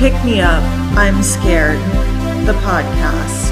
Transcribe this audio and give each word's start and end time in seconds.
Pick 0.00 0.14
Me 0.24 0.40
Up, 0.40 0.62
I'm 0.96 1.22
Scared, 1.22 1.78
the 2.46 2.54
podcast. 2.62 3.50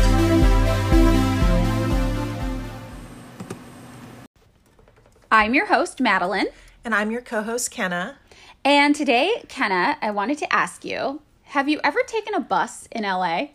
I'm 5.31 5.53
your 5.53 5.67
host, 5.67 6.01
Madeline. 6.01 6.47
And 6.87 6.95
I'm 6.95 7.11
your 7.11 7.21
co 7.21 7.43
host, 7.43 7.71
Kenna. 7.71 8.17
And 8.65 8.97
today, 8.97 9.43
Kenna, 9.49 9.99
I 10.01 10.11
wanted 10.11 10.39
to 10.39 10.51
ask 10.51 10.87
you 10.87 11.21
have 11.43 11.69
you 11.69 11.81
ever 11.85 12.01
taken 12.07 12.33
a 12.33 12.41
bus 12.41 12.89
in 12.93 13.03
LA? 13.03 13.49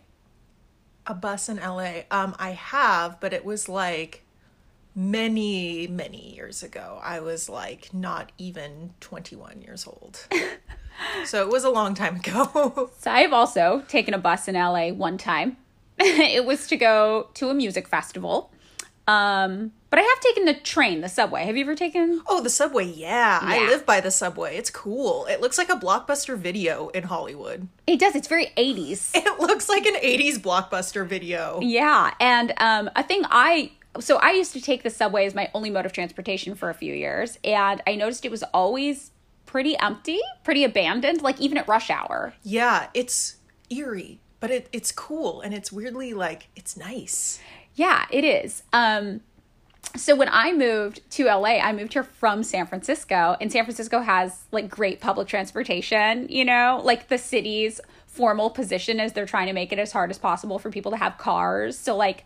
A 1.08 1.14
bus 1.14 1.48
in 1.48 1.56
LA. 1.56 2.02
Um, 2.12 2.36
I 2.38 2.50
have, 2.50 3.18
but 3.18 3.32
it 3.32 3.44
was 3.44 3.68
like 3.68 4.24
many, 4.94 5.88
many 5.88 6.32
years 6.32 6.62
ago. 6.62 7.00
I 7.02 7.18
was 7.18 7.48
like 7.48 7.92
not 7.92 8.30
even 8.38 8.94
21 9.00 9.62
years 9.62 9.84
old. 9.84 10.28
so 11.24 11.42
it 11.42 11.48
was 11.48 11.64
a 11.64 11.70
long 11.70 11.94
time 11.94 12.16
ago. 12.16 12.90
so 12.98 13.10
I've 13.10 13.32
also 13.32 13.82
taken 13.88 14.14
a 14.14 14.18
bus 14.18 14.48
in 14.48 14.54
LA 14.54 14.90
one 14.90 15.18
time. 15.18 15.56
it 15.98 16.44
was 16.44 16.66
to 16.68 16.76
go 16.76 17.28
to 17.34 17.50
a 17.50 17.54
music 17.54 17.88
festival. 17.88 18.50
Um, 19.06 19.72
but 19.90 19.98
I 19.98 20.02
have 20.02 20.20
taken 20.20 20.44
the 20.46 20.54
train, 20.54 21.02
the 21.02 21.08
subway. 21.08 21.44
Have 21.44 21.56
you 21.56 21.64
ever 21.64 21.74
taken? 21.74 22.22
Oh, 22.26 22.42
the 22.42 22.50
subway. 22.50 22.86
Yeah. 22.86 23.38
I 23.42 23.66
live 23.66 23.84
by 23.84 24.00
the 24.00 24.10
subway. 24.10 24.56
It's 24.56 24.70
cool. 24.70 25.26
It 25.26 25.40
looks 25.40 25.58
like 25.58 25.68
a 25.68 25.76
blockbuster 25.76 26.36
video 26.36 26.88
in 26.88 27.04
Hollywood. 27.04 27.68
It 27.86 28.00
does. 28.00 28.16
It's 28.16 28.28
very 28.28 28.46
80s. 28.56 29.10
It 29.24 29.40
looks 29.40 29.68
like 29.68 29.86
an 29.86 29.96
80s 29.96 30.38
blockbuster 30.38 31.06
video. 31.06 31.60
Yeah, 31.60 32.12
and 32.18 32.52
um, 32.58 32.90
a 32.96 33.02
thing 33.02 33.22
I 33.30 33.72
so 34.00 34.16
I 34.16 34.32
used 34.32 34.52
to 34.54 34.60
take 34.60 34.82
the 34.82 34.90
subway 34.90 35.26
as 35.26 35.34
my 35.34 35.50
only 35.54 35.70
mode 35.70 35.86
of 35.86 35.92
transportation 35.92 36.54
for 36.54 36.70
a 36.70 36.74
few 36.74 36.92
years, 36.92 37.38
and 37.44 37.82
I 37.86 37.94
noticed 37.94 38.24
it 38.24 38.30
was 38.30 38.42
always 38.54 39.12
pretty 39.54 39.78
empty, 39.78 40.18
pretty 40.42 40.64
abandoned, 40.64 41.22
like 41.22 41.40
even 41.40 41.56
at 41.56 41.68
rush 41.68 41.88
hour. 41.88 42.34
Yeah, 42.42 42.88
it's 42.92 43.36
eerie, 43.70 44.18
but 44.40 44.50
it, 44.50 44.68
it's 44.72 44.90
cool 44.90 45.42
and 45.42 45.54
it's 45.54 45.70
weirdly 45.70 46.12
like 46.12 46.48
it's 46.56 46.76
nice. 46.76 47.38
Yeah, 47.76 48.06
it 48.10 48.24
is. 48.24 48.64
Um, 48.72 49.20
so 49.94 50.16
when 50.16 50.28
I 50.28 50.52
moved 50.52 51.08
to 51.12 51.26
LA, 51.26 51.60
I 51.60 51.72
moved 51.72 51.92
here 51.92 52.02
from 52.02 52.42
San 52.42 52.66
Francisco, 52.66 53.36
and 53.40 53.52
San 53.52 53.64
Francisco 53.64 54.00
has 54.00 54.42
like 54.50 54.68
great 54.68 55.00
public 55.00 55.28
transportation. 55.28 56.26
You 56.28 56.44
know, 56.44 56.80
like 56.82 57.06
the 57.06 57.16
city's 57.16 57.80
formal 58.08 58.50
position 58.50 58.98
is 58.98 59.12
they're 59.12 59.24
trying 59.24 59.46
to 59.46 59.52
make 59.52 59.72
it 59.72 59.78
as 59.78 59.92
hard 59.92 60.10
as 60.10 60.18
possible 60.18 60.58
for 60.58 60.68
people 60.68 60.90
to 60.90 60.98
have 60.98 61.16
cars. 61.16 61.78
So 61.78 61.96
like 61.96 62.24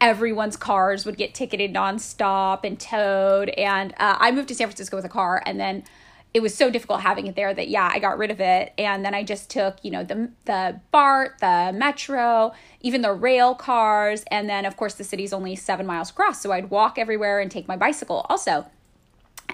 everyone's 0.00 0.56
cars 0.56 1.04
would 1.04 1.18
get 1.18 1.34
ticketed 1.34 1.74
nonstop 1.74 2.64
and 2.64 2.80
towed. 2.80 3.50
And 3.50 3.92
uh, 3.98 4.16
I 4.18 4.30
moved 4.30 4.48
to 4.48 4.54
San 4.54 4.68
Francisco 4.68 4.96
with 4.96 5.04
a 5.04 5.10
car, 5.10 5.42
and 5.44 5.60
then 5.60 5.84
it 6.32 6.40
was 6.40 6.54
so 6.54 6.70
difficult 6.70 7.00
having 7.00 7.26
it 7.26 7.34
there 7.34 7.52
that 7.52 7.68
yeah, 7.68 7.90
I 7.92 7.98
got 7.98 8.16
rid 8.16 8.30
of 8.30 8.40
it, 8.40 8.72
and 8.78 9.04
then 9.04 9.14
I 9.14 9.24
just 9.24 9.50
took 9.50 9.84
you 9.84 9.90
know 9.90 10.04
the 10.04 10.30
the 10.44 10.80
BART, 10.92 11.38
the 11.40 11.72
Metro, 11.74 12.52
even 12.80 13.02
the 13.02 13.12
rail 13.12 13.54
cars, 13.54 14.24
and 14.30 14.48
then 14.48 14.64
of 14.64 14.76
course 14.76 14.94
the 14.94 15.04
city's 15.04 15.32
only 15.32 15.56
seven 15.56 15.86
miles 15.86 16.10
across, 16.10 16.40
so 16.40 16.52
I'd 16.52 16.70
walk 16.70 16.98
everywhere 16.98 17.40
and 17.40 17.50
take 17.50 17.66
my 17.66 17.76
bicycle 17.76 18.26
also, 18.28 18.66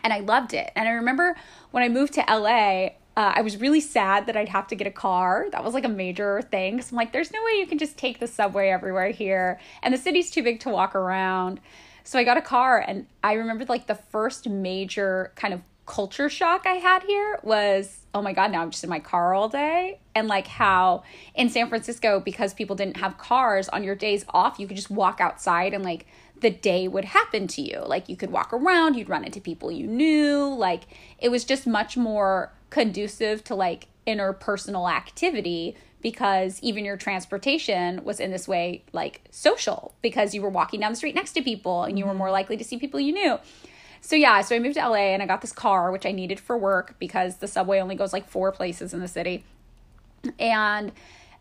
and 0.05 0.13
I 0.13 0.21
loved 0.21 0.53
it. 0.53 0.71
And 0.77 0.89
I 0.89 0.93
remember 0.93 1.37
when 1.71 1.83
I 1.83 1.89
moved 1.89 2.15
to 2.15 2.25
LA. 2.29 2.91
Uh, 3.19 3.33
I 3.37 3.41
was 3.41 3.57
really 3.57 3.81
sad 3.81 4.27
that 4.27 4.37
I'd 4.37 4.51
have 4.51 4.67
to 4.67 4.75
get 4.75 4.87
a 4.87 4.91
car. 4.91 5.47
That 5.51 5.65
was 5.65 5.73
like 5.73 5.87
a 5.87 5.89
major 5.89 6.43
thing. 6.43 6.83
So 6.83 6.91
I'm 6.91 6.97
like, 6.99 7.15
there's 7.15 7.33
no 7.33 7.43
way 7.43 7.53
you 7.53 7.67
can 7.67 7.79
just 7.79 7.97
take 7.97 8.21
the 8.21 8.27
subway 8.27 8.69
everywhere 8.69 9.09
here. 9.09 9.59
And 9.83 9.95
the 9.95 9.97
city's 9.97 10.31
too 10.31 10.43
big 10.43 10.61
to 10.61 10.69
walk 10.69 10.95
around. 10.95 11.59
So 12.05 12.19
I 12.19 12.25
got 12.25 12.37
a 12.37 12.43
car, 12.43 12.79
and 12.79 13.07
I 13.25 13.33
remember 13.33 13.65
like 13.65 13.87
the 13.87 13.95
first 13.95 14.47
major 14.51 15.33
kind 15.35 15.55
of 15.55 15.63
culture 15.87 16.29
shock 16.29 16.67
I 16.67 16.75
had 16.75 17.05
here 17.05 17.39
was 17.43 18.01
oh 18.17 18.23
my 18.23 18.33
god, 18.33 18.51
now 18.51 18.63
I'm 18.63 18.71
just 18.71 18.83
in 18.83 18.89
my 18.89 18.99
car 18.99 19.35
all 19.35 19.51
day. 19.51 20.01
And 20.15 20.27
like 20.27 20.47
how 20.47 21.03
in 21.35 21.51
San 21.51 21.69
Francisco, 21.69 22.19
because 22.19 22.55
people 22.55 22.75
didn't 22.75 22.97
have 22.97 23.19
cars 23.19 23.69
on 23.69 23.85
your 23.85 23.95
days 23.95 24.25
off, 24.31 24.59
you 24.59 24.67
could 24.67 24.77
just 24.77 24.91
walk 24.91 25.21
outside 25.21 25.75
and 25.75 25.85
like 25.85 26.07
the 26.41 26.49
day 26.51 26.89
would 26.89 27.05
happen 27.05 27.47
to 27.49 27.61
you. 27.61 27.83
Like 27.87 28.09
you 28.09 28.17
could 28.17 28.31
walk 28.31 28.55
around, 28.55 28.95
you'd 28.95 29.11
run 29.11 29.25
into 29.25 29.41
people 29.41 29.71
you 29.71 29.87
knew. 29.87 30.47
Like 30.47 30.85
it 31.19 31.29
was 31.29 31.45
just 31.45 31.67
much 31.67 31.97
more 31.99 32.53
conducive 32.71 33.45
to 33.45 33.55
like 33.55 33.89
interpersonal 34.07 34.91
activity 34.91 35.77
because 36.01 36.59
even 36.63 36.87
your 36.87 36.97
transportation 36.97 38.03
was 38.03 38.19
in 38.19 38.31
this 38.31 38.49
way 38.49 38.83
like 38.93 39.23
social 39.31 39.95
because 40.01 40.35
you 40.35 40.41
were 40.41 40.49
walking 40.49 40.81
down 40.81 40.93
the 40.93 40.97
street 40.97 41.15
next 41.15 41.33
to 41.33 41.43
people 41.43 41.83
and 41.83 41.99
you 41.99 42.05
were 42.05 42.13
mm-hmm. 42.13 42.19
more 42.19 42.31
likely 42.31 42.57
to 42.57 42.65
see 42.65 42.79
people 42.79 42.99
you 42.99 43.13
knew. 43.13 43.39
So 44.01 44.17
yeah, 44.17 44.41
so 44.41 44.55
I 44.57 44.59
moved 44.59 44.77
to 44.77 44.89
LA 44.89 45.13
and 45.15 45.23
I 45.23 45.27
got 45.27 45.41
this 45.41 45.53
car 45.53 45.91
which 45.91 46.07
I 46.07 46.13
needed 46.13 46.41
for 46.41 46.57
work 46.57 46.97
because 46.99 47.37
the 47.37 47.49
subway 47.49 47.81
only 47.81 47.95
goes 47.95 48.13
like 48.13 48.29
four 48.29 48.53
places 48.53 48.95
in 48.95 49.01
the 49.01 49.09
city. 49.09 49.45
And 50.39 50.93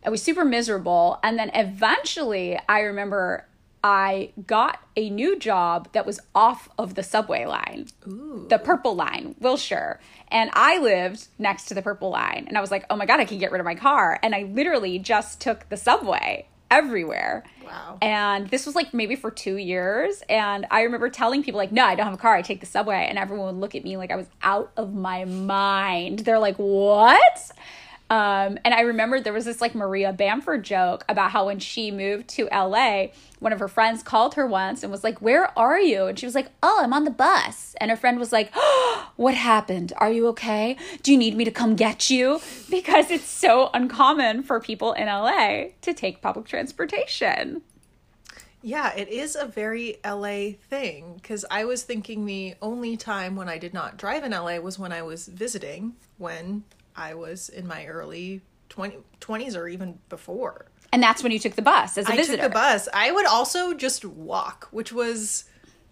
I 0.05 0.09
was 0.09 0.21
super 0.21 0.45
miserable 0.45 1.19
and 1.23 1.37
then 1.37 1.51
eventually 1.53 2.59
I 2.67 2.81
remember 2.81 3.45
I 3.83 4.31
got 4.47 4.79
a 4.95 5.11
new 5.11 5.37
job 5.37 5.89
that 5.91 6.07
was 6.07 6.19
off 6.33 6.69
of 6.79 6.95
the 6.95 7.03
subway 7.03 7.45
line. 7.45 7.85
The 8.49 8.57
purple 8.57 8.95
line, 8.95 9.35
Wilshire. 9.39 9.99
And 10.29 10.49
I 10.53 10.79
lived 10.79 11.27
next 11.37 11.65
to 11.65 11.75
the 11.75 11.83
purple 11.83 12.09
line. 12.09 12.45
And 12.47 12.57
I 12.57 12.61
was 12.61 12.71
like, 12.71 12.85
oh 12.89 12.95
my 12.95 13.05
God, 13.05 13.19
I 13.19 13.25
can 13.25 13.37
get 13.37 13.51
rid 13.51 13.59
of 13.59 13.65
my 13.65 13.75
car. 13.75 14.19
And 14.23 14.33
I 14.33 14.41
literally 14.51 14.97
just 14.97 15.39
took 15.39 15.69
the 15.69 15.77
subway 15.77 16.47
everywhere. 16.71 17.43
Wow. 17.63 17.97
And 18.01 18.49
this 18.49 18.65
was 18.65 18.75
like 18.75 18.93
maybe 18.93 19.15
for 19.15 19.31
two 19.31 19.57
years. 19.57 20.23
And 20.29 20.65
I 20.71 20.81
remember 20.81 21.09
telling 21.09 21.43
people, 21.43 21.57
like, 21.57 21.71
no, 21.71 21.85
I 21.85 21.95
don't 21.95 22.05
have 22.05 22.13
a 22.13 22.17
car. 22.17 22.35
I 22.35 22.41
take 22.41 22.59
the 22.59 22.65
subway. 22.65 23.07
And 23.09 23.17
everyone 23.17 23.47
would 23.47 23.61
look 23.61 23.75
at 23.75 23.83
me 23.83 23.97
like 23.97 24.11
I 24.11 24.15
was 24.15 24.27
out 24.41 24.71
of 24.77 24.93
my 24.93 25.25
mind. 25.25 26.19
They're 26.19 26.39
like, 26.39 26.57
what? 26.57 27.51
Um, 28.09 28.59
and 28.63 28.73
I 28.73 28.81
remember 28.81 29.19
there 29.19 29.33
was 29.33 29.45
this 29.45 29.61
like 29.61 29.73
Maria 29.73 30.13
Bamford 30.13 30.63
joke 30.63 31.03
about 31.09 31.31
how 31.31 31.47
when 31.47 31.57
she 31.57 31.89
moved 31.89 32.27
to 32.29 32.47
LA, 32.51 33.07
one 33.39 33.51
of 33.51 33.59
her 33.59 33.67
friends 33.67 34.03
called 34.03 34.35
her 34.35 34.45
once 34.45 34.83
and 34.83 34.91
was 34.91 35.03
like, 35.03 35.21
Where 35.21 35.57
are 35.57 35.79
you? 35.79 36.05
And 36.05 36.17
she 36.19 36.27
was 36.27 36.35
like, 36.35 36.51
Oh, 36.61 36.81
I'm 36.83 36.93
on 36.93 37.03
the 37.03 37.11
bus. 37.11 37.75
And 37.81 37.89
her 37.89 37.97
friend 37.97 38.19
was 38.19 38.31
like, 38.31 38.51
oh, 38.55 39.11
What 39.15 39.33
happened? 39.33 39.93
Are 39.97 40.11
you 40.11 40.27
okay? 40.27 40.77
Do 41.01 41.11
you 41.11 41.17
need 41.17 41.35
me 41.35 41.45
to 41.45 41.51
come 41.51 41.75
get 41.75 42.09
you? 42.09 42.41
Because 42.69 43.09
it's 43.09 43.29
so 43.29 43.69
uncommon 43.73 44.43
for 44.43 44.59
people 44.59 44.93
in 44.93 45.07
LA 45.07 45.67
to 45.81 45.93
take 45.93 46.21
public 46.21 46.45
transportation. 46.45 47.61
Yeah, 48.61 48.93
it 48.95 49.09
is 49.09 49.35
a 49.35 49.45
very 49.45 49.97
LA 50.03 50.53
thing 50.69 51.19
because 51.21 51.45
I 51.49 51.65
was 51.65 51.83
thinking 51.83 52.25
the 52.25 52.55
only 52.61 52.97
time 52.97 53.35
when 53.35 53.47
I 53.47 53.57
did 53.57 53.73
not 53.73 53.95
drive 53.95 54.23
in 54.23 54.31
LA 54.31 54.57
was 54.57 54.79
when 54.79 54.91
I 54.91 55.03
was 55.03 55.27
visiting 55.27 55.93
when 56.17 56.63
I 56.95 57.13
was 57.13 57.49
in 57.49 57.67
my 57.67 57.85
early 57.85 58.41
20, 58.69 58.97
20s 59.21 59.55
or 59.55 59.67
even 59.67 59.99
before. 60.09 60.67
And 60.91 61.03
that's 61.03 61.23
when 61.23 61.31
you 61.31 61.39
took 61.39 61.55
the 61.55 61.61
bus 61.61 61.97
as 61.97 62.07
a 62.07 62.13
I 62.13 62.15
visitor. 62.15 62.37
took 62.37 62.51
the 62.51 62.53
bus. 62.53 62.87
I 62.93 63.11
would 63.11 63.25
also 63.25 63.73
just 63.73 64.05
walk, 64.05 64.67
which 64.71 64.93
was 64.93 65.45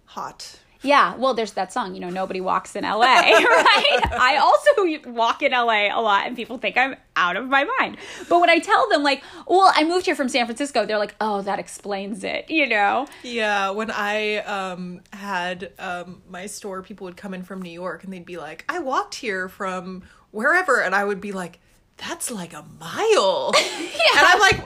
hot. 0.06 0.60
Yeah, 0.84 1.16
well, 1.16 1.34
there's 1.34 1.54
that 1.54 1.72
song, 1.72 1.96
you 1.96 2.02
know, 2.02 2.10
nobody 2.10 2.42
walks 2.42 2.76
in 2.76 2.84
LA, 2.84 2.96
right? 3.00 4.00
I 4.12 4.38
also 4.38 5.12
walk 5.12 5.42
in 5.42 5.54
LA 5.54 5.98
a 5.98 6.02
lot 6.02 6.28
and 6.28 6.36
people 6.36 6.58
think 6.58 6.78
I'm 6.78 6.98
out 7.16 7.38
of 7.38 7.48
my 7.48 7.66
mind. 7.80 7.98
But 8.28 8.42
when 8.42 8.50
I 8.50 8.60
tell 8.60 8.90
them, 8.90 9.02
like, 9.02 9.24
well, 9.48 9.72
I 9.74 9.86
moved 9.86 10.06
here 10.06 10.16
from 10.16 10.28
San 10.28 10.46
Francisco, 10.46 10.86
they're 10.86 10.98
like, 10.98 11.16
oh, 11.22 11.42
that 11.44 11.58
explains 11.58 12.26
it, 12.26 12.50
you 12.50 12.68
know? 12.68 13.08
Yeah, 13.24 13.70
when 13.70 13.92
I 13.92 14.38
um, 14.40 15.02
had 15.14 15.72
um, 15.80 16.22
my 16.30 16.48
store, 16.48 16.82
people 16.82 17.06
would 17.06 17.18
come 17.18 17.34
in 17.34 17.44
from 17.44 17.62
New 17.62 17.72
York 17.72 18.04
and 18.04 18.12
they'd 18.12 18.26
be 18.26 18.38
like, 18.38 18.66
I 18.68 18.80
walked 18.80 19.16
here 19.16 19.48
from 19.48 20.04
wherever. 20.34 20.82
And 20.82 20.94
I 20.94 21.06
would 21.06 21.22
be 21.22 21.32
like, 21.32 21.60
that's 21.96 22.30
like 22.30 22.54
a 22.54 22.66
mile. 22.80 23.52
yeah. 23.56 23.62
And 24.18 24.28
I'm 24.28 24.40
like, 24.40 24.60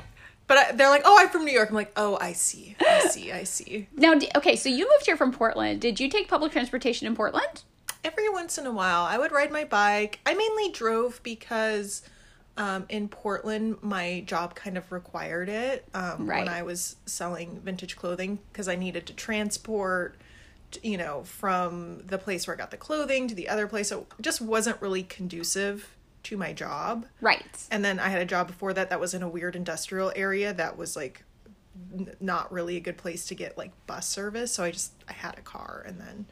but 0.47 0.57
I, 0.57 0.71
they're 0.71 0.89
like, 0.89 1.03
oh, 1.05 1.15
I'm 1.19 1.29
from 1.29 1.45
New 1.45 1.51
York. 1.51 1.69
I'm 1.69 1.75
like, 1.75 1.91
oh, 1.95 2.17
I 2.19 2.33
see. 2.33 2.75
I 2.81 3.07
see. 3.09 3.31
I 3.31 3.43
see. 3.43 3.87
Now, 3.95 4.13
okay, 4.35 4.55
so 4.55 4.69
you 4.69 4.89
moved 4.89 5.05
here 5.05 5.17
from 5.17 5.31
Portland. 5.31 5.79
Did 5.81 5.99
you 5.99 6.09
take 6.09 6.27
public 6.27 6.51
transportation 6.53 7.05
in 7.05 7.15
Portland? 7.15 7.63
Every 8.03 8.29
once 8.29 8.57
in 8.57 8.65
a 8.65 8.71
while, 8.71 9.03
I 9.03 9.17
would 9.17 9.31
ride 9.33 9.51
my 9.51 9.65
bike. 9.65 10.19
I 10.25 10.33
mainly 10.33 10.71
drove 10.71 11.21
because 11.23 12.01
um, 12.55 12.85
in 12.87 13.09
Portland, 13.09 13.77
my 13.81 14.23
job 14.25 14.55
kind 14.55 14.77
of 14.77 14.89
required 14.91 15.49
it 15.49 15.85
um, 15.93 16.27
Right. 16.29 16.39
when 16.45 16.47
I 16.49 16.63
was 16.63 16.95
selling 17.05 17.59
vintage 17.63 17.95
clothing 17.97 18.39
because 18.51 18.67
I 18.69 18.75
needed 18.75 19.05
to 19.07 19.13
transport, 19.13 20.15
you 20.83 20.97
know, 20.97 21.23
from 21.23 21.99
the 22.05 22.17
place 22.17 22.47
where 22.47 22.55
I 22.55 22.57
got 22.57 22.71
the 22.71 22.77
clothing 22.77 23.27
to 23.27 23.35
the 23.35 23.49
other 23.49 23.67
place. 23.67 23.89
So 23.89 24.07
it 24.17 24.21
just 24.21 24.41
wasn't 24.41 24.81
really 24.81 25.03
conducive 25.03 25.95
to 26.23 26.37
my 26.37 26.53
job. 26.53 27.05
Right. 27.21 27.65
And 27.71 27.85
then 27.85 27.99
I 27.99 28.09
had 28.09 28.21
a 28.21 28.25
job 28.25 28.47
before 28.47 28.73
that 28.73 28.89
that 28.89 28.99
was 28.99 29.13
in 29.13 29.23
a 29.23 29.29
weird 29.29 29.55
industrial 29.55 30.11
area 30.15 30.53
that 30.53 30.77
was 30.77 30.95
like 30.95 31.23
n- 31.93 32.15
not 32.19 32.51
really 32.51 32.75
a 32.75 32.81
good 32.81 32.97
place 32.97 33.25
to 33.27 33.35
get 33.35 33.57
like 33.57 33.71
bus 33.87 34.07
service. 34.07 34.53
So 34.53 34.63
I 34.63 34.71
just 34.71 34.91
I 35.07 35.13
had 35.13 35.37
a 35.37 35.41
car 35.41 35.83
and 35.87 35.99
then 35.99 36.25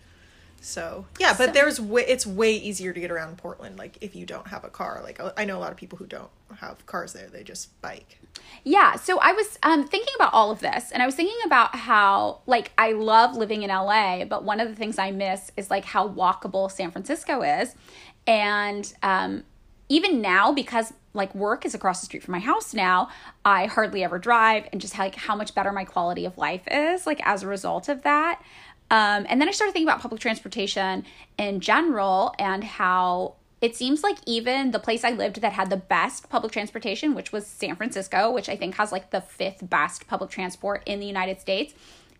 so 0.66 1.06
yeah, 1.20 1.36
but 1.38 1.48
So- 1.48 1.52
there's 1.52 1.80
way 1.80 2.06
it's 2.08 2.26
way 2.26 2.54
easier 2.56 2.92
to 2.92 3.00
get 3.00 3.12
around 3.12 3.38
Portland 3.38 3.78
like 3.78 3.98
if 4.02 4.16
you 4.16 4.26
don't 4.26 4.48
have 4.48 4.64
a 4.64 4.70
car. 4.70 5.00
Like 5.04 5.22
I 5.38 5.46
know 5.46 5.58
a 5.58 5.62
lot 5.62 5.72
of 5.72 5.78
people 5.78 5.98
who 5.98 6.08
don't 6.08 6.30
have 6.60 6.84
cars 6.88 7.14
there; 7.14 7.28
they 7.28 7.44
just 7.44 7.80
bike. 7.82 8.20
Yeah, 8.64 8.96
so 8.96 9.20
I 9.20 9.32
was 9.32 9.60
um, 9.64 9.88
thinking 9.88 10.14
about 10.16 10.34
all 10.34 10.50
of 10.52 10.60
this, 10.60 10.92
and 10.92 11.04
I 11.04 11.06
was 11.06 11.16
thinking 11.16 11.38
about 11.46 11.76
how, 11.76 12.42
like, 12.48 12.72
I 12.78 12.92
love 12.92 13.36
living 13.36 13.64
in 13.64 13.70
LA, 13.70 14.26
but 14.26 14.44
one 14.44 14.60
of 14.60 14.68
the 14.68 14.76
things 14.76 14.98
I 14.98 15.12
miss 15.12 15.52
is 15.56 15.70
like 15.70 15.86
how 15.86 16.10
walkable 16.10 16.70
San 16.70 16.92
Francisco 16.92 17.44
is, 17.44 17.76
and 18.28 18.92
um, 19.04 19.44
even 19.88 20.22
now 20.22 20.52
because 20.52 20.94
like 21.14 21.34
work 21.34 21.66
is 21.66 21.74
across 21.74 22.02
the 22.02 22.06
street 22.08 22.24
from 22.24 22.34
my 22.34 22.40
house 22.40 22.74
now 22.74 23.08
i 23.46 23.68
hardly 23.68 24.04
ever 24.04 24.20
drive 24.20 24.68
and 24.72 24.82
just 24.82 24.98
like 24.98 25.16
how 25.16 25.36
much 25.36 25.56
better 25.56 25.72
my 25.72 25.86
quality 25.86 26.26
of 26.26 26.38
life 26.38 26.64
is 26.70 27.06
like 27.08 27.26
as 27.26 27.44
a 27.44 27.48
result 27.48 27.88
of 27.88 28.02
that 28.04 28.42
um, 28.92 29.26
and 29.30 29.40
then 29.40 29.48
i 29.48 29.52
started 29.52 29.74
thinking 29.74 29.88
about 29.88 30.02
public 30.02 30.22
transportation 30.22 31.04
in 31.38 31.60
general 31.60 32.34
and 32.40 32.64
how 32.64 33.36
it 33.62 33.76
seems 33.76 34.04
like 34.04 34.18
even 34.26 34.72
the 34.72 34.80
place 34.80 35.04
i 35.04 35.12
lived 35.12 35.42
that 35.42 35.54
had 35.54 35.70
the 35.70 35.78
best 35.78 36.30
public 36.30 36.52
transportation 36.52 37.14
which 37.16 37.32
was 37.32 37.46
san 37.46 37.76
francisco 37.76 38.32
which 38.32 38.50
i 38.50 38.56
think 38.56 38.76
has 38.76 38.92
like 38.92 39.12
the 39.12 39.22
fifth 39.22 39.68
best 39.70 40.08
public 40.08 40.30
transport 40.30 40.84
in 40.86 41.00
the 41.00 41.06
united 41.06 41.40
states 41.40 41.74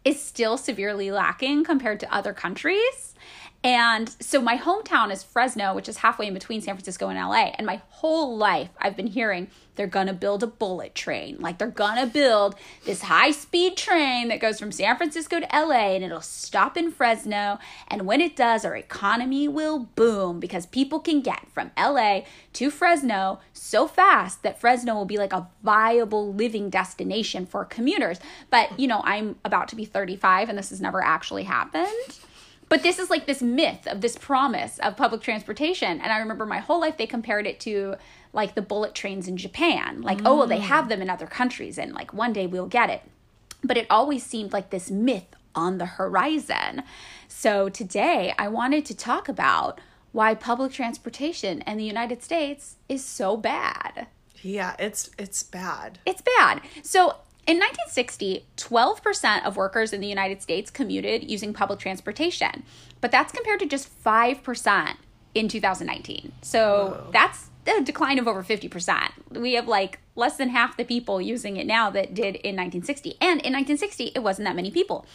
is 0.04 0.22
still 0.22 0.56
severely 0.56 1.10
lacking 1.10 1.64
compared 1.64 2.00
to 2.00 2.16
other 2.16 2.32
countries 2.32 3.16
and 3.66 4.16
so 4.20 4.40
my 4.42 4.60
hometown 4.60 5.12
is 5.12 5.24
Fresno, 5.24 5.74
which 5.74 5.90
is 5.90 5.98
halfway 5.98 6.28
in 6.28 6.36
between 6.36 6.62
San 6.62 6.76
Francisco 6.76 7.10
and 7.10 7.18
LA. 7.18 7.56
And 7.58 7.66
my 7.66 7.82
whole 7.90 8.38
life 8.38 8.70
I've 8.78 8.96
been 8.96 9.08
hearing 9.08 9.48
they're 9.76 9.88
going 9.88 10.06
to 10.06 10.14
build 10.14 10.44
a 10.44 10.48
bullet 10.48 10.94
train. 10.94 11.38
Like 11.40 11.58
they're 11.58 11.68
going 11.68 11.98
to 11.98 12.06
build 12.06 12.54
this 12.86 13.02
high 13.02 13.32
speed 13.32 13.76
train 13.76 14.28
that 14.28 14.40
goes 14.40 14.60
from 14.60 14.72
San 14.72 14.96
Francisco 14.98 15.40
to 15.40 15.48
LA 15.52 15.96
and 15.96 16.04
it'll 16.04 16.22
stop 16.22 16.78
in 16.78 16.92
Fresno. 16.92 17.58
And 17.88 18.06
when 18.06 18.22
it 18.22 18.36
does, 18.36 18.66
our 18.66 18.76
economy 18.76 19.48
will 19.48 19.80
boom 19.80 20.40
because 20.40 20.68
people 20.68 21.00
can 21.00 21.22
get 21.22 21.52
from 21.52 21.72
LA 21.76 22.22
to 22.54 22.70
Fresno 22.70 23.40
so 23.52 23.88
fast 23.88 24.44
that 24.44 24.62
Fresno 24.62 24.94
will 24.94 25.06
be 25.06 25.18
like 25.18 25.34
a 25.34 25.50
viable 25.64 26.32
living 26.32 26.70
destination 26.70 27.48
for 27.48 27.66
commuters. 27.66 28.20
But, 28.52 28.80
you 28.80 28.88
know, 28.88 29.02
I'm 29.04 29.38
about 29.44 29.70
to 29.70 29.76
be 29.76 29.86
35 29.86 30.50
and 30.50 30.58
this 30.58 30.70
has 30.70 30.80
never 30.80 31.04
actually 31.04 31.44
happened. 31.44 32.20
But 32.68 32.84
this 32.84 33.00
is 33.00 33.10
like 33.10 33.28
this 33.28 33.42
myth 33.42 33.88
of 33.88 34.02
this 34.02 34.18
promise 34.18 34.80
of 34.80 34.98
public 34.98 35.22
transportation. 35.22 36.02
And 36.02 36.12
I 36.12 36.18
remember 36.20 36.46
my 36.46 36.60
whole 36.60 36.82
life 36.82 36.98
they 36.98 37.08
compared 37.08 37.46
it 37.46 37.60
to 37.62 37.96
like 38.34 38.56
the 38.56 38.62
bullet 38.62 38.96
trains 38.96 39.28
in 39.28 39.38
Japan. 39.38 40.02
Like, 40.02 40.20
mm. 40.20 40.24
oh, 40.26 40.38
well, 40.38 40.48
they 40.48 40.60
have 40.60 40.90
them 40.90 41.02
in 41.02 41.10
other 41.10 41.28
countries 41.28 41.78
and 41.78 41.94
like 41.94 42.14
one 42.14 42.34
day 42.34 42.48
we'll 42.48 42.68
get 42.68 42.90
it. 42.90 43.02
But 43.64 43.78
it 43.78 43.88
always 43.90 44.24
seemed 44.24 44.52
like 44.52 44.70
this 44.70 44.90
myth 44.90 45.36
on 45.54 45.78
the 45.78 45.86
horizon. 45.86 46.84
So 47.28 47.70
today 47.70 48.34
I 48.38 48.48
wanted 48.48 48.86
to 48.86 48.96
talk 48.96 49.30
about 49.30 49.80
why 50.12 50.34
public 50.34 50.72
transportation 50.72 51.62
in 51.62 51.78
the 51.78 51.84
United 51.84 52.24
States 52.24 52.78
is 52.88 53.04
so 53.04 53.38
bad. 53.38 54.08
Yeah, 54.42 54.76
it's 54.78 55.10
it's 55.18 55.44
bad. 55.44 56.00
It's 56.06 56.22
bad. 56.22 56.62
So 56.84 57.16
in 57.48 57.58
1960, 57.58 58.46
12% 58.58 59.46
of 59.46 59.56
workers 59.56 59.94
in 59.94 60.02
the 60.02 60.08
United 60.08 60.42
States 60.42 60.72
commuted 60.72 61.30
using 61.30 61.54
public 61.54 61.80
transportation, 61.80 62.64
but 63.02 63.12
that's 63.12 63.32
compared 63.32 63.60
to 63.60 63.68
just 63.68 63.88
5% 64.04 64.96
in 65.36 65.48
2019. 65.48 66.32
So 66.42 67.02
Whoa. 67.06 67.12
that's 67.12 67.50
a 67.68 67.82
decline 67.84 68.18
of 68.18 68.28
over 68.28 68.44
50%. 68.44 69.12
We 69.32 69.54
have 69.54 69.68
like 69.68 70.00
less 70.16 70.38
than 70.38 70.50
half 70.50 70.78
the 70.78 70.86
people 70.86 71.22
using 71.22 71.58
it 71.58 71.68
now 71.68 71.90
that 71.92 72.14
did 72.14 72.36
in 72.36 72.56
1960. 72.56 73.12
And 73.22 73.42
in 73.42 73.54
1960, 73.54 74.12
it 74.16 74.24
wasn't 74.24 74.48
that 74.48 74.56
many 74.56 74.72
people. 74.72 75.06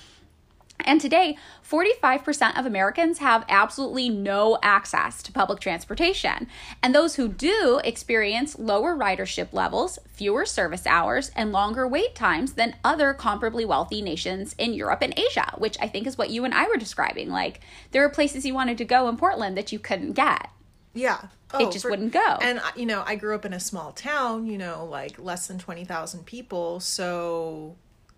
And 0.85 1.01
today, 1.01 1.37
45% 1.69 2.59
of 2.59 2.67
Americans 2.67 3.19
have 3.19 3.45
absolutely 3.49 4.09
no 4.09 4.59
access 4.63 5.23
to 5.23 5.33
public 5.33 5.61
transportation. 5.61 6.49
And 6.83 6.95
those 6.95 7.17
who 7.17 7.29
do 7.29 7.81
experience 7.85 8.59
lower 8.59 8.97
ridership 8.97 9.53
levels, 9.53 9.99
fewer 10.13 10.45
service 10.45 10.87
hours, 10.87 11.31
and 11.37 11.53
longer 11.53 11.87
wait 11.87 12.15
times 12.15 12.55
than 12.55 12.77
other 12.85 13.15
comparably 13.15 13.67
wealthy 13.67 14.03
nations 14.03 14.55
in 14.59 14.75
Europe 14.75 15.03
and 15.03 15.19
Asia, 15.19 15.55
which 15.59 15.77
I 15.81 15.89
think 15.89 16.07
is 16.07 16.19
what 16.19 16.31
you 16.31 16.45
and 16.45 16.55
I 16.55 16.69
were 16.69 16.77
describing. 16.77 17.31
Like, 17.31 17.61
there 17.93 18.05
are 18.05 18.11
places 18.11 18.45
you 18.45 18.55
wanted 18.55 18.79
to 18.79 18.85
go 18.85 19.09
in 19.09 19.17
Portland 19.17 19.57
that 19.57 19.73
you 19.73 19.79
couldn't 19.79 20.13
get. 20.13 20.51
Yeah. 20.93 21.21
Oh, 21.53 21.67
it 21.67 21.73
just 21.73 21.83
for, 21.83 21.91
wouldn't 21.91 22.13
go. 22.13 22.39
And, 22.41 22.59
uh, 22.59 22.71
you 22.77 22.87
know, 22.87 23.03
I 23.07 23.17
grew 23.17 23.35
up 23.35 23.45
in 23.45 23.53
a 23.53 23.61
small 23.61 23.93
town, 23.93 24.47
you 24.47 24.59
know, 24.59 24.85
like 24.85 25.19
less 25.19 25.47
than 25.47 25.59
20,000 25.59 26.25
people. 26.25 26.81
So 26.81 27.77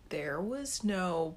there 0.08 0.40
was 0.40 0.84
no 0.84 1.36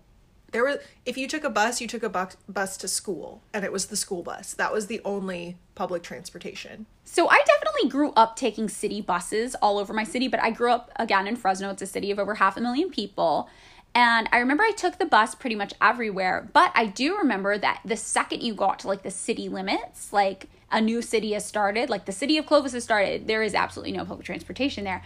there 0.52 0.64
was 0.64 0.78
if 1.06 1.18
you 1.18 1.28
took 1.28 1.44
a 1.44 1.50
bus, 1.50 1.82
you 1.82 1.88
took 1.88 2.04
a 2.04 2.10
bus 2.10 2.38
bus 2.48 2.78
to 2.78 2.88
school, 2.88 3.42
and 3.54 3.66
it 3.66 3.72
was 3.72 3.88
the 3.88 3.96
school 3.96 4.24
bus. 4.24 4.54
That 4.54 4.72
was 4.72 4.88
the 4.88 5.02
only 5.04 5.58
public 5.76 6.04
transportation. 6.04 6.86
So 7.04 7.30
I 7.30 7.42
definitely 7.46 7.90
grew 7.90 8.12
up 8.14 8.36
taking 8.36 8.70
city 8.70 9.02
buses 9.02 9.56
all 9.56 9.78
over 9.78 9.94
my 9.94 10.04
city, 10.04 10.28
but 10.28 10.42
I 10.42 10.52
grew 10.52 10.72
up 10.72 10.92
again 10.96 11.28
in 11.28 11.36
Fresno. 11.36 11.70
It's 11.72 11.82
a 11.82 11.88
city 11.88 12.12
of 12.12 12.20
over 12.20 12.36
half 12.36 12.58
a 12.58 12.62
million 12.62 12.90
people. 12.90 13.50
And 13.94 14.28
I 14.34 14.40
remember 14.40 14.64
I 14.64 14.72
took 14.72 14.98
the 14.98 15.06
bus 15.06 15.36
pretty 15.36 15.56
much 15.56 15.74
everywhere, 15.82 16.50
but 16.52 16.72
I 16.76 16.86
do 16.86 17.18
remember 17.18 17.58
that 17.58 17.80
the 17.86 17.96
second 17.96 18.44
you 18.44 18.54
got 18.54 18.80
to 18.80 18.90
like 18.90 19.04
the 19.04 19.12
city 19.12 19.48
limits, 19.48 20.12
like 20.12 20.50
a 20.70 20.82
new 20.82 21.02
city 21.02 21.32
has 21.32 21.46
started, 21.46 21.90
like 21.90 22.06
the 22.06 22.12
city 22.12 22.38
of 22.38 22.46
Clovis 22.46 22.74
has 22.74 22.84
started, 22.84 23.28
there 23.28 23.42
is 23.42 23.56
absolutely 23.56 23.94
no 23.94 24.04
public 24.04 24.26
transportation 24.26 24.84
there. 24.84 25.02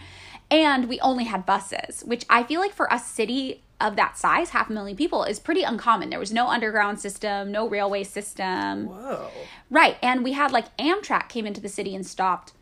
And 0.50 0.88
we 0.88 0.98
only 1.00 1.24
had 1.24 1.46
buses, 1.46 2.02
which 2.04 2.24
I 2.28 2.42
feel 2.42 2.60
like 2.60 2.72
for 2.72 2.88
a 2.90 2.98
city 2.98 3.62
of 3.80 3.96
that 3.96 4.18
size, 4.18 4.50
half 4.50 4.70
a 4.70 4.72
million 4.72 4.96
people, 4.96 5.24
is 5.24 5.38
pretty 5.38 5.62
uncommon. 5.62 6.10
There 6.10 6.18
was 6.18 6.32
no 6.32 6.48
underground 6.48 7.00
system, 7.00 7.50
no 7.50 7.68
railway 7.68 8.04
system. 8.04 8.86
Whoa. 8.86 9.30
Right. 9.70 9.96
And 10.02 10.22
we 10.24 10.32
had 10.32 10.52
like 10.52 10.76
Amtrak 10.76 11.28
came 11.28 11.46
into 11.46 11.60
the 11.60 11.68
city 11.68 11.94
and 11.94 12.06
stopped, 12.06 12.52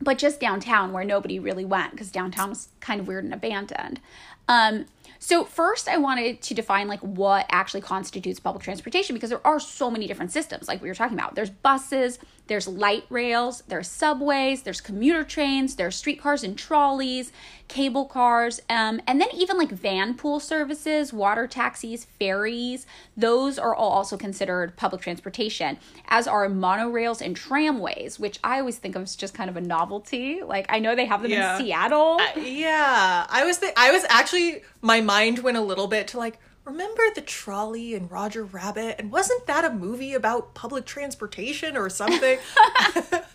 but 0.00 0.18
just 0.18 0.40
downtown 0.40 0.92
where 0.92 1.04
nobody 1.04 1.38
really 1.38 1.64
went 1.64 1.92
because 1.92 2.10
downtown 2.10 2.50
was 2.50 2.68
kind 2.80 3.00
of 3.00 3.08
weird 3.08 3.24
and 3.24 3.34
abandoned. 3.34 4.00
Um, 4.48 4.86
so 5.18 5.44
first 5.44 5.88
I 5.88 5.98
wanted 5.98 6.42
to 6.42 6.54
define 6.54 6.88
like 6.88 6.98
what 7.00 7.46
actually 7.48 7.80
constitutes 7.80 8.40
public 8.40 8.64
transportation 8.64 9.14
because 9.14 9.30
there 9.30 9.46
are 9.46 9.60
so 9.60 9.88
many 9.88 10.08
different 10.08 10.32
systems 10.32 10.66
like 10.66 10.82
we 10.82 10.88
were 10.88 10.96
talking 10.96 11.16
about. 11.16 11.36
There's 11.36 11.50
buses, 11.50 12.18
there's 12.48 12.66
light 12.66 13.04
rails, 13.08 13.62
there's 13.68 13.88
subways, 13.88 14.62
there's 14.62 14.80
commuter 14.80 15.24
trains, 15.24 15.76
there's 15.76 15.96
streetcars 15.96 16.42
and 16.42 16.58
trolleys, 16.58 17.32
cable 17.68 18.04
cars, 18.04 18.60
um, 18.68 19.00
and 19.06 19.20
then 19.20 19.28
even 19.34 19.56
like 19.56 19.70
van 19.70 20.14
pool 20.14 20.40
services, 20.40 21.12
water 21.12 21.46
taxis, 21.46 22.04
ferries. 22.04 22.86
Those 23.16 23.58
are 23.58 23.74
all 23.74 23.90
also 23.90 24.16
considered 24.16 24.76
public 24.76 25.02
transportation, 25.02 25.78
as 26.08 26.26
are 26.26 26.48
monorails 26.48 27.20
and 27.20 27.36
tramways, 27.36 28.18
which 28.18 28.38
I 28.42 28.58
always 28.58 28.76
think 28.78 28.96
of 28.96 29.02
as 29.02 29.16
just 29.16 29.34
kind 29.34 29.48
of 29.48 29.56
a 29.56 29.60
novelty. 29.60 30.42
Like 30.42 30.66
I 30.68 30.80
know 30.80 30.96
they 30.96 31.06
have 31.06 31.22
them 31.22 31.30
yeah. 31.30 31.56
in 31.56 31.64
Seattle. 31.64 32.18
Uh, 32.20 32.40
yeah, 32.40 33.26
I 33.28 33.44
was 33.44 33.58
th- 33.58 33.72
I 33.76 33.92
was 33.92 34.04
actually 34.08 34.62
my 34.80 35.00
mind 35.00 35.38
went 35.38 35.56
a 35.56 35.62
little 35.62 35.86
bit 35.86 36.08
to 36.08 36.18
like 36.18 36.38
remember 36.64 37.02
the 37.14 37.20
trolley 37.20 37.94
and 37.94 38.10
Roger 38.10 38.44
Rabbit? 38.44 38.96
And 38.98 39.10
wasn't 39.10 39.46
that 39.46 39.64
a 39.64 39.70
movie 39.70 40.14
about 40.14 40.54
public 40.54 40.84
transportation 40.84 41.76
or 41.76 41.88
something? 41.90 42.38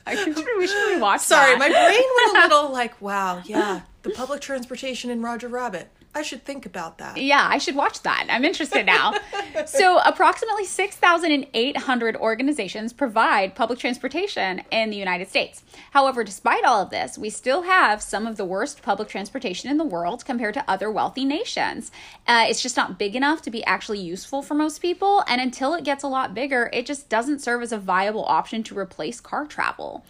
I 0.05 0.15
think 0.15 0.38
we 0.38 0.67
should 0.67 1.00
rewatch 1.00 1.19
Sorry, 1.19 1.51
that. 1.51 1.60
my 1.60 1.69
brain 1.69 2.34
went 2.34 2.51
a 2.51 2.55
little 2.55 2.72
like, 2.74 3.01
wow, 3.01 3.41
yeah, 3.46 3.81
the 4.03 4.12
public 4.12 4.41
transportation 4.41 5.10
in 5.10 5.22
Roger 5.22 5.48
Rabbit. 5.48 5.89
I 6.18 6.24
should 6.24 6.44
think 6.44 6.66
about 6.66 6.98
that. 6.98 7.18
Yeah, 7.18 7.46
I 7.48 7.60
should 7.60 7.76
watch 7.76 8.02
that. 8.02 8.26
I'm 8.28 8.44
interested 8.44 8.88
now. 8.88 9.14
so, 9.68 10.00
approximately 10.00 10.66
6,800 10.66 12.16
organizations 12.16 12.92
provide 12.92 13.54
public 13.54 13.78
transportation 13.78 14.64
in 14.72 14.90
the 14.90 14.98
United 14.98 15.30
States. 15.30 15.62
However, 15.92 16.24
despite 16.24 16.64
all 16.64 16.82
of 16.82 16.90
this, 16.90 17.20
we 17.20 17.30
still 17.30 17.62
have 17.64 18.02
some 18.02 18.26
of 18.26 18.36
the 18.36 18.46
worst 18.46 18.82
public 18.82 19.10
transportation 19.10 19.70
in 19.70 19.78
the 19.78 19.86
world 19.86 20.26
compared 20.26 20.56
to 20.56 20.68
other 20.68 20.92
wealthy 20.92 21.24
nations. 21.24 21.92
Uh, 22.26 22.46
it's 22.50 22.64
just 22.64 22.76
not 22.76 22.98
big 22.98 23.16
enough 23.16 23.44
to 23.44 23.52
be 23.52 23.64
actually 23.66 24.00
useful 24.00 24.42
for 24.42 24.56
most 24.56 24.82
people. 24.82 25.24
And 25.28 25.40
until 25.40 25.76
it 25.76 25.84
gets 25.84 26.04
a 26.04 26.08
lot 26.08 26.34
bigger, 26.34 26.72
it 26.74 26.88
just 26.88 27.10
doesn't 27.10 27.44
serve 27.44 27.62
as 27.62 27.72
a 27.72 27.78
viable 27.78 28.26
option 28.26 28.64
to 28.64 28.78
replace 28.78 29.20
car 29.20 29.46
travel. 29.46 30.04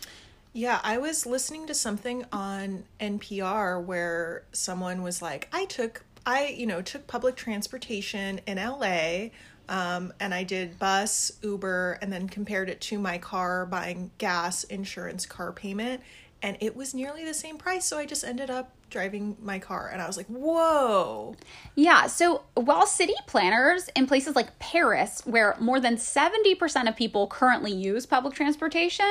Yeah, 0.58 0.82
I 0.84 0.98
was 0.98 1.28
listening 1.28 1.68
to 1.68 1.76
something 1.76 2.26
on 2.32 2.86
NPR 3.00 3.80
where 3.86 4.42
someone 4.54 5.04
was 5.04 5.22
like, 5.22 5.48
I 5.54 5.66
took 5.66 6.04
I, 6.26 6.48
you 6.48 6.66
know, 6.66 6.82
took 6.82 7.06
public 7.06 7.36
transportation 7.36 8.42
in 8.48 8.58
LA. 8.58 9.28
Um, 9.70 10.14
and 10.20 10.34
I 10.34 10.42
did 10.42 10.80
bus, 10.80 11.32
Uber, 11.44 12.00
and 12.02 12.12
then 12.12 12.28
compared 12.28 12.72
it 12.72 12.82
to 12.82 12.98
my 12.98 13.20
car 13.20 13.68
buying 13.68 14.10
gas, 14.18 14.64
insurance, 14.64 15.28
car 15.28 15.52
payment. 15.52 16.02
And 16.42 16.58
it 16.60 16.76
was 16.76 16.94
nearly 16.94 17.26
the 17.26 17.34
same 17.34 17.58
price. 17.58 17.86
So 17.86 17.98
I 17.98 18.06
just 18.06 18.24
ended 18.24 18.50
up 18.50 18.72
driving 18.90 19.36
my 19.42 19.60
car 19.60 19.90
and 19.92 20.02
I 20.02 20.08
was 20.08 20.16
like, 20.16 20.28
whoa. 20.28 21.36
Yeah. 21.76 22.08
So 22.08 22.44
while 22.54 22.86
city 22.86 23.14
planners 23.26 23.90
in 23.96 24.08
places 24.08 24.36
like 24.36 24.58
Paris, 24.60 25.22
where 25.26 25.58
more 25.60 25.80
than 25.80 25.98
70% 25.98 26.88
of 26.88 26.96
people 26.96 27.28
currently 27.28 27.72
use 27.72 28.06
public 28.06 28.34
transportation, 28.34 29.06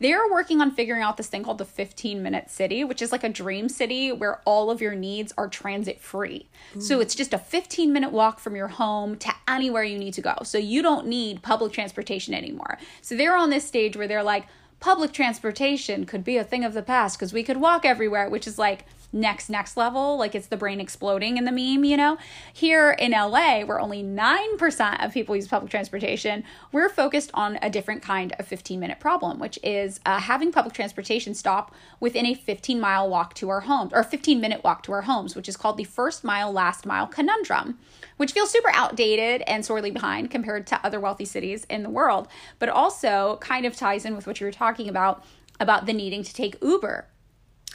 they're 0.00 0.28
working 0.30 0.60
on 0.60 0.70
figuring 0.70 1.02
out 1.02 1.16
this 1.16 1.28
thing 1.28 1.44
called 1.44 1.58
the 1.58 1.64
15 1.64 2.22
minute 2.22 2.50
city, 2.50 2.84
which 2.84 3.00
is 3.00 3.10
like 3.10 3.24
a 3.24 3.28
dream 3.28 3.68
city 3.68 4.12
where 4.12 4.40
all 4.44 4.70
of 4.70 4.80
your 4.80 4.94
needs 4.94 5.32
are 5.38 5.48
transit 5.48 6.00
free. 6.00 6.48
Mm. 6.74 6.82
So 6.82 7.00
it's 7.00 7.14
just 7.14 7.32
a 7.32 7.38
15 7.38 7.92
minute 7.92 8.12
walk 8.12 8.38
from 8.38 8.54
your 8.54 8.68
home 8.68 9.16
to 9.18 9.32
anywhere 9.48 9.84
you 9.84 9.98
need 9.98 10.14
to 10.14 10.22
go. 10.22 10.34
So 10.42 10.58
you 10.58 10.82
don't 10.82 11.06
need 11.06 11.42
public 11.42 11.72
transportation 11.72 12.34
anymore. 12.34 12.78
So 13.00 13.16
they're 13.16 13.36
on 13.36 13.50
this 13.50 13.66
stage 13.66 13.96
where 13.96 14.08
they're 14.08 14.22
like, 14.22 14.46
public 14.82 15.12
transportation 15.12 16.04
could 16.04 16.24
be 16.24 16.36
a 16.36 16.42
thing 16.42 16.64
of 16.64 16.74
the 16.74 16.82
past 16.82 17.16
because 17.16 17.32
we 17.32 17.44
could 17.44 17.58
walk 17.58 17.84
everywhere, 17.84 18.28
which 18.28 18.48
is 18.48 18.58
like, 18.58 18.84
next 19.12 19.48
next 19.50 19.76
level. 19.76 20.16
Like 20.16 20.34
it's 20.34 20.46
the 20.46 20.56
brain 20.56 20.80
exploding 20.80 21.36
in 21.36 21.44
the 21.44 21.52
meme 21.52 21.84
you 21.84 21.96
know? 21.96 22.18
Here 22.52 22.92
in 22.92 23.12
la 23.12 23.60
where 23.64 23.80
only 23.80 24.02
9% 24.02 25.04
of 25.04 25.12
people 25.12 25.36
use 25.36 25.48
public 25.48 25.70
transportation 25.70 26.44
we're 26.70 26.88
focused 26.88 27.30
on 27.34 27.58
a 27.60 27.68
different 27.68 28.02
kind 28.02 28.34
of 28.38 28.46
15 28.46 28.80
minute 28.80 28.98
problem 29.00 29.38
which 29.38 29.58
is 29.62 30.00
uh, 30.06 30.18
having 30.18 30.52
public 30.52 30.74
transportation 30.74 31.34
stop 31.34 31.74
within 32.00 32.26
a 32.26 32.34
15 32.34 32.80
mile 32.80 33.08
walk 33.08 33.34
to 33.34 33.50
our 33.50 33.60
homes 33.60 33.92
or 33.92 34.02
15 34.02 34.40
minute 34.40 34.64
walk 34.64 34.82
to 34.84 34.92
our 34.92 35.02
homes 35.02 35.36
which 35.36 35.48
is 35.48 35.56
called 35.56 35.76
the 35.76 35.84
first 35.84 36.24
mile 36.24 36.50
last 36.50 36.86
mile 36.86 37.06
conundrum 37.06 37.78
which 38.16 38.32
feels 38.32 38.50
super 38.50 38.70
outdated 38.74 39.42
and 39.46 39.64
sorely 39.64 39.90
behind 39.90 40.30
compared 40.30 40.66
to 40.66 40.80
other 40.84 41.00
wealthy 41.00 41.24
cities 41.24 41.66
in 41.68 41.82
the 41.82 41.90
world 41.90 42.28
but 42.58 42.68
also 42.68 43.38
kind 43.40 43.66
of 43.66 43.76
ties 43.76 44.04
in 44.04 44.14
with 44.14 44.26
what 44.26 44.40
you 44.40 44.46
were 44.46 44.52
talking 44.52 44.88
about 44.88 45.24
about 45.60 45.86
the 45.86 45.92
needing 45.92 46.22
to 46.22 46.34
take 46.34 46.56
uber 46.62 47.06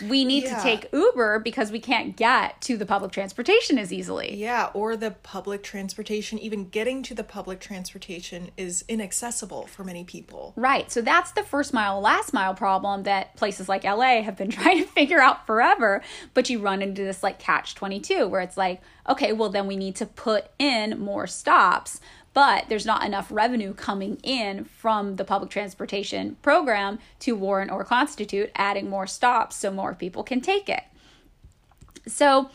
we 0.02 0.26
need 0.26 0.44
yeah. 0.44 0.58
to 0.58 0.62
take 0.62 0.90
Uber 0.94 1.40
because 1.40 1.72
we 1.72 1.80
can't 1.80 2.16
get 2.16 2.62
to 2.62 2.78
the 2.78 2.86
public 2.86 3.12
transportation 3.12 3.78
as 3.78 3.92
easily. 3.92 4.36
Yeah, 4.36 4.70
or 4.74 4.96
the 4.96 5.12
public 5.12 5.64
transportation, 5.64 6.38
even 6.40 6.70
getting 6.70 7.04
to 7.04 7.16
the 7.16 7.24
public 7.24 7.60
transportation 7.60 8.52
is 8.58 8.86
inaccessible 8.88 9.68
for 9.68 9.84
many 9.84 10.04
people. 10.04 10.54
Right. 10.56 10.92
So 10.92 11.02
that's 11.02 11.32
the 11.32 11.44
first 11.44 11.74
mile, 11.74 12.00
last 12.00 12.34
mile 12.34 12.54
problem 12.54 13.04
that 13.04 13.36
places 13.36 13.68
like 13.68 13.84
LA 13.84 14.22
have 14.22 14.38
been 14.38 14.52
trying 14.58 14.84
to 14.84 14.90
figure 14.90 15.20
out 15.20 15.46
forever. 15.46 16.02
But 16.34 16.50
you 16.50 16.60
run 16.60 16.82
into 16.82 17.04
this 17.04 17.24
like 17.24 17.40
catch 17.40 17.76
22 17.76 18.28
where 18.28 18.42
it's 18.42 18.58
like, 18.58 18.82
okay, 19.10 19.34
well, 19.34 19.50
then 19.50 19.68
we 19.68 19.76
need 19.76 19.96
to 19.98 20.06
put 20.06 20.48
in 20.60 21.00
more 21.00 21.28
stops 21.28 22.00
but 22.34 22.66
there's 22.70 22.86
not 22.86 23.06
enough 23.06 23.28
revenue 23.32 23.74
coming 23.74 24.18
in 24.24 24.66
from 24.66 25.16
the 25.16 25.24
public 25.24 25.50
transportation 25.50 26.38
program 26.42 27.00
to 27.20 27.36
warrant 27.36 27.72
or 27.72 27.84
constitute 27.84 28.52
adding 28.56 28.90
more 28.90 29.08
stops 29.08 29.56
so 29.56 29.72
more 29.72 29.94
people 29.94 30.24
can 30.24 30.42
take 30.42 30.70
it. 30.70 30.84
So, 32.08 32.50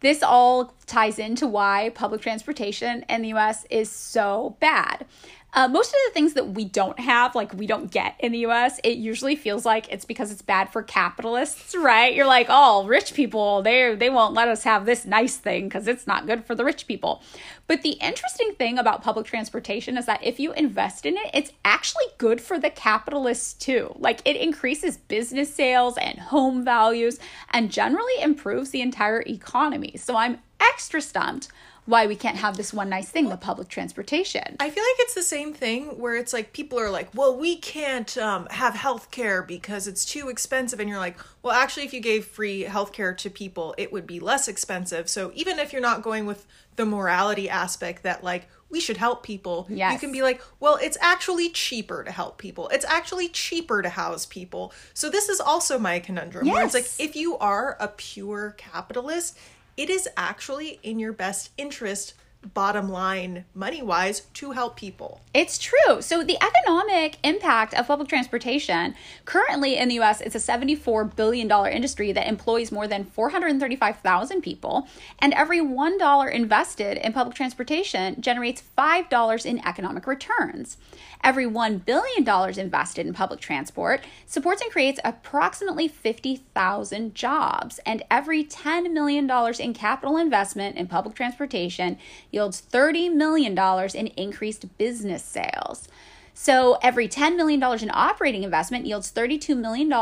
this 0.00 0.22
all 0.22 0.74
ties 0.84 1.20
into 1.20 1.46
why 1.46 1.92
public 1.94 2.20
transportation 2.20 3.04
in 3.08 3.22
the 3.22 3.32
US 3.34 3.64
is 3.70 3.88
so 3.88 4.56
bad. 4.58 5.06
Uh, 5.54 5.68
most 5.68 5.88
of 5.88 5.96
the 6.06 6.14
things 6.14 6.32
that 6.32 6.48
we 6.48 6.64
don't 6.64 6.98
have, 6.98 7.34
like 7.34 7.52
we 7.52 7.66
don't 7.66 7.90
get 7.90 8.14
in 8.18 8.32
the 8.32 8.46
US, 8.46 8.80
it 8.82 8.96
usually 8.96 9.36
feels 9.36 9.66
like 9.66 9.86
it's 9.92 10.06
because 10.06 10.32
it's 10.32 10.40
bad 10.40 10.70
for 10.70 10.82
capitalists, 10.82 11.74
right? 11.76 12.14
You're 12.14 12.26
like, 12.26 12.46
oh, 12.48 12.86
rich 12.86 13.12
people, 13.12 13.60
they 13.62 13.94
they 13.94 14.08
won't 14.08 14.32
let 14.32 14.48
us 14.48 14.64
have 14.64 14.86
this 14.86 15.04
nice 15.04 15.36
thing 15.36 15.64
because 15.68 15.86
it's 15.86 16.06
not 16.06 16.26
good 16.26 16.46
for 16.46 16.54
the 16.54 16.64
rich 16.64 16.86
people. 16.86 17.22
But 17.66 17.82
the 17.82 17.92
interesting 17.92 18.54
thing 18.54 18.78
about 18.78 19.02
public 19.02 19.26
transportation 19.26 19.98
is 19.98 20.06
that 20.06 20.24
if 20.24 20.40
you 20.40 20.52
invest 20.52 21.04
in 21.04 21.16
it, 21.16 21.30
it's 21.34 21.52
actually 21.64 22.04
good 22.16 22.40
for 22.40 22.58
the 22.58 22.70
capitalists 22.70 23.52
too. 23.52 23.94
Like 23.98 24.20
it 24.24 24.36
increases 24.36 24.96
business 24.96 25.54
sales 25.54 25.98
and 25.98 26.18
home 26.18 26.64
values 26.64 27.18
and 27.50 27.70
generally 27.70 28.22
improves 28.22 28.70
the 28.70 28.80
entire 28.80 29.22
economy. 29.26 29.96
So 29.98 30.16
I'm 30.16 30.38
extra 30.62 31.00
stumped 31.00 31.48
why 31.84 32.06
we 32.06 32.14
can't 32.14 32.36
have 32.36 32.56
this 32.56 32.72
one 32.72 32.88
nice 32.88 33.08
thing, 33.08 33.28
the 33.28 33.36
public 33.36 33.68
transportation. 33.68 34.56
I 34.60 34.70
feel 34.70 34.84
like 34.84 35.00
it's 35.00 35.14
the 35.14 35.22
same 35.22 35.52
thing 35.52 35.98
where 35.98 36.14
it's 36.14 36.32
like 36.32 36.52
people 36.52 36.78
are 36.78 36.90
like, 36.90 37.08
well, 37.12 37.36
we 37.36 37.56
can't 37.56 38.16
um, 38.18 38.46
have 38.50 38.74
health 38.74 39.10
care 39.10 39.42
because 39.42 39.88
it's 39.88 40.04
too 40.04 40.28
expensive. 40.28 40.78
And 40.78 40.88
you're 40.88 41.00
like, 41.00 41.18
well, 41.42 41.52
actually, 41.52 41.84
if 41.84 41.92
you 41.92 42.00
gave 42.00 42.24
free 42.24 42.62
health 42.62 42.92
care 42.92 43.12
to 43.14 43.28
people, 43.28 43.74
it 43.78 43.92
would 43.92 44.06
be 44.06 44.20
less 44.20 44.46
expensive. 44.46 45.08
So 45.08 45.32
even 45.34 45.58
if 45.58 45.72
you're 45.72 45.82
not 45.82 46.02
going 46.02 46.24
with 46.24 46.46
the 46.76 46.86
morality 46.86 47.50
aspect 47.50 48.04
that, 48.04 48.22
like, 48.22 48.48
we 48.70 48.80
should 48.80 48.96
help 48.96 49.22
people, 49.22 49.66
yes. 49.68 49.92
you 49.92 49.98
can 49.98 50.12
be 50.12 50.22
like, 50.22 50.40
well, 50.58 50.78
it's 50.80 50.96
actually 51.02 51.50
cheaper 51.50 52.02
to 52.04 52.10
help 52.10 52.38
people. 52.38 52.68
It's 52.68 52.86
actually 52.86 53.28
cheaper 53.28 53.82
to 53.82 53.90
house 53.90 54.24
people. 54.24 54.72
So 54.94 55.10
this 55.10 55.28
is 55.28 55.40
also 55.40 55.78
my 55.78 55.98
conundrum 55.98 56.46
yes. 56.46 56.54
where 56.54 56.64
it's 56.64 56.74
like, 56.74 56.88
if 56.98 57.14
you 57.14 57.36
are 57.36 57.76
a 57.78 57.88
pure 57.88 58.54
capitalist, 58.56 59.36
it 59.76 59.88
is 59.90 60.08
actually 60.16 60.78
in 60.82 60.98
your 60.98 61.12
best 61.12 61.50
interest 61.56 62.14
bottom 62.54 62.88
line 62.90 63.44
money 63.54 63.82
wise 63.82 64.20
to 64.34 64.50
help 64.52 64.76
people. 64.76 65.20
It's 65.32 65.58
true. 65.58 66.00
So 66.00 66.22
the 66.22 66.38
economic 66.42 67.18
impact 67.22 67.74
of 67.74 67.86
public 67.86 68.08
transportation 68.08 68.94
currently 69.24 69.76
in 69.76 69.88
the 69.88 70.00
US 70.00 70.20
it's 70.20 70.34
a 70.34 70.40
74 70.40 71.04
billion 71.04 71.48
dollar 71.48 71.68
industry 71.68 72.12
that 72.12 72.26
employs 72.26 72.72
more 72.72 72.88
than 72.88 73.04
435,000 73.04 74.42
people 74.42 74.88
and 75.20 75.32
every 75.34 75.60
$1 75.60 76.32
invested 76.32 76.98
in 76.98 77.12
public 77.12 77.36
transportation 77.36 78.20
generates 78.20 78.62
$5 78.76 79.46
in 79.46 79.66
economic 79.66 80.06
returns. 80.06 80.76
Every 81.24 81.46
$1 81.46 81.84
billion 81.84 82.58
invested 82.58 83.06
in 83.06 83.12
public 83.12 83.40
transport 83.40 84.02
supports 84.26 84.60
and 84.60 84.72
creates 84.72 84.98
approximately 85.04 85.86
50,000 85.86 87.14
jobs. 87.14 87.78
And 87.86 88.02
every 88.10 88.44
$10 88.44 88.92
million 88.92 89.30
in 89.60 89.74
capital 89.74 90.16
investment 90.16 90.76
in 90.76 90.88
public 90.88 91.14
transportation 91.14 91.98
yields 92.32 92.60
$30 92.60 93.14
million 93.14 93.56
in 93.94 94.06
increased 94.08 94.76
business 94.78 95.22
sales. 95.22 95.88
So 96.34 96.78
every 96.82 97.08
$10 97.08 97.36
million 97.36 97.62
in 97.62 97.90
operating 97.92 98.42
investment 98.42 98.86
yields 98.86 99.12
$32 99.12 99.56
million 99.56 99.92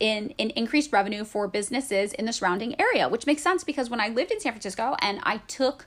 in, 0.00 0.34
in 0.36 0.50
increased 0.50 0.92
revenue 0.92 1.24
for 1.24 1.46
businesses 1.46 2.12
in 2.12 2.26
the 2.26 2.32
surrounding 2.32 2.78
area, 2.80 3.08
which 3.08 3.26
makes 3.26 3.42
sense 3.42 3.62
because 3.62 3.88
when 3.88 4.00
I 4.00 4.08
lived 4.08 4.32
in 4.32 4.40
San 4.40 4.52
Francisco 4.52 4.96
and 5.00 5.20
I 5.22 5.38
took 5.46 5.86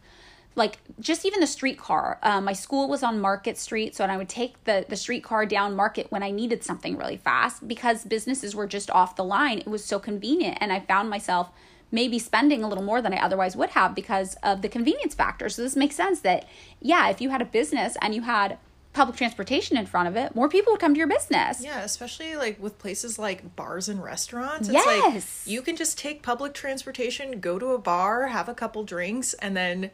like 0.55 0.77
just 0.99 1.25
even 1.25 1.39
the 1.39 1.47
streetcar. 1.47 2.19
Um, 2.23 2.43
my 2.45 2.53
school 2.53 2.89
was 2.89 3.03
on 3.03 3.19
Market 3.19 3.57
Street, 3.57 3.95
so 3.95 4.03
and 4.03 4.11
I 4.11 4.17
would 4.17 4.29
take 4.29 4.63
the 4.65 4.85
the 4.87 4.95
streetcar 4.95 5.45
down 5.45 5.75
Market 5.75 6.11
when 6.11 6.23
I 6.23 6.31
needed 6.31 6.63
something 6.63 6.97
really 6.97 7.17
fast 7.17 7.67
because 7.67 8.03
businesses 8.03 8.55
were 8.55 8.67
just 8.67 8.89
off 8.91 9.15
the 9.15 9.23
line. 9.23 9.59
It 9.59 9.67
was 9.67 9.85
so 9.85 9.99
convenient, 9.99 10.57
and 10.59 10.73
I 10.73 10.79
found 10.81 11.09
myself 11.09 11.51
maybe 11.91 12.19
spending 12.19 12.63
a 12.63 12.67
little 12.67 12.83
more 12.83 13.01
than 13.01 13.13
I 13.13 13.17
otherwise 13.17 13.55
would 13.55 13.71
have 13.71 13.95
because 13.95 14.35
of 14.43 14.61
the 14.61 14.69
convenience 14.69 15.13
factor. 15.13 15.49
So 15.49 15.61
this 15.61 15.75
makes 15.75 15.95
sense 15.95 16.21
that 16.21 16.47
yeah, 16.79 17.09
if 17.09 17.21
you 17.21 17.29
had 17.29 17.41
a 17.41 17.45
business 17.45 17.97
and 18.01 18.13
you 18.13 18.21
had 18.21 18.57
public 18.93 19.17
transportation 19.17 19.77
in 19.77 19.85
front 19.85 20.07
of 20.07 20.15
it, 20.15 20.35
more 20.35 20.49
people 20.49 20.73
would 20.73 20.79
come 20.79 20.93
to 20.93 20.97
your 20.97 21.07
business. 21.07 21.63
Yeah, 21.63 21.81
especially 21.81 22.35
like 22.35 22.61
with 22.61 22.79
places 22.79 23.19
like 23.19 23.55
bars 23.55 23.87
and 23.87 24.03
restaurants. 24.03 24.67
It's 24.67 24.73
yes. 24.73 25.45
like 25.45 25.51
you 25.51 25.61
can 25.61 25.75
just 25.75 25.97
take 25.97 26.21
public 26.21 26.53
transportation, 26.53 27.39
go 27.39 27.59
to 27.59 27.67
a 27.67 27.77
bar, 27.77 28.27
have 28.27 28.49
a 28.49 28.53
couple 28.53 28.83
drinks, 28.83 29.33
and 29.35 29.55
then 29.55 29.91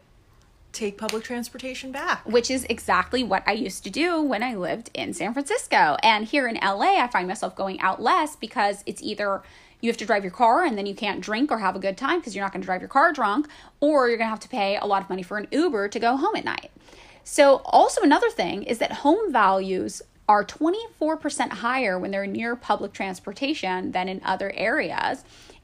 take 0.72 0.98
public 0.98 1.24
transportation 1.24 1.92
back. 1.92 2.26
Which 2.26 2.52
is 2.52 2.66
exactly 2.70 3.24
what 3.24 3.44
I 3.48 3.54
used 3.54 3.84
to 3.86 3.90
do 3.90 4.22
when 4.22 4.44
I 4.44 4.56
lived 4.56 4.92
in 4.94 5.14
San 5.14 5.34
Francisco. 5.34 5.98
And 6.04 6.26
here 6.26 6.48
in 6.48 6.56
LA, 6.56 7.02
I 7.02 7.08
find 7.08 7.28
myself 7.28 7.56
going 7.56 7.80
out 7.80 8.02
less 8.02 8.36
because 8.36 8.84
it's 8.86 9.02
either 9.02 9.42
you 9.82 9.90
have 9.90 9.98
to 9.98 10.06
drive 10.06 10.24
your 10.24 10.32
car 10.32 10.64
and 10.64 10.78
then 10.78 10.86
you 10.86 10.96
can't 10.96 11.22
drink 11.22 11.52
or 11.52 11.60
have 11.60 11.76
a 11.76 11.80
good 11.80 11.98
time 11.98 12.20
because 12.20 12.36
you're 12.36 12.44
not 12.44 12.52
going 12.52 12.62
to 12.62 12.66
drive 12.66 12.82
your 12.82 12.90
car 12.90 13.12
drunk, 13.14 13.48
or 13.80 14.08
you're 14.08 14.18
going 14.18 14.28
to 14.28 14.32
have 14.32 14.40
to 14.42 14.50
pay 14.50 14.78
a 14.78 14.86
lot 14.86 15.02
of 15.02 15.10
money 15.10 15.24
for 15.24 15.38
an 15.38 15.48
Uber 15.52 15.90
to 15.90 16.00
go 16.00 16.18
home 16.18 16.36
at 16.36 16.46
night. 16.46 16.72
So, 17.24 17.62
also 17.66 18.02
another 18.02 18.30
thing 18.30 18.64
is 18.64 18.78
that 18.78 18.92
home 18.92 19.32
values 19.32 20.02
are 20.28 20.44
24% 20.44 21.50
higher 21.52 22.00
when 22.00 22.12
they're 22.12 22.28
near 22.28 22.56
public 22.56 22.94
transportation 22.94 23.92
than 23.92 24.10
in 24.10 24.22
other 24.24 24.52
areas. 24.56 25.24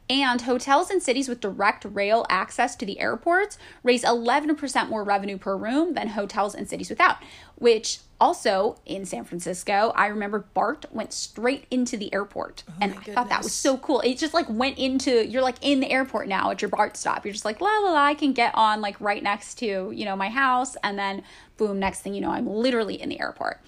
And 0.09 0.41
hotels 0.41 0.91
in 0.91 0.99
cities 0.99 1.29
with 1.29 1.39
direct 1.39 1.85
rail 1.85 2.25
access 2.29 2.75
to 2.75 2.85
the 2.85 2.99
airports 2.99 3.57
raise 3.81 4.03
11% 4.03 4.89
more 4.89 5.03
revenue 5.03 5.37
per 5.37 5.55
room 5.55 5.93
than 5.93 6.09
hotels 6.09 6.53
in 6.53 6.65
cities 6.65 6.89
without, 6.89 7.17
which 7.55 7.99
also 8.21 8.77
in 8.85 9.03
San 9.05 9.25
Francisco, 9.25 9.91
I 9.95 10.05
remember 10.05 10.45
BART 10.53 10.85
went 10.91 11.11
straight 11.11 11.65
into 11.71 11.97
the 11.97 12.13
airport. 12.13 12.63
Oh 12.69 12.73
and 12.79 12.91
I 12.91 12.95
goodness. 12.97 13.15
thought 13.15 13.29
that 13.29 13.43
was 13.43 13.51
so 13.51 13.77
cool. 13.79 13.99
It 14.01 14.19
just 14.19 14.33
like 14.33 14.45
went 14.47 14.77
into, 14.77 15.27
you're 15.27 15.41
like 15.41 15.57
in 15.61 15.79
the 15.79 15.89
airport 15.89 16.27
now 16.27 16.51
at 16.51 16.61
your 16.61 16.69
BART 16.69 16.95
stop. 16.95 17.25
You're 17.25 17.33
just 17.33 17.45
like, 17.45 17.59
la 17.59 17.79
la 17.79 17.91
la, 17.91 18.05
I 18.05 18.13
can 18.13 18.31
get 18.31 18.53
on 18.53 18.79
like 18.79 19.01
right 19.01 19.23
next 19.23 19.55
to, 19.55 19.91
you 19.91 20.05
know, 20.05 20.15
my 20.15 20.29
house. 20.29 20.77
And 20.83 20.99
then 20.99 21.23
boom, 21.57 21.79
next 21.79 22.01
thing 22.01 22.13
you 22.13 22.21
know, 22.21 22.29
I'm 22.29 22.47
literally 22.47 23.01
in 23.01 23.09
the 23.09 23.19
airport. 23.19 23.59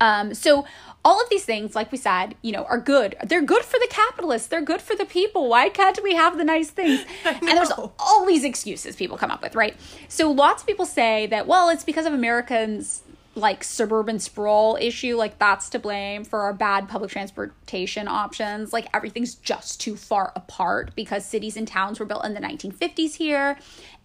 Um, 0.00 0.34
so 0.34 0.64
all 1.04 1.20
of 1.20 1.28
these 1.30 1.44
things, 1.44 1.74
like 1.74 1.90
we 1.90 1.98
said, 1.98 2.36
you 2.42 2.52
know, 2.52 2.64
are 2.64 2.78
good. 2.78 3.16
They're 3.24 3.42
good 3.42 3.64
for 3.64 3.78
the 3.80 3.88
capitalists. 3.90 4.46
They're 4.46 4.62
good 4.62 4.82
for 4.82 4.94
the 4.94 5.06
people. 5.06 5.48
Why 5.48 5.70
can't 5.70 6.00
we 6.02 6.14
have 6.14 6.38
the 6.38 6.44
nice 6.44 6.70
things? 6.70 7.04
And 7.24 7.48
there's 7.48 7.72
all 7.98 8.26
these 8.26 8.44
excuses 8.44 8.94
people 8.94 9.16
come 9.16 9.30
up 9.30 9.42
with, 9.42 9.56
right? 9.56 9.74
So 10.08 10.30
lots 10.30 10.62
of 10.62 10.68
people 10.68 10.86
say 10.86 11.26
that, 11.28 11.46
well, 11.46 11.68
it's 11.70 11.84
because 11.84 12.06
of 12.06 12.12
Americans 12.12 13.02
like 13.34 13.62
suburban 13.62 14.18
sprawl 14.18 14.76
issue 14.80 15.16
like 15.16 15.38
that's 15.38 15.68
to 15.70 15.78
blame 15.78 16.24
for 16.24 16.40
our 16.40 16.52
bad 16.52 16.88
public 16.88 17.10
transportation 17.10 18.08
options. 18.08 18.72
Like 18.72 18.88
everything's 18.92 19.34
just 19.34 19.80
too 19.80 19.96
far 19.96 20.32
apart 20.34 20.94
because 20.96 21.24
cities 21.24 21.56
and 21.56 21.66
towns 21.66 22.00
were 22.00 22.06
built 22.06 22.24
in 22.24 22.34
the 22.34 22.40
1950s 22.40 23.14
here 23.14 23.56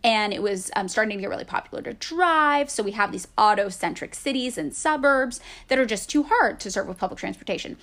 and 0.03 0.33
it 0.33 0.41
was 0.41 0.69
um, 0.75 0.87
starting 0.87 1.17
to 1.17 1.21
get 1.21 1.29
really 1.29 1.43
popular 1.43 1.81
to 1.83 1.93
drive. 1.93 2.69
So 2.69 2.83
we 2.83 2.91
have 2.91 3.11
these 3.11 3.27
auto-centric 3.37 4.13
cities 4.13 4.57
and 4.57 4.75
suburbs 4.75 5.39
that 5.67 5.79
are 5.79 5.85
just 5.85 6.09
too 6.09 6.23
hard 6.23 6.59
to 6.59 6.71
serve 6.71 6.87
with 6.87 6.99
public 6.99 7.19
transportation. 7.19 7.77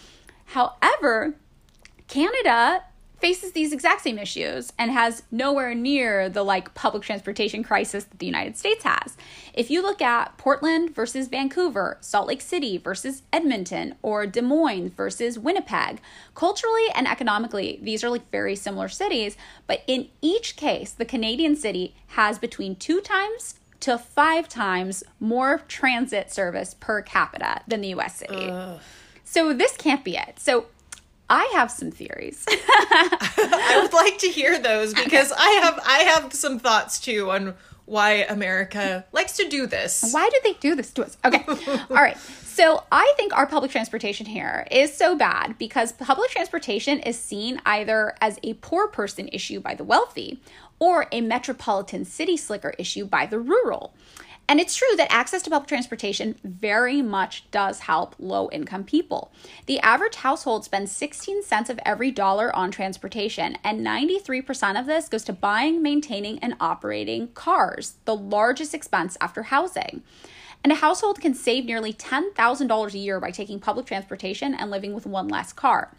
However 0.47 1.35
canada 2.09 2.85
faces 3.23 3.53
these 3.53 3.73
exact 3.73 4.03
same 4.03 4.19
issues 4.19 4.73
and 4.77 4.91
has 4.91 5.23
nowhere 5.31 5.77
near 5.77 6.29
the 6.29 6.43
like 6.43 6.75
public 6.75 7.05
transportation 7.05 7.63
crisis 7.63 8.03
that 8.03 8.19
the 8.19 8.27
United 8.27 8.59
States 8.59 8.83
has. 8.83 9.17
If 9.55 9.71
you 9.71 9.81
look 9.81 10.03
at 10.03 10.37
Portland 10.39 10.93
versus 10.93 11.29
Vancouver, 11.29 11.99
Salt 12.01 12.27
Lake 12.27 12.41
City 12.41 12.79
versus 12.79 13.23
Edmonton, 13.33 13.95
or 14.03 14.27
Des 14.27 14.43
Moines 14.43 14.89
versus 14.89 15.39
Winnipeg, 15.39 16.01
culturally 16.35 16.87
and 16.97 17.07
economically, 17.07 17.79
these 17.81 18.03
are 18.03 18.11
like 18.11 18.29
very 18.33 18.57
similar 18.57 18.89
cities, 18.89 19.37
but 19.69 19.85
in 19.87 20.09
each 20.21 20.57
case, 20.57 20.91
the 20.91 21.05
Canadian 21.05 21.55
city 21.55 21.95
has 22.09 22.41
between 22.41 22.75
two 22.75 23.01
times 23.01 23.55
to 23.79 23.99
five 23.99 24.49
times 24.49 25.05
more 25.21 25.63
transit 25.69 26.33
service 26.33 26.75
per 26.75 27.03
capita 27.03 27.63
than 27.69 27.83
the 27.83 27.95
US 27.95 28.17
city. 28.17 28.49
Ugh. 28.51 28.81
So 29.25 29.53
this 29.53 29.77
can't 29.77 30.05
be 30.05 30.17
it. 30.17 30.39
So 30.39 30.67
I 31.33 31.51
have 31.55 31.71
some 31.71 31.91
theories. 31.91 32.45
I 32.49 33.81
would 33.83 33.95
like 33.95 34.19
to 34.19 34.29
hear 34.29 34.59
those 34.59 34.93
because 34.93 35.33
I 35.33 35.49
have 35.63 35.81
I 35.83 35.99
have 36.01 36.35
some 36.35 36.59
thoughts 36.59 37.01
too 37.01 37.31
on 37.31 37.55
why 37.87 38.27
America 38.29 39.07
likes 39.13 39.39
to 39.39 39.49
do 39.49 39.67
this. 39.67 40.11
Why 40.13 40.29
do 40.29 40.39
they 40.45 40.53
do 40.61 40.75
this 40.75 40.93
to 40.93 41.05
us? 41.05 41.17
Okay. 41.25 41.43
All 41.91 41.97
right. 41.97 42.19
So 42.19 42.85
I 42.93 43.15
think 43.17 43.35
our 43.35 43.47
public 43.47 43.71
transportation 43.71 44.27
here 44.27 44.67
is 44.71 44.95
so 44.95 45.17
bad 45.17 45.57
because 45.57 45.93
public 45.93 46.31
transportation 46.31 46.99
is 46.99 47.19
seen 47.19 47.63
either 47.65 48.15
as 48.21 48.39
a 48.43 48.53
poor 48.55 48.87
person 48.89 49.31
issue 49.33 49.59
by 49.59 49.75
the 49.75 49.85
wealthy 49.85 50.39
or 50.79 51.07
a 51.13 51.23
metropolitan 51.23 52.05
city 52.05 52.37
slicker 52.37 52.75
issue 52.79 53.07
by 53.07 53.25
the 53.25 53.39
rural. 53.39 53.95
And 54.49 54.61
it's 54.61 54.77
true 54.77 54.97
that 54.97 55.11
access 55.11 55.43
to 55.43 55.51
public 55.51 55.69
transportation 55.69 56.37
very 56.45 57.01
much 57.01 57.51
does 57.51 57.81
help 57.81 58.15
low 58.19 58.51
income 58.51 58.85
people. 58.85 59.33
The 59.67 59.81
average 59.81 60.17
household 60.17 60.65
spends 60.65 60.93
16 60.93 61.43
cents 61.43 61.71
of 61.71 61.81
every 61.87 62.11
dollar 62.11 62.55
on 62.55 62.71
transportation, 62.71 63.57
and 63.65 63.87
93% 63.87 64.79
of 64.79 64.87
this 64.87 65.09
goes 65.09 65.25
to 65.25 65.33
buying, 65.33 65.83
maintaining, 65.83 66.39
and 66.41 66.57
operating 66.61 67.29
cars, 67.29 67.95
the 68.05 68.17
largest 68.17 68.75
expense 68.75 69.17
after 69.21 69.45
housing. 69.45 70.03
And 70.63 70.73
a 70.73 70.77
household 70.77 71.21
can 71.21 71.35
save 71.35 71.65
nearly 71.65 71.93
$10,000 71.93 72.95
a 72.95 72.99
year 72.99 73.21
by 73.21 73.31
taking 73.31 73.59
public 73.59 73.87
transportation 73.87 74.55
and 74.55 74.71
living 74.71 74.93
with 74.93 75.07
one 75.07 75.29
less 75.29 75.53
car. 75.53 75.95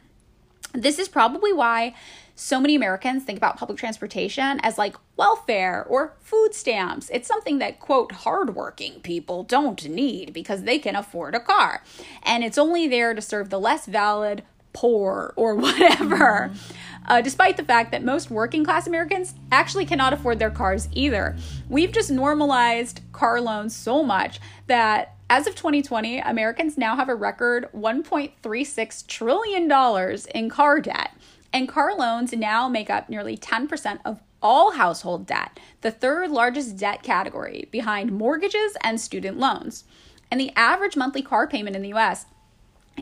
This 0.74 1.00
is 1.00 1.08
probably 1.08 1.54
why 1.54 1.94
so 2.36 2.60
many 2.60 2.76
Americans 2.76 3.24
think 3.24 3.38
about 3.38 3.58
public 3.58 3.78
transportation 3.78 4.60
as 4.64 4.78
like 4.78 4.96
welfare 5.18 5.86
or 5.88 6.16
food 6.20 6.54
stamps. 6.54 7.10
It's 7.12 7.28
something 7.28 7.60
that, 7.60 7.80
quote, 7.80 8.12
hardworking 8.12 9.02
people 9.02 9.44
don't 9.44 9.88
need 9.88 10.34
because 10.34 10.64
they 10.64 10.80
can 10.80 10.96
afford 10.96 11.36
a 11.36 11.40
car. 11.40 11.84
And 12.24 12.44
it's 12.44 12.58
only 12.58 12.88
there 12.88 13.14
to 13.14 13.22
serve 13.22 13.50
the 13.50 13.60
less 13.60 13.86
valid, 13.86 14.44
poor, 14.74 15.34
or 15.36 15.56
whatever. 15.56 16.52
Mm-hmm. 16.52 16.74
Uh, 17.06 17.22
despite 17.22 17.58
the 17.58 17.66
fact 17.66 17.92
that 17.92 18.04
most 18.04 18.32
working 18.32 18.64
class 18.64 18.88
Americans 18.88 19.36
actually 19.52 19.86
cannot 19.86 20.14
afford 20.14 20.40
their 20.40 20.50
cars 20.50 20.88
either. 20.94 21.36
We've 21.68 21.92
just 21.92 22.10
normalized 22.10 23.02
car 23.12 23.42
loans 23.42 23.76
so 23.76 24.04
much 24.04 24.40
that 24.68 25.16
as 25.30 25.46
of 25.48 25.56
2020, 25.56 26.20
Americans 26.20 26.78
now 26.78 26.96
have 26.96 27.10
a 27.10 27.16
record 27.16 27.68
$1.36 27.76 29.08
trillion 29.08 30.20
in 30.34 30.50
car 30.50 30.80
debt. 30.80 31.12
And 31.54 31.70
car 31.70 31.96
loans 31.96 32.34
now 32.34 32.68
make 32.68 32.90
up 32.90 33.10
nearly 33.10 33.38
10% 33.38 34.00
of 34.04 34.20
all 34.42 34.72
household 34.72 35.28
debt, 35.28 35.60
the 35.82 35.92
third 35.92 36.32
largest 36.32 36.76
debt 36.76 37.04
category 37.04 37.70
behind 37.72 38.12
mortgages 38.12 38.76
and 38.82 39.00
student 39.00 39.38
loans. 39.38 39.86
And 40.30 40.42
the 40.42 40.52
average 40.56 40.98
monthly 40.98 41.22
car 41.22 41.48
payment 41.48 41.76
in 41.76 41.84
the 41.84 41.94
US 41.94 42.26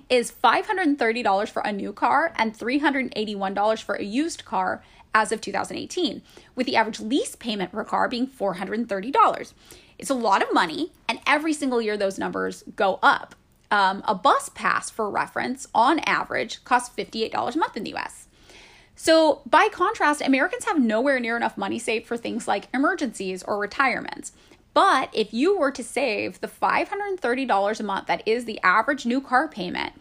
is 0.10 0.31
$530 0.31 1.50
for 1.50 1.62
a 1.62 1.72
new 1.72 1.93
car 1.93 2.34
and 2.36 2.53
$381 2.58 3.81
for 3.81 3.96
a 3.96 4.03
used 4.03 4.46
car 4.46 4.84
as 5.13 5.31
of 5.31 5.41
2018, 5.41 6.22
with 6.55 6.65
the 6.65 6.75
average 6.75 7.00
lease 7.00 7.36
payment 7.36 7.72
per 7.72 7.84
car 7.84 8.08
being 8.08 8.27
$430. 8.27 9.53
It's 9.98 10.10
a 10.10 10.15
lot 10.15 10.41
of 10.41 10.53
money, 10.53 10.91
and 11.08 11.20
every 11.27 11.53
single 11.53 11.81
year 11.81 11.98
those 11.98 12.17
numbers 12.17 12.63
go 12.75 13.00
up. 13.03 13.36
Um, 13.70 14.03
a 14.08 14.15
bus 14.15 14.50
pass, 14.50 14.89
for 14.89 15.10
reference, 15.10 15.67
on 15.74 16.00
average 16.00 16.63
costs 16.63 16.93
$58 16.96 17.55
a 17.55 17.58
month 17.58 17.77
in 17.77 17.84
the 17.84 17.96
US. 17.96 18.27
So, 19.03 19.41
by 19.48 19.67
contrast, 19.72 20.22
Americans 20.22 20.65
have 20.65 20.79
nowhere 20.79 21.20
near 21.20 21.36
enough 21.36 21.58
money 21.58 21.79
saved 21.79 22.05
for 22.05 22.17
things 22.17 22.48
like 22.48 22.68
emergencies 22.72 23.42
or 23.42 23.57
retirements. 23.57 24.31
But 24.75 25.09
if 25.11 25.33
you 25.33 25.57
were 25.57 25.72
to 25.72 25.83
save 25.83 26.40
the 26.40 26.48
$530 26.48 27.79
a 27.79 27.83
month 27.83 28.05
that 28.05 28.22
is 28.27 28.46
the 28.46 28.59
average 28.61 29.07
new 29.07 29.20
car 29.20 29.48
payment 29.48 29.94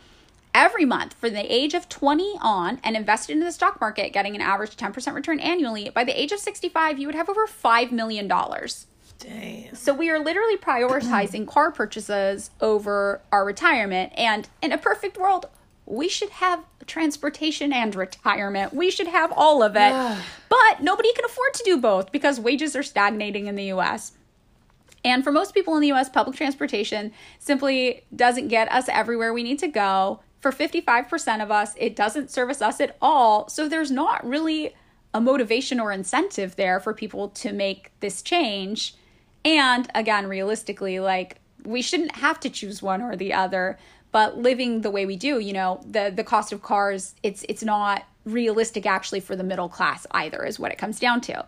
every 0.54 0.84
month 0.84 1.14
for 1.14 1.30
the 1.30 1.50
age 1.50 1.72
of 1.72 1.88
20 1.88 2.36
on 2.42 2.78
and 2.84 2.94
invested 2.94 3.32
into 3.32 3.46
the 3.46 3.52
stock 3.52 3.80
market, 3.80 4.12
getting 4.12 4.34
an 4.34 4.42
average 4.42 4.76
10% 4.76 5.14
return 5.14 5.40
annually, 5.40 5.88
by 5.88 6.04
the 6.04 6.20
age 6.20 6.30
of 6.30 6.38
65, 6.38 6.98
you 6.98 7.06
would 7.06 7.14
have 7.14 7.30
over 7.30 7.46
$5 7.46 7.92
million. 7.92 8.28
Damn. 8.28 9.74
So 9.76 9.94
we 9.94 10.10
are 10.10 10.18
literally 10.18 10.58
prioritizing 10.58 11.46
car 11.46 11.72
purchases 11.72 12.50
over 12.60 13.22
our 13.32 13.46
retirement. 13.46 14.12
And 14.14 14.46
in 14.60 14.72
a 14.72 14.78
perfect 14.78 15.16
world, 15.16 15.46
we 15.90 16.08
should 16.08 16.30
have 16.30 16.64
transportation 16.86 17.72
and 17.72 17.94
retirement. 17.94 18.72
We 18.72 18.90
should 18.90 19.08
have 19.08 19.32
all 19.36 19.62
of 19.62 19.76
it. 19.76 19.92
but 20.48 20.82
nobody 20.82 21.12
can 21.12 21.24
afford 21.24 21.54
to 21.54 21.64
do 21.64 21.76
both 21.78 22.12
because 22.12 22.38
wages 22.40 22.76
are 22.76 22.82
stagnating 22.82 23.46
in 23.46 23.56
the 23.56 23.64
US. 23.64 24.12
And 25.04 25.24
for 25.24 25.32
most 25.32 25.54
people 25.54 25.74
in 25.74 25.80
the 25.80 25.92
US, 25.92 26.08
public 26.08 26.36
transportation 26.36 27.12
simply 27.38 28.02
doesn't 28.14 28.48
get 28.48 28.70
us 28.70 28.88
everywhere 28.88 29.32
we 29.32 29.42
need 29.42 29.58
to 29.60 29.68
go. 29.68 30.20
For 30.40 30.52
55% 30.52 31.42
of 31.42 31.50
us, 31.50 31.74
it 31.76 31.96
doesn't 31.96 32.30
service 32.30 32.62
us 32.62 32.80
at 32.80 32.96
all. 33.02 33.48
So 33.48 33.68
there's 33.68 33.90
not 33.90 34.26
really 34.26 34.74
a 35.12 35.20
motivation 35.20 35.80
or 35.80 35.92
incentive 35.92 36.56
there 36.56 36.80
for 36.80 36.94
people 36.94 37.28
to 37.28 37.52
make 37.52 37.90
this 38.00 38.22
change. 38.22 38.94
And 39.44 39.90
again, 39.94 40.28
realistically, 40.28 41.00
like 41.00 41.38
we 41.64 41.82
shouldn't 41.82 42.16
have 42.16 42.40
to 42.40 42.50
choose 42.50 42.82
one 42.82 43.02
or 43.02 43.16
the 43.16 43.32
other 43.32 43.78
but 44.12 44.38
living 44.38 44.80
the 44.80 44.90
way 44.90 45.06
we 45.06 45.16
do 45.16 45.38
you 45.38 45.52
know 45.52 45.80
the 45.88 46.12
the 46.14 46.24
cost 46.24 46.52
of 46.52 46.62
cars 46.62 47.14
it's 47.22 47.44
it's 47.48 47.62
not 47.62 48.04
realistic 48.24 48.86
actually 48.86 49.20
for 49.20 49.34
the 49.36 49.44
middle 49.44 49.68
class 49.68 50.06
either 50.12 50.44
is 50.44 50.58
what 50.58 50.70
it 50.70 50.78
comes 50.78 50.98
down 50.98 51.20
to 51.20 51.44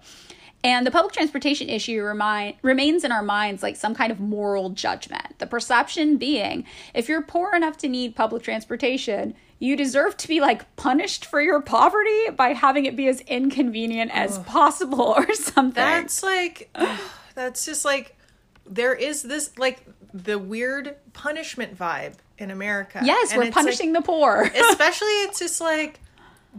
and 0.64 0.86
the 0.86 0.92
public 0.92 1.12
transportation 1.12 1.68
issue 1.68 2.00
remind, 2.02 2.54
remains 2.62 3.02
in 3.02 3.10
our 3.10 3.22
minds 3.22 3.62
like 3.62 3.74
some 3.74 3.94
kind 3.94 4.12
of 4.12 4.20
moral 4.20 4.70
judgment. 4.70 5.38
The 5.38 5.46
perception 5.46 6.18
being 6.18 6.64
if 6.94 7.08
you're 7.08 7.22
poor 7.22 7.54
enough 7.54 7.76
to 7.78 7.88
need 7.88 8.14
public 8.14 8.44
transportation, 8.44 9.34
you 9.58 9.76
deserve 9.76 10.16
to 10.18 10.28
be 10.28 10.40
like 10.40 10.76
punished 10.76 11.24
for 11.24 11.40
your 11.40 11.60
poverty 11.60 12.30
by 12.30 12.50
having 12.50 12.86
it 12.86 12.94
be 12.94 13.08
as 13.08 13.20
inconvenient 13.22 14.12
as 14.14 14.38
possible 14.40 15.14
or 15.16 15.32
something. 15.34 15.74
That's 15.74 16.22
like, 16.22 16.76
that's 17.34 17.64
just 17.64 17.84
like, 17.84 18.16
there 18.64 18.94
is 18.94 19.22
this 19.22 19.58
like 19.58 19.84
the 20.14 20.38
weird 20.38 20.96
punishment 21.12 21.76
vibe 21.76 22.14
in 22.38 22.50
America. 22.50 23.00
Yes, 23.02 23.32
and 23.32 23.40
we're 23.40 23.50
punishing 23.50 23.92
like, 23.92 24.04
the 24.04 24.06
poor. 24.06 24.42
especially 24.70 25.08
it's 25.22 25.38
just 25.38 25.60
like 25.60 26.00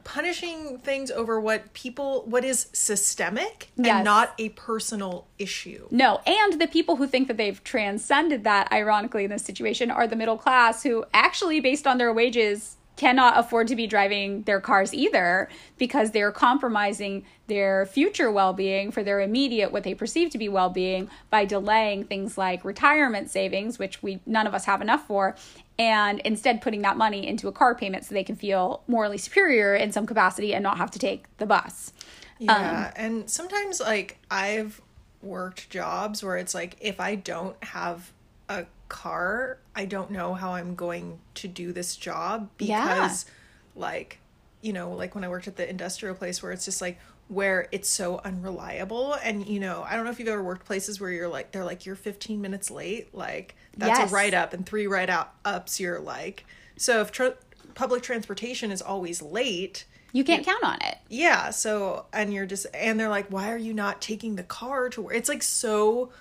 punishing 0.03 0.79
things 0.79 1.11
over 1.11 1.39
what 1.39 1.71
people 1.73 2.23
what 2.25 2.43
is 2.43 2.67
systemic 2.73 3.69
yes. 3.75 3.95
and 3.95 4.05
not 4.05 4.33
a 4.39 4.49
personal 4.49 5.27
issue. 5.37 5.87
No, 5.91 6.21
and 6.25 6.59
the 6.59 6.67
people 6.67 6.95
who 6.95 7.07
think 7.07 7.27
that 7.27 7.37
they've 7.37 7.63
transcended 7.63 8.43
that 8.43 8.71
ironically 8.71 9.23
in 9.23 9.29
this 9.29 9.43
situation 9.43 9.91
are 9.91 10.07
the 10.07 10.15
middle 10.15 10.37
class 10.37 10.83
who 10.83 11.05
actually 11.13 11.59
based 11.59 11.85
on 11.85 11.97
their 11.97 12.13
wages 12.13 12.77
cannot 12.95 13.37
afford 13.37 13.67
to 13.67 13.75
be 13.75 13.87
driving 13.87 14.43
their 14.43 14.61
cars 14.61 14.93
either 14.93 15.49
because 15.77 16.11
they're 16.11 16.31
compromising 16.31 17.25
their 17.47 17.85
future 17.87 18.31
well-being 18.31 18.91
for 18.91 19.03
their 19.03 19.19
immediate 19.19 19.71
what 19.71 19.83
they 19.83 19.95
perceive 19.95 20.29
to 20.29 20.37
be 20.37 20.47
well-being 20.47 21.09
by 21.29 21.43
delaying 21.43 22.03
things 22.03 22.37
like 22.37 22.63
retirement 22.63 23.29
savings 23.29 23.79
which 23.79 24.03
we 24.03 24.19
none 24.25 24.45
of 24.45 24.53
us 24.53 24.65
have 24.65 24.81
enough 24.81 25.05
for 25.07 25.35
and 25.79 26.19
instead 26.19 26.61
putting 26.61 26.81
that 26.83 26.97
money 26.97 27.25
into 27.27 27.47
a 27.47 27.51
car 27.51 27.75
payment 27.75 28.05
so 28.05 28.13
they 28.13 28.23
can 28.23 28.35
feel 28.35 28.83
morally 28.87 29.17
superior 29.17 29.75
in 29.75 29.91
some 29.91 30.05
capacity 30.05 30.53
and 30.53 30.63
not 30.63 30.77
have 30.77 30.91
to 30.91 30.99
take 30.99 31.25
the 31.37 31.45
bus. 31.45 31.93
Yeah, 32.39 32.87
um, 32.87 32.93
and 32.95 33.29
sometimes 33.29 33.79
like 33.79 34.19
I've 34.29 34.81
worked 35.21 35.69
jobs 35.69 36.23
where 36.23 36.37
it's 36.37 36.53
like 36.53 36.77
if 36.81 36.99
I 36.99 37.15
don't 37.15 37.61
have 37.63 38.11
a 38.49 38.65
car, 38.89 39.57
I 39.75 39.85
don't 39.85 40.11
know 40.11 40.33
how 40.33 40.53
I'm 40.53 40.75
going 40.75 41.19
to 41.35 41.47
do 41.47 41.71
this 41.71 41.95
job 41.95 42.49
because 42.57 43.25
yeah. 43.25 43.81
like 43.81 44.19
you 44.61 44.71
know, 44.71 44.91
like 44.91 45.13
when 45.13 45.25
I 45.25 45.27
worked 45.27 45.47
at 45.47 45.57
the 45.57 45.69
industrial 45.69 46.15
place 46.15 46.41
where 46.41 46.51
it's 46.53 46.63
just 46.63 46.81
like 46.81 46.97
where 47.27 47.67
it's 47.71 47.89
so 47.89 48.21
unreliable 48.23 49.13
and 49.23 49.45
you 49.47 49.59
know, 49.59 49.85
I 49.87 49.95
don't 49.95 50.05
know 50.05 50.11
if 50.11 50.19
you've 50.19 50.29
ever 50.29 50.43
worked 50.43 50.65
places 50.65 51.01
where 51.01 51.09
you're 51.09 51.27
like 51.27 51.51
they're 51.51 51.65
like 51.65 51.85
you're 51.85 51.95
15 51.95 52.41
minutes 52.41 52.71
late, 52.71 53.13
like 53.13 53.55
that's 53.77 53.99
yes. 53.99 54.11
a 54.11 54.13
write 54.13 54.33
up 54.33 54.53
and 54.53 54.65
three 54.65 54.87
write 54.87 55.09
out 55.09 55.33
ups 55.45 55.79
you're 55.79 55.99
like. 55.99 56.45
So 56.77 57.01
if 57.01 57.11
tr- 57.11 57.37
public 57.75 58.03
transportation 58.03 58.71
is 58.71 58.81
always 58.81 59.21
late, 59.21 59.85
you 60.11 60.23
can't 60.23 60.45
count 60.45 60.63
on 60.63 60.77
it. 60.81 60.97
Yeah, 61.09 61.49
so 61.49 62.05
and 62.13 62.33
you're 62.33 62.45
just 62.45 62.67
and 62.73 62.99
they're 62.99 63.09
like 63.09 63.27
why 63.29 63.51
are 63.51 63.57
you 63.57 63.73
not 63.73 64.01
taking 64.01 64.35
the 64.35 64.43
car 64.43 64.89
to 64.89 65.01
where 65.01 65.15
it's 65.15 65.29
like 65.29 65.43
so 65.43 66.11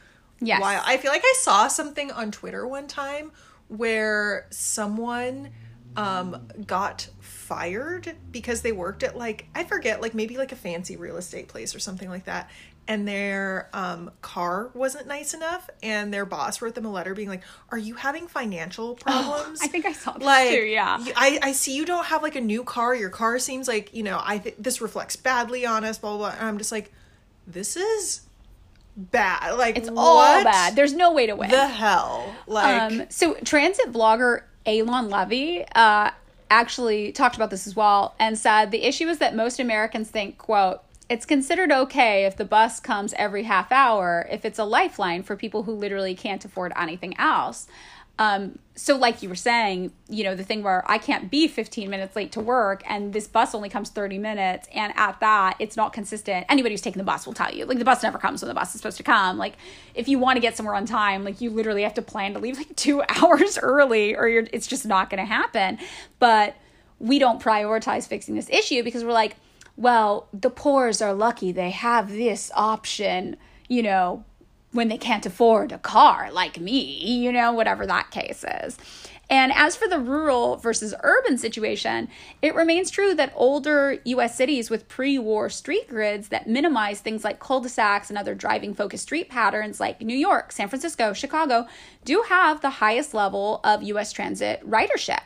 Yes. 0.42 0.60
While 0.60 0.82
I 0.84 0.96
feel 0.96 1.12
like 1.12 1.22
I 1.24 1.34
saw 1.38 1.68
something 1.68 2.10
on 2.10 2.32
Twitter 2.32 2.66
one 2.66 2.88
time 2.88 3.30
where 3.68 4.48
someone 4.50 5.50
um, 5.96 6.48
got 6.66 7.08
fired 7.20 8.16
because 8.32 8.62
they 8.62 8.72
worked 8.72 9.04
at 9.04 9.16
like 9.16 9.46
I 9.54 9.62
forget 9.62 10.02
like 10.02 10.14
maybe 10.14 10.36
like 10.36 10.50
a 10.50 10.56
fancy 10.56 10.96
real 10.96 11.16
estate 11.16 11.46
place 11.46 11.74
or 11.76 11.78
something 11.78 12.08
like 12.08 12.24
that 12.24 12.50
and 12.88 13.06
their 13.06 13.68
um, 13.72 14.10
car 14.22 14.70
wasn't 14.74 15.06
nice 15.06 15.34
enough 15.34 15.70
and 15.82 16.12
their 16.12 16.24
boss 16.26 16.60
wrote 16.60 16.74
them 16.74 16.84
a 16.84 16.90
letter 16.90 17.14
being 17.14 17.28
like 17.28 17.42
are 17.70 17.78
you 17.78 17.94
having 17.94 18.26
financial 18.26 18.94
problems 18.96 19.60
I 19.62 19.68
think 19.68 19.86
I 19.86 19.92
saw 19.92 20.12
this 20.14 20.24
like 20.24 20.50
too, 20.50 20.56
yeah. 20.64 20.98
I 21.16 21.52
see 21.52 21.76
you 21.76 21.84
don't 21.84 22.06
have 22.06 22.22
like 22.22 22.34
a 22.36 22.40
new 22.40 22.64
car 22.64 22.94
your 22.94 23.10
car 23.10 23.38
seems 23.38 23.68
like 23.68 23.94
you 23.94 24.02
know 24.02 24.20
i 24.24 24.38
th- 24.38 24.56
this 24.58 24.80
reflects 24.80 25.14
badly 25.16 25.64
on 25.64 25.84
us 25.84 25.98
blah 25.98 26.10
blah 26.16 26.30
blah 26.30 26.36
and 26.38 26.48
i'm 26.48 26.58
just 26.58 26.72
like 26.72 26.92
this 27.46 27.76
is 27.76 28.22
bad 28.96 29.56
like 29.56 29.76
It's 29.78 29.88
all 29.96 30.44
bad. 30.44 30.76
There's 30.76 30.92
no 30.92 31.12
way 31.12 31.26
to 31.26 31.34
win. 31.34 31.50
the 31.50 31.66
hell 31.66 32.34
like 32.46 32.92
Um, 32.92 33.04
so 33.08 33.34
transit 33.44 33.92
blogger 33.92 34.42
Alon 34.66 35.08
Levy 35.08 35.64
uh, 35.74 36.10
actually 36.50 37.10
talked 37.12 37.36
about 37.36 37.50
this 37.50 37.66
as 37.66 37.74
well 37.74 38.14
and 38.18 38.38
said 38.38 38.70
the 38.70 38.84
issue 38.84 39.08
is 39.08 39.18
that 39.18 39.34
most 39.34 39.58
Americans 39.58 40.10
think, 40.10 40.36
quote, 40.38 40.82
it's 41.12 41.26
considered 41.26 41.70
okay 41.70 42.24
if 42.24 42.38
the 42.38 42.44
bus 42.44 42.80
comes 42.80 43.12
every 43.18 43.42
half 43.42 43.70
hour 43.70 44.26
if 44.30 44.46
it's 44.46 44.58
a 44.58 44.64
lifeline 44.64 45.22
for 45.22 45.36
people 45.36 45.64
who 45.64 45.72
literally 45.72 46.14
can't 46.14 46.42
afford 46.42 46.72
anything 46.74 47.14
else. 47.18 47.66
Um, 48.18 48.58
so 48.76 48.96
like 48.96 49.22
you 49.22 49.28
were 49.28 49.34
saying, 49.34 49.92
you 50.08 50.24
know, 50.24 50.34
the 50.34 50.42
thing 50.42 50.62
where 50.62 50.90
I 50.90 50.96
can't 50.96 51.30
be 51.30 51.48
15 51.48 51.90
minutes 51.90 52.16
late 52.16 52.32
to 52.32 52.40
work 52.40 52.82
and 52.86 53.12
this 53.12 53.28
bus 53.28 53.54
only 53.54 53.68
comes 53.68 53.90
30 53.90 54.16
minutes 54.16 54.66
and 54.74 54.90
at 54.96 55.20
that 55.20 55.56
it's 55.58 55.76
not 55.76 55.92
consistent. 55.92 56.46
Anybody 56.48 56.72
who's 56.72 56.80
taking 56.80 56.98
the 56.98 57.04
bus 57.04 57.26
will 57.26 57.34
tell 57.34 57.52
you. 57.52 57.66
Like 57.66 57.78
the 57.78 57.84
bus 57.84 58.02
never 58.02 58.16
comes 58.16 58.40
when 58.40 58.48
the 58.48 58.54
bus 58.54 58.74
is 58.74 58.80
supposed 58.80 58.96
to 58.96 59.02
come. 59.02 59.36
Like 59.36 59.56
if 59.94 60.08
you 60.08 60.18
want 60.18 60.36
to 60.36 60.40
get 60.40 60.56
somewhere 60.56 60.74
on 60.74 60.86
time, 60.86 61.24
like 61.24 61.42
you 61.42 61.50
literally 61.50 61.82
have 61.82 61.94
to 61.94 62.02
plan 62.02 62.32
to 62.32 62.38
leave 62.38 62.56
like 62.56 62.74
2 62.76 63.02
hours 63.06 63.58
early 63.58 64.16
or 64.16 64.28
it's 64.28 64.66
just 64.66 64.86
not 64.86 65.10
going 65.10 65.20
to 65.20 65.30
happen. 65.30 65.78
But 66.18 66.56
we 66.98 67.18
don't 67.18 67.42
prioritize 67.42 68.08
fixing 68.08 68.34
this 68.34 68.48
issue 68.48 68.82
because 68.82 69.04
we're 69.04 69.12
like, 69.12 69.36
well, 69.76 70.28
the 70.32 70.50
poors 70.50 71.00
are 71.00 71.14
lucky 71.14 71.52
they 71.52 71.70
have 71.70 72.10
this 72.10 72.50
option, 72.54 73.36
you 73.68 73.82
know, 73.82 74.24
when 74.72 74.88
they 74.88 74.98
can't 74.98 75.26
afford 75.26 75.72
a 75.72 75.78
car 75.78 76.30
like 76.32 76.58
me, 76.58 76.80
you 77.04 77.30
know, 77.30 77.52
whatever 77.52 77.86
that 77.86 78.10
case 78.10 78.44
is. 78.64 78.78
And 79.30 79.50
as 79.54 79.76
for 79.76 79.88
the 79.88 79.98
rural 79.98 80.56
versus 80.56 80.94
urban 81.02 81.38
situation, 81.38 82.08
it 82.42 82.54
remains 82.54 82.90
true 82.90 83.14
that 83.14 83.32
older 83.34 83.98
US 84.04 84.36
cities 84.36 84.68
with 84.68 84.88
pre 84.88 85.18
war 85.18 85.48
street 85.48 85.88
grids 85.88 86.28
that 86.28 86.48
minimize 86.48 87.00
things 87.00 87.24
like 87.24 87.40
cul 87.40 87.60
de 87.60 87.70
sacs 87.70 88.10
and 88.10 88.18
other 88.18 88.34
driving 88.34 88.74
focused 88.74 89.04
street 89.04 89.30
patterns 89.30 89.80
like 89.80 90.02
New 90.02 90.16
York, 90.16 90.52
San 90.52 90.68
Francisco, 90.68 91.14
Chicago 91.14 91.66
do 92.04 92.24
have 92.28 92.60
the 92.60 92.70
highest 92.70 93.14
level 93.14 93.60
of 93.64 93.82
US 93.82 94.12
transit 94.12 94.60
ridership. 94.68 95.22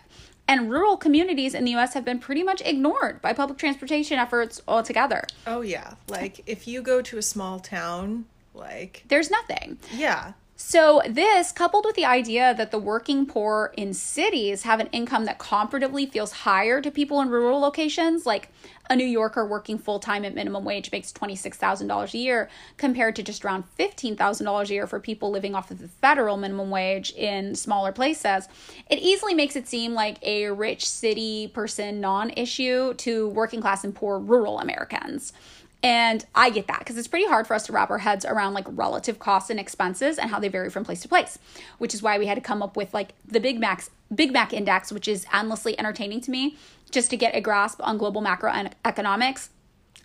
And 0.49 0.71
rural 0.71 0.97
communities 0.97 1.55
in 1.55 1.65
the 1.65 1.75
US 1.75 1.95
have 1.95 2.05
been 2.05 2.19
pretty 2.21 2.43
much 2.45 2.63
ignored 2.65 3.21
by 3.21 3.33
public 3.33 3.59
transportation 3.59 4.19
efforts 4.19 4.61
altogether. 4.69 5.25
oh 5.47 5.61
yeah 5.63 5.95
like 6.09 6.41
if 6.47 6.67
you 6.69 6.83
go 6.83 7.03
to 7.03 7.19
a 7.19 7.23
small 7.23 7.59
town 7.59 8.25
like 8.55 9.05
There's 9.09 9.31
nothing. 9.31 9.79
yeah 9.95 10.33
So, 10.59 11.03
this 11.07 11.53
coupled 11.53 11.85
with 11.85 11.97
the 11.97 12.07
idea 12.07 12.55
that 12.55 12.71
the 12.71 12.79
working 12.79 13.27
poor 13.27 13.75
in 13.77 13.93
cities 13.93 14.63
have 14.63 14.81
an 14.81 14.87
income 14.87 15.27
that 15.27 15.39
comparatively 15.39 16.07
feels 16.07 16.33
higher 16.33 16.81
to 16.81 16.91
people 16.91 17.21
in 17.21 17.29
rural 17.29 17.61
locations, 17.61 18.25
like 18.25 18.49
a 18.89 18.97
New 18.97 19.05
Yorker 19.05 19.47
working 19.47 19.77
full 19.77 19.99
time 19.99 20.25
at 20.25 20.35
minimum 20.35 20.65
wage 20.65 20.91
makes 20.91 21.13
$26,000 21.13 22.15
a 22.15 22.19
year, 22.19 22.49
compared 22.79 23.17
to 23.17 23.23
just 23.23 23.45
around 23.45 23.65
$15,000 23.79 24.71
a 24.71 24.73
year 24.73 24.87
for 24.87 24.99
people 24.99 25.31
living 25.31 25.55
off 25.55 25.71
of 25.71 25.79
the 25.79 25.89
federal 25.89 26.39
minimum 26.39 26.71
wage 26.71 27.13
in 27.13 27.55
smaller 27.55 27.93
places, 27.93 28.49
it 28.89 28.99
easily 28.99 29.35
makes 29.35 29.57
it 29.57 29.69
seem 29.69 29.93
like 29.93 30.17
a 30.23 30.47
rich 30.47 30.89
city 30.89 31.49
person 31.49 32.01
non 32.01 32.31
issue 32.31 32.95
to 32.95 33.29
working 33.29 33.61
class 33.61 33.85
and 33.85 33.95
poor 33.95 34.19
rural 34.19 34.59
Americans. 34.59 35.35
And 35.83 36.25
I 36.35 36.51
get 36.51 36.67
that 36.67 36.81
because 36.81 36.97
it's 36.99 37.07
pretty 37.07 37.27
hard 37.27 37.47
for 37.47 37.55
us 37.55 37.67
to 37.67 37.73
wrap 37.73 37.91
our 37.91 37.99
heads 37.99 38.25
around 38.25 38.55
like 38.55 38.65
relative 38.69 39.19
costs 39.19 39.51
and 39.51 39.61
expenses 39.61 40.19
and 40.19 40.31
how 40.31 40.41
they 40.41 40.49
vary 40.49 40.71
from 40.71 40.85
place 40.85 41.01
to 41.03 41.09
place, 41.09 41.39
which 41.79 41.95
is 41.95 42.03
why 42.03 42.19
we 42.19 42.27
had 42.27 42.35
to 42.35 42.41
come 42.41 42.63
up 42.63 42.77
with 42.77 42.93
like 42.93 43.11
the 43.27 43.39
Big 43.41 43.61
Mac's 43.61 43.91
Big 44.15 44.33
Mac 44.33 44.53
index, 44.53 44.91
which 44.91 45.07
is 45.07 45.27
endlessly 45.33 45.79
entertaining 45.79 46.21
to 46.23 46.31
me, 46.31 46.57
just 46.91 47.11
to 47.11 47.17
get 47.17 47.37
a 47.37 47.41
grasp 47.41 47.81
on 47.83 47.99
global 47.99 48.23
macroeconomics. 48.23 49.49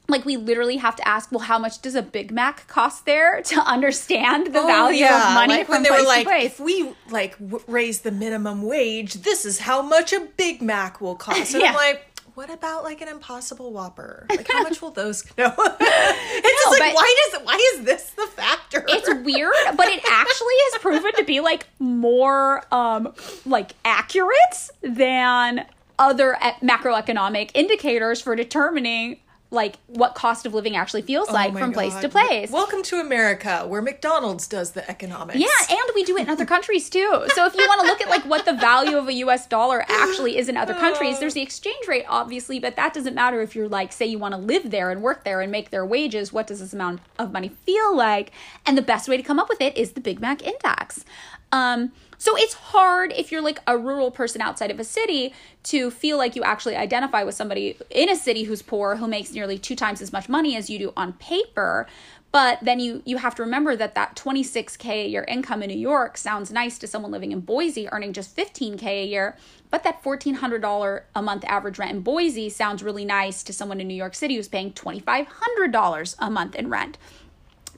Like 0.08 0.26
we 0.26 0.36
literally 0.36 0.78
have 0.78 0.96
to 0.98 1.08
ask, 1.08 1.32
well, 1.32 1.40
how 1.42 1.58
much 1.58 1.82
does 1.82 1.96
a 1.96 2.02
Big 2.02 2.32
Mac 2.32 2.68
cost 2.68 3.06
there 3.06 3.42
to 3.44 3.60
understand 3.62 4.54
the 4.54 4.60
oh, 4.60 4.68
value 4.68 5.06
of 5.06 5.34
money 5.34 5.54
Oh, 5.54 5.58
like 5.58 5.66
from 5.68 5.74
when 5.76 5.84
they 5.84 5.90
place 5.90 6.02
were 6.02 6.08
like 6.08 6.24
to 6.24 6.30
place? 6.30 6.46
if 6.46 6.60
we 6.60 6.94
like 7.10 7.38
w- 7.40 7.64
raise 7.68 8.02
the 8.02 8.12
minimum 8.12 8.64
wage 8.64 9.14
this 9.16 9.46
is 9.46 9.60
how 9.60 9.82
much 9.82 10.12
a 10.12 10.20
big 10.38 10.62
mac 10.62 11.00
will 11.00 11.16
cost 11.16 11.54
and 11.54 11.62
Yeah. 11.64 11.70
i'm 11.70 11.76
like 11.76 12.11
what 12.36 12.50
about 12.50 12.84
like 12.84 13.02
an 13.02 13.08
impossible 13.08 13.72
whopper? 13.72 14.26
Like 14.30 14.48
how 14.50 14.64
much 14.64 14.82
will 14.82 14.92
those 14.92 15.24
no 15.38 15.54
it's 15.58 16.64
just 16.64 16.80
like 16.80 16.96
why 16.96 17.16
does 17.32 17.42
why 17.44 17.74
is 17.76 17.86
this 17.86 18.12
the 18.12 18.28
factor? 18.28 18.86
It's 18.88 19.10
weird, 19.24 19.54
but 19.76 19.88
it 19.88 20.02
actually 20.10 20.54
has 20.72 20.82
proven 20.82 21.14
to 21.18 21.24
be 21.24 21.40
like 21.40 21.68
more 21.80 22.64
um 22.74 23.14
like 23.46 23.74
accurate 23.86 24.70
than 24.82 25.66
other 26.00 26.34
e- 26.44 26.66
macroeconomic 26.66 27.52
indicators 27.54 28.22
for 28.22 28.36
determining 28.36 29.20
like 29.52 29.78
what 29.88 30.16
cost 30.16 30.46
of 30.46 30.54
living 30.54 30.76
actually 30.76 31.02
feels 31.02 31.30
Oh 31.30 31.34
like 31.34 31.56
from 31.58 31.74
place 31.74 31.96
to 31.98 32.10
place. 32.10 32.50
welcome 32.50 32.82
to 32.84 33.00
america 33.00 33.66
where 33.68 33.82
mcdonald's 33.82 34.48
does 34.48 34.72
the 34.72 34.90
economics 34.90 35.40
yeah, 35.40 35.48
and 35.70 35.92
we 35.94 36.04
do 36.04 36.18
it 36.18 36.22
in 36.22 36.30
other 36.30 36.46
countries 36.46 36.90
too. 36.90 37.26
So 37.36 37.46
if 37.46 37.56
you 37.56 37.66
want 37.68 37.82
to 37.82 37.88
look 37.88 38.02
at 38.02 38.10
like 38.10 38.24
what 38.26 38.46
the 38.46 38.54
value 38.54 38.98
of 38.98 39.08
a 39.08 39.14
US 39.14 39.48
dollar 39.48 39.84
actually 39.88 40.38
is 40.38 40.50
in 40.50 40.58
other 40.58 40.74
countries, 40.74 41.20
there's 41.20 41.34
the 41.34 41.42
exchange 41.42 41.88
rate 41.88 42.06
obviously, 42.08 42.60
but 42.60 42.76
that 42.76 42.94
doesn't 42.94 43.14
matter 43.14 43.42
if 43.42 43.56
you're 43.56 43.68
like 43.68 43.92
say 43.92 44.06
you 44.06 44.20
want 44.20 44.34
to 44.34 44.40
live 44.40 44.72
there 44.72 44.92
and 44.92 45.02
work 45.02 45.24
there 45.24 45.42
and 45.42 45.52
make 45.52 45.70
their 45.70 45.86
wages, 45.86 46.32
what 46.32 46.48
does 46.48 46.60
this 46.60 46.74
amount 46.74 47.02
of 47.20 47.32
money 47.32 47.50
feel 47.50 47.96
like? 47.96 48.32
And 48.66 48.78
the 48.78 48.82
best 48.82 49.08
way 49.10 49.18
to 49.18 49.24
come 49.24 49.40
up 49.40 49.50
with 49.50 49.62
it 49.62 49.76
is 49.78 49.94
the 49.94 50.02
Big 50.02 50.20
Mac 50.20 50.42
index. 50.44 51.06
Um 51.52 51.92
so 52.22 52.38
it's 52.38 52.54
hard 52.54 53.12
if 53.14 53.32
you're 53.32 53.42
like 53.42 53.58
a 53.66 53.76
rural 53.76 54.12
person 54.12 54.42
outside 54.42 54.70
of 54.70 54.80
a 54.80 54.84
city 54.84 55.34
to 55.64 55.90
feel 55.90 56.20
like 56.20 56.36
you 56.36 56.44
actually 56.44 56.76
identify 56.76 57.24
with 57.24 57.34
somebody 57.34 57.76
in 57.90 58.10
a 58.10 58.16
city 58.16 58.44
who's 58.44 58.62
poor 58.62 58.98
who 58.98 59.08
makes 59.08 59.32
nearly 59.32 59.58
two 59.58 59.76
times 59.76 60.04
as 60.04 60.14
much 60.14 60.30
money 60.30 60.56
as 60.56 60.70
you 60.70 60.78
do 60.78 60.94
on 60.96 61.14
paper. 61.14 61.88
But 62.32 62.60
then 62.62 62.80
you 62.80 63.02
you 63.06 63.18
have 63.18 63.34
to 63.36 63.42
remember 63.42 63.76
that 63.76 63.96
that 63.96 64.16
26k 64.16 65.06
a 65.06 65.08
year 65.08 65.26
income 65.28 65.64
in 65.64 65.70
New 65.70 65.80
York 65.80 66.16
sounds 66.16 66.52
nice 66.52 66.78
to 66.78 66.86
someone 66.86 67.12
living 67.12 67.32
in 67.32 67.40
Boise 67.40 67.90
earning 67.92 68.14
just 68.14 68.38
15k 68.38 68.86
a 68.86 69.08
year, 69.08 69.36
but 69.72 69.84
that 69.84 70.04
$1400 70.04 71.02
a 71.16 71.22
month 71.24 71.44
average 71.46 71.80
rent 71.80 71.92
in 71.92 72.02
Boise 72.02 72.50
sounds 72.50 72.84
really 72.84 73.04
nice 73.04 73.42
to 73.42 73.52
someone 73.52 73.82
in 73.82 73.88
New 73.88 73.96
York 73.96 74.14
City 74.14 74.36
who's 74.36 74.48
paying 74.48 74.74
$2500 74.74 76.16
a 76.20 76.30
month 76.30 76.54
in 76.54 76.70
rent 76.70 77.00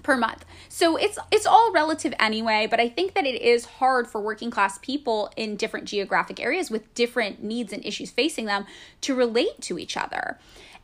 per 0.03 0.17
month. 0.17 0.45
So 0.69 0.95
it's 0.95 1.17
it's 1.31 1.45
all 1.45 1.71
relative 1.71 2.13
anyway, 2.19 2.67
but 2.69 2.79
I 2.79 2.89
think 2.89 3.13
that 3.13 3.25
it 3.25 3.41
is 3.41 3.65
hard 3.65 4.07
for 4.07 4.21
working 4.21 4.51
class 4.51 4.77
people 4.79 5.31
in 5.35 5.55
different 5.55 5.87
geographic 5.87 6.39
areas 6.39 6.69
with 6.69 6.93
different 6.93 7.43
needs 7.43 7.73
and 7.73 7.83
issues 7.85 8.11
facing 8.11 8.45
them 8.45 8.65
to 9.01 9.15
relate 9.15 9.61
to 9.61 9.79
each 9.79 9.97
other. 9.97 10.37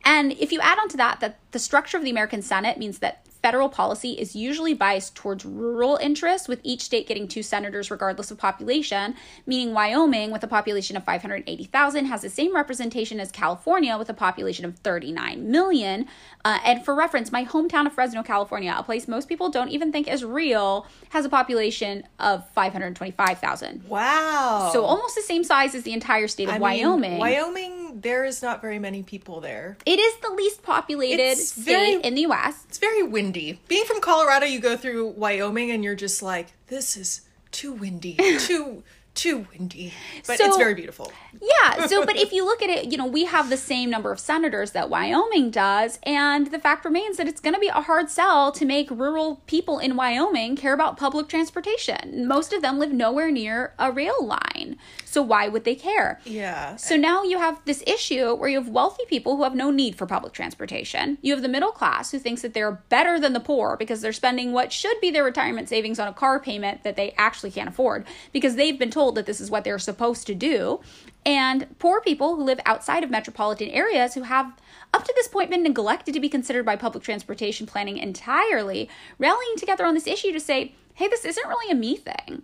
And 0.04 0.32
if 0.32 0.50
you 0.50 0.60
add 0.60 0.78
on 0.78 0.88
to 0.88 0.96
that 0.96 1.20
that 1.20 1.38
the 1.52 1.58
structure 1.58 1.96
of 1.96 2.02
the 2.02 2.10
American 2.10 2.42
Senate 2.42 2.78
means 2.78 2.98
that 3.00 3.24
federal 3.42 3.68
policy 3.68 4.12
is 4.12 4.36
usually 4.36 4.74
biased 4.74 5.14
towards 5.14 5.44
rural 5.44 5.96
interests, 5.96 6.46
with 6.48 6.60
each 6.62 6.82
state 6.82 7.06
getting 7.08 7.26
two 7.26 7.42
senators 7.42 7.90
regardless 7.90 8.30
of 8.30 8.38
population, 8.38 9.14
meaning 9.46 9.72
Wyoming, 9.74 10.30
with 10.30 10.42
a 10.44 10.46
population 10.48 10.96
of 10.96 11.04
580,000, 11.04 12.04
has 12.06 12.22
the 12.22 12.28
same 12.30 12.54
representation 12.54 13.18
as 13.20 13.30
California, 13.30 13.96
with 13.96 14.10
a 14.10 14.14
population 14.14 14.64
of 14.64 14.76
39 14.78 15.50
million. 15.50 16.06
Uh, 16.44 16.58
and 16.64 16.84
for 16.84 16.94
reference, 16.94 17.32
my 17.32 17.44
hometown 17.44 17.86
of 17.86 17.92
Fresno, 17.92 18.22
California, 18.22 18.74
a 18.76 18.82
place 18.82 19.08
most 19.08 19.28
people 19.28 19.48
don't 19.50 19.68
even 19.70 19.92
think 19.92 20.08
is 20.08 20.24
real, 20.24 20.86
has 21.10 21.24
a 21.24 21.28
population 21.28 22.04
of 22.18 22.48
525,000. 22.50 23.84
wow 23.88 24.70
So 24.72 24.84
almost 24.84 25.14
the 25.14 25.22
same 25.22 25.44
size 25.44 25.74
as 25.74 25.82
the 25.84 25.92
entire 25.92 26.28
state 26.28 26.44
of 26.48 26.50
I 26.50 26.54
mean, 26.54 26.60
Wyoming. 26.62 27.18
wyoming 27.18 28.00
there 28.00 28.24
is 28.24 28.42
not 28.42 28.60
very 28.60 28.78
many 28.78 29.02
people 29.02 29.40
there 29.40 29.76
it 29.84 29.98
is 29.98 30.16
the 30.20 30.30
least 30.30 30.62
populated 30.62 31.20
It's 31.20 31.52
state 31.52 31.64
very- 31.64 31.94
in 32.04 32.14
the 32.14 32.22
U.S. 32.22 32.64
It's 32.68 32.78
very 32.78 33.02
windy. 33.02 33.29
Being 33.68 33.84
from 33.84 34.00
Colorado, 34.00 34.46
you 34.46 34.60
go 34.60 34.76
through 34.76 35.08
Wyoming 35.08 35.70
and 35.70 35.84
you're 35.84 35.94
just 35.94 36.22
like, 36.22 36.52
this 36.68 36.96
is 36.96 37.22
too 37.50 37.72
windy, 37.72 38.14
too 38.38 38.82
too 39.14 39.46
windy. 39.52 39.92
But 40.26 40.40
it's 40.40 40.56
very 40.56 40.74
beautiful. 40.74 41.12
Yeah. 41.40 41.86
So, 41.90 42.06
but 42.06 42.16
if 42.16 42.32
you 42.32 42.44
look 42.44 42.62
at 42.62 42.70
it, 42.70 42.92
you 42.92 42.96
know, 42.96 43.06
we 43.06 43.24
have 43.24 43.50
the 43.50 43.56
same 43.56 43.90
number 43.90 44.12
of 44.12 44.20
senators 44.20 44.70
that 44.72 44.90
Wyoming 44.90 45.50
does. 45.50 45.98
And 46.04 46.48
the 46.48 46.58
fact 46.58 46.84
remains 46.84 47.16
that 47.16 47.26
it's 47.26 47.40
going 47.40 47.54
to 47.54 47.60
be 47.60 47.66
a 47.66 47.80
hard 47.80 48.08
sell 48.10 48.52
to 48.52 48.64
make 48.64 48.90
rural 48.90 49.42
people 49.46 49.80
in 49.80 49.96
Wyoming 49.96 50.54
care 50.54 50.72
about 50.72 50.96
public 50.96 51.26
transportation. 51.26 52.28
Most 52.28 52.52
of 52.52 52.62
them 52.62 52.78
live 52.78 52.92
nowhere 52.92 53.30
near 53.30 53.72
a 53.78 53.90
rail 53.90 54.24
line. 54.24 54.76
So 55.10 55.22
why 55.22 55.48
would 55.48 55.64
they 55.64 55.74
care? 55.74 56.20
Yeah. 56.24 56.76
So 56.76 56.94
now 56.94 57.24
you 57.24 57.38
have 57.38 57.60
this 57.64 57.82
issue 57.84 58.32
where 58.36 58.48
you 58.48 58.60
have 58.60 58.68
wealthy 58.68 59.02
people 59.08 59.36
who 59.36 59.42
have 59.42 59.56
no 59.56 59.72
need 59.72 59.96
for 59.96 60.06
public 60.06 60.32
transportation. 60.32 61.18
You 61.20 61.32
have 61.32 61.42
the 61.42 61.48
middle 61.48 61.72
class 61.72 62.12
who 62.12 62.20
thinks 62.20 62.42
that 62.42 62.54
they're 62.54 62.80
better 62.88 63.18
than 63.18 63.32
the 63.32 63.40
poor 63.40 63.76
because 63.76 64.02
they're 64.02 64.12
spending 64.12 64.52
what 64.52 64.72
should 64.72 65.00
be 65.00 65.10
their 65.10 65.24
retirement 65.24 65.68
savings 65.68 65.98
on 65.98 66.06
a 66.06 66.12
car 66.12 66.38
payment 66.38 66.84
that 66.84 66.94
they 66.94 67.12
actually 67.18 67.50
can't 67.50 67.68
afford 67.68 68.06
because 68.30 68.54
they've 68.54 68.78
been 68.78 68.92
told 68.92 69.16
that 69.16 69.26
this 69.26 69.40
is 69.40 69.50
what 69.50 69.64
they're 69.64 69.80
supposed 69.80 70.28
to 70.28 70.34
do. 70.36 70.78
And 71.26 71.76
poor 71.80 72.00
people 72.00 72.36
who 72.36 72.44
live 72.44 72.60
outside 72.64 73.02
of 73.02 73.10
metropolitan 73.10 73.68
areas 73.70 74.14
who 74.14 74.22
have 74.22 74.56
up 74.94 75.02
to 75.02 75.12
this 75.16 75.26
point 75.26 75.50
been 75.50 75.64
neglected 75.64 76.14
to 76.14 76.20
be 76.20 76.28
considered 76.28 76.64
by 76.64 76.76
public 76.76 77.02
transportation 77.02 77.66
planning 77.66 77.98
entirely, 77.98 78.88
rallying 79.18 79.56
together 79.56 79.84
on 79.84 79.94
this 79.94 80.06
issue 80.06 80.30
to 80.30 80.38
say, 80.38 80.76
hey, 80.94 81.08
this 81.08 81.24
isn't 81.24 81.48
really 81.48 81.72
a 81.72 81.74
me 81.74 81.96
thing. 81.96 82.42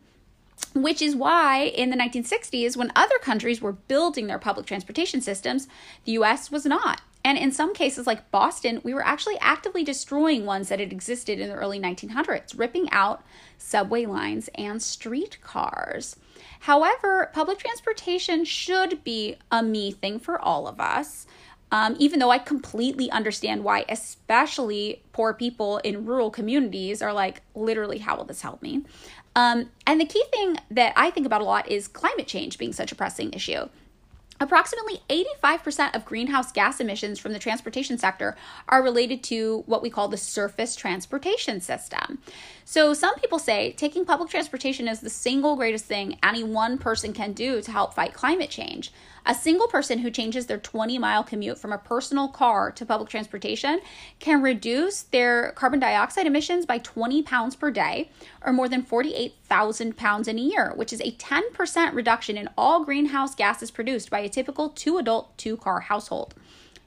Which 0.75 1.01
is 1.01 1.16
why 1.16 1.64
in 1.64 1.90
the 1.90 1.97
1960s, 1.97 2.77
when 2.77 2.92
other 2.95 3.19
countries 3.19 3.61
were 3.61 3.73
building 3.73 4.27
their 4.27 4.38
public 4.38 4.66
transportation 4.66 5.21
systems, 5.21 5.69
the 6.05 6.12
US 6.12 6.51
was 6.51 6.66
not. 6.66 7.01
And 7.27 7.37
in 7.37 7.51
some 7.51 7.75
cases, 7.75 8.07
like 8.07 8.31
Boston, 8.31 8.81
we 8.85 8.95
were 8.95 9.05
actually 9.05 9.37
actively 9.40 9.83
destroying 9.83 10.47
ones 10.47 10.69
that 10.69 10.79
had 10.79 10.92
existed 10.92 11.40
in 11.40 11.49
the 11.49 11.57
early 11.57 11.81
1900s, 11.81 12.57
ripping 12.57 12.88
out 12.92 13.25
subway 13.59 14.07
lines 14.07 14.49
and 14.55 14.81
streetcars. 14.81 16.14
However, 16.61 17.31
public 17.35 17.59
transportation 17.59 18.45
should 18.45 19.03
be 19.03 19.37
a 19.51 19.61
me 19.61 19.90
thing 19.90 20.21
for 20.21 20.40
all 20.40 20.69
of 20.69 20.79
us. 20.79 21.27
Um, 21.73 21.97
even 21.99 22.21
though 22.21 22.31
I 22.31 22.38
completely 22.38 23.11
understand 23.11 23.64
why, 23.64 23.85
especially 23.88 25.03
poor 25.12 25.35
people 25.35 25.79
in 25.79 26.07
rural 26.07 26.31
communities 26.31 27.03
are 27.03 27.12
like, 27.12 27.42
literally, 27.57 27.99
how 27.99 28.16
will 28.16 28.25
this 28.25 28.40
help 28.40 28.62
me? 28.62 28.85
Um, 29.37 29.70
and 29.87 30.01
the 30.01 30.07
key 30.07 30.25
thing 30.33 30.57
that 30.70 30.94
I 30.96 31.11
think 31.11 31.27
about 31.27 31.42
a 31.42 31.44
lot 31.44 31.70
is 31.70 31.87
climate 31.87 32.27
change 32.27 32.57
being 32.57 32.72
such 32.72 32.90
a 32.90 32.94
pressing 32.94 33.33
issue. 33.35 33.68
Approximately 34.38 35.01
85% 35.09 35.94
of 35.94 36.05
greenhouse 36.05 36.53
gas 36.53 36.81
emissions 36.81 37.18
from 37.18 37.33
the 37.33 37.38
transportation 37.38 37.96
sector 37.96 38.37
are 38.68 38.83
related 38.83 39.22
to 39.25 39.62
what 39.66 39.83
we 39.83 39.88
call 39.88 40.09
the 40.09 40.18
surface 40.18 40.77
transportation 40.77 41.61
system. 41.61 42.18
So, 42.64 42.92
some 42.92 43.14
people 43.14 43.38
say 43.38 43.72
taking 43.72 44.05
public 44.05 44.29
transportation 44.29 44.88
is 44.88 45.01
the 45.01 45.09
single 45.09 45.57
greatest 45.57 45.87
thing 45.87 46.18
any 46.22 46.42
one 46.42 46.77
person 46.77 47.14
can 47.14 47.33
do 47.33 47.62
to 47.62 47.72
help 47.72 47.94
fight 47.94 48.12
climate 48.12 48.51
change. 48.51 48.92
A 49.29 49.35
single 49.35 49.67
person 49.67 49.99
who 49.99 50.11
changes 50.12 50.47
their 50.47 50.57
20 50.57 50.99
mile 50.99 51.25
commute 51.25 51.59
from 51.59 51.73
a 51.73 51.79
personal 51.79 52.29
car 52.29 52.71
to 52.71 52.87
public 52.87 53.09
transportation 53.09 53.81
can 54.21 54.41
reduce 54.41 55.03
their 55.03 55.51
carbon 55.57 55.81
dioxide 55.81 56.29
emissions 56.29 56.65
by 56.65 56.79
20 56.79 57.25
pounds 57.25 57.57
per 57.57 57.73
day, 57.73 58.09
or 58.45 58.53
more 58.53 58.69
than 58.69 58.85
48,000 58.85 59.97
pounds 59.97 60.29
in 60.29 60.39
a 60.39 60.43
year, 60.43 60.73
which 60.77 60.93
is 60.93 61.01
a 61.01 61.11
10% 61.11 61.93
reduction 61.93 62.37
in 62.37 62.49
all 62.57 62.85
greenhouse 62.85 63.35
gases 63.35 63.73
produced 63.73 64.11
by 64.11 64.21
a 64.21 64.29
typical 64.29 64.69
two 64.69 64.97
adult, 64.97 65.37
two 65.37 65.57
car 65.57 65.81
household. 65.81 66.37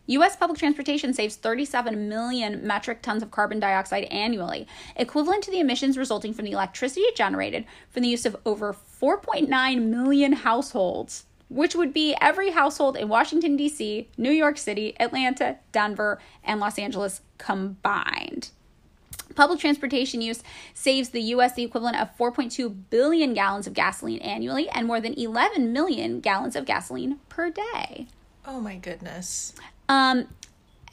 U.S. 0.07 0.37
public 0.37 0.57
transportation 0.57 1.13
saves 1.13 1.35
37 1.35 2.07
million 2.07 2.65
metric 2.65 3.01
tons 3.01 3.21
of 3.21 3.31
carbon 3.31 3.59
dioxide 3.59 4.05
annually, 4.05 4.65
equivalent 4.95 5.43
to 5.43 5.51
the 5.51 5.59
emissions 5.59 5.97
resulting 5.97 6.33
from 6.33 6.45
the 6.45 6.53
electricity 6.53 7.05
generated 7.15 7.65
from 7.91 8.03
the 8.03 8.09
use 8.09 8.25
of 8.25 8.37
over 8.45 8.73
4.9 8.73 9.81
million 9.83 10.31
households 10.31 11.25
which 11.49 11.75
would 11.75 11.93
be 11.93 12.15
every 12.21 12.51
household 12.51 12.95
in 12.95 13.09
Washington, 13.09 13.57
D.C., 13.57 14.07
New 14.17 14.31
York 14.31 14.57
City, 14.57 14.95
Atlanta, 14.99 15.57
Denver, 15.71 16.19
and 16.43 16.59
Los 16.59 16.79
Angeles 16.79 17.21
combined. 17.37 18.49
Public 19.35 19.59
transportation 19.59 20.21
use 20.21 20.43
saves 20.73 21.09
the 21.09 21.21
U.S. 21.21 21.53
the 21.53 21.63
equivalent 21.63 21.99
of 21.99 22.15
4.2 22.17 22.75
billion 22.89 23.33
gallons 23.33 23.67
of 23.67 23.73
gasoline 23.73 24.19
annually 24.19 24.69
and 24.69 24.87
more 24.87 24.99
than 24.99 25.13
11 25.13 25.71
million 25.71 26.19
gallons 26.19 26.55
of 26.55 26.65
gasoline 26.65 27.19
per 27.29 27.49
day. 27.49 28.07
Oh 28.45 28.59
my 28.59 28.77
goodness. 28.77 29.53
Um, 29.87 30.27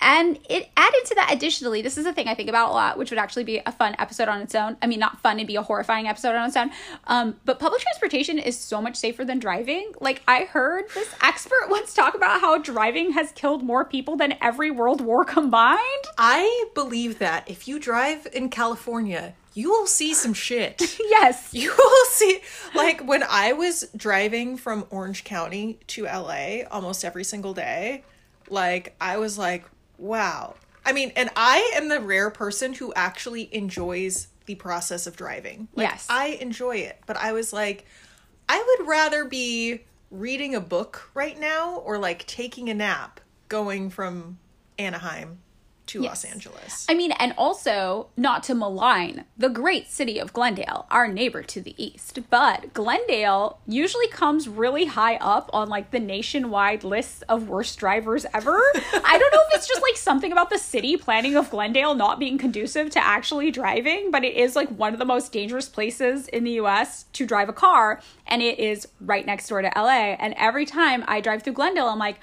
and 0.01 0.39
it 0.49 0.71
added 0.77 1.05
to 1.07 1.15
that 1.17 1.33
additionally, 1.33 1.83
this 1.83 1.99
is 1.99 2.07
a 2.07 2.13
thing 2.13 2.29
I 2.29 2.35
think 2.35 2.49
about 2.49 2.71
a 2.71 2.73
lot, 2.73 2.99
which 2.99 3.11
would 3.11 3.19
actually 3.19 3.45
be 3.45 3.61
a 3.65 3.73
fun 3.73 3.97
episode 3.99 4.29
on 4.29 4.41
its 4.41 4.55
own. 4.55 4.77
I 4.83 4.87
mean, 4.87 4.99
not 4.99 5.21
fun, 5.21 5.39
it'd 5.39 5.47
be 5.47 5.57
a 5.57 5.63
horrifying 5.63 6.07
episode 6.09 6.35
on 6.35 6.49
its 6.49 6.57
own. 6.57 6.71
Um, 7.07 7.37
but 7.45 7.59
public 7.59 7.83
transportation 7.83 8.39
is 8.39 8.59
so 8.59 8.81
much 8.81 8.97
safer 8.97 9.25
than 9.25 9.39
driving. 9.39 9.93
Like, 10.01 10.23
I 10.29 10.45
heard 10.45 10.85
this 10.95 11.15
expert 11.23 11.67
once 11.69 11.95
talk 11.95 12.15
about 12.15 12.41
how 12.41 12.59
driving 12.59 13.13
has 13.13 13.33
killed 13.33 13.63
more 13.63 13.85
people 13.85 14.17
than 14.17 14.35
every 14.41 14.71
world 14.71 15.01
war 15.01 15.25
combined. 15.25 15.81
I 16.19 16.67
believe 16.75 17.19
that 17.19 17.49
if 17.49 17.67
you 17.69 17.79
drive 17.79 18.27
in 18.33 18.49
California, 18.49 19.35
you 19.55 19.71
will 19.71 19.87
see 19.87 20.13
some 20.13 20.35
shit. 20.35 20.99
yes. 21.01 21.49
You 21.53 21.75
will 21.77 22.05
see, 22.11 22.41
like, 22.75 23.07
when 23.07 23.23
I 23.23 23.55
was 23.55 23.89
driving 23.97 24.59
from 24.59 24.85
Orange 24.91 25.25
County 25.25 25.79
to 25.89 26.05
LA 26.05 26.65
almost 26.71 27.05
every 27.05 27.25
single 27.25 27.55
day, 27.55 28.05
like, 28.51 28.95
I 29.01 29.17
was 29.17 29.39
like, 29.39 29.65
wow. 29.99 30.55
I 30.85 30.93
mean, 30.93 31.13
and 31.17 31.31
I 31.35 31.73
am 31.75 31.89
the 31.89 32.01
rare 32.01 32.31
person 32.31 32.73
who 32.75 32.93
actually 32.95 33.53
enjoys 33.55 34.29
the 34.47 34.55
process 34.55 35.07
of 35.07 35.17
driving. 35.17 35.69
Like, 35.75 35.89
Yes. 35.89 36.07
I 36.09 36.39
enjoy 36.41 36.77
it. 36.77 37.01
But 37.07 37.17
I 37.17 37.33
was 37.33 37.53
like, 37.53 37.85
I 38.49 38.77
would 38.79 38.89
rather 38.89 39.25
be 39.25 39.83
reading 40.11 40.55
a 40.55 40.61
book 40.61 41.11
right 41.15 41.39
now 41.39 41.77
or 41.77 41.99
like 41.99 42.27
taking 42.27 42.69
a 42.69 42.75
nap 42.75 43.21
going 43.49 43.91
from 43.91 44.39
Anaheim 44.79 45.39
to 45.87 46.03
Los 46.03 46.25
Angeles. 46.25 46.87
I 46.89 46.95
mean, 46.95 47.13
and 47.13 47.35
also 47.39 48.09
not 48.17 48.43
to 48.45 48.55
malign 48.55 49.25
the 49.37 49.49
great 49.49 49.89
city 49.89 50.19
of 50.19 50.33
Glendale, 50.33 50.87
our 50.91 51.09
neighbor 51.09 51.43
to 51.43 51.61
the 51.61 51.75
east, 51.83 52.19
but 52.31 52.73
Glendale 52.75 53.59
usually 53.67 54.09
comes 54.09 54.49
really 54.49 54.87
high 54.87 55.17
up 55.17 55.51
on 55.53 55.69
like 55.69 55.91
the 55.91 56.01
nationwide 56.01 56.85
lists 56.85 57.23
of 57.29 57.49
worst 57.49 57.79
drivers 57.79 58.27
ever. 58.35 58.61
I 58.75 59.19
don't 59.19 59.33
know 59.33 59.43
if 59.49 59.55
it's 59.55 59.69
just 59.69 59.83
like 59.83 59.97
something 59.97 60.33
about 60.33 60.51
the 60.51 60.59
city 60.59 60.97
planning 60.97 61.37
of 61.37 61.51
Glendale 61.51 61.95
not 61.95 62.19
being 62.19 62.39
conducive 62.39 62.91
to 62.91 63.05
actually 63.05 63.51
driving, 63.51 64.11
but 64.11 64.25
it 64.25 64.35
is 64.35 64.57
like 64.57 64.69
one 64.71 64.93
of 64.93 64.99
the 64.99 65.05
most 65.05 65.33
dangerous 65.33 65.69
places 65.69 66.29
in 66.29 66.45
the 66.45 66.53
US 66.53 67.05
to 67.13 67.27
drive 67.27 67.49
a 67.49 67.53
car, 67.53 68.01
and 68.27 68.43
it 68.43 68.59
is 68.59 68.89
right 69.01 69.25
next 69.25 69.49
door 69.49 69.63
to 69.63 69.71
LA. 69.77 70.17
And 70.19 70.35
every 70.37 70.67
time 70.67 71.05
I 71.07 71.21
drive 71.21 71.43
through 71.43 71.55
Glendale, 71.55 71.89
I'm 71.89 71.99
like, 71.99 72.19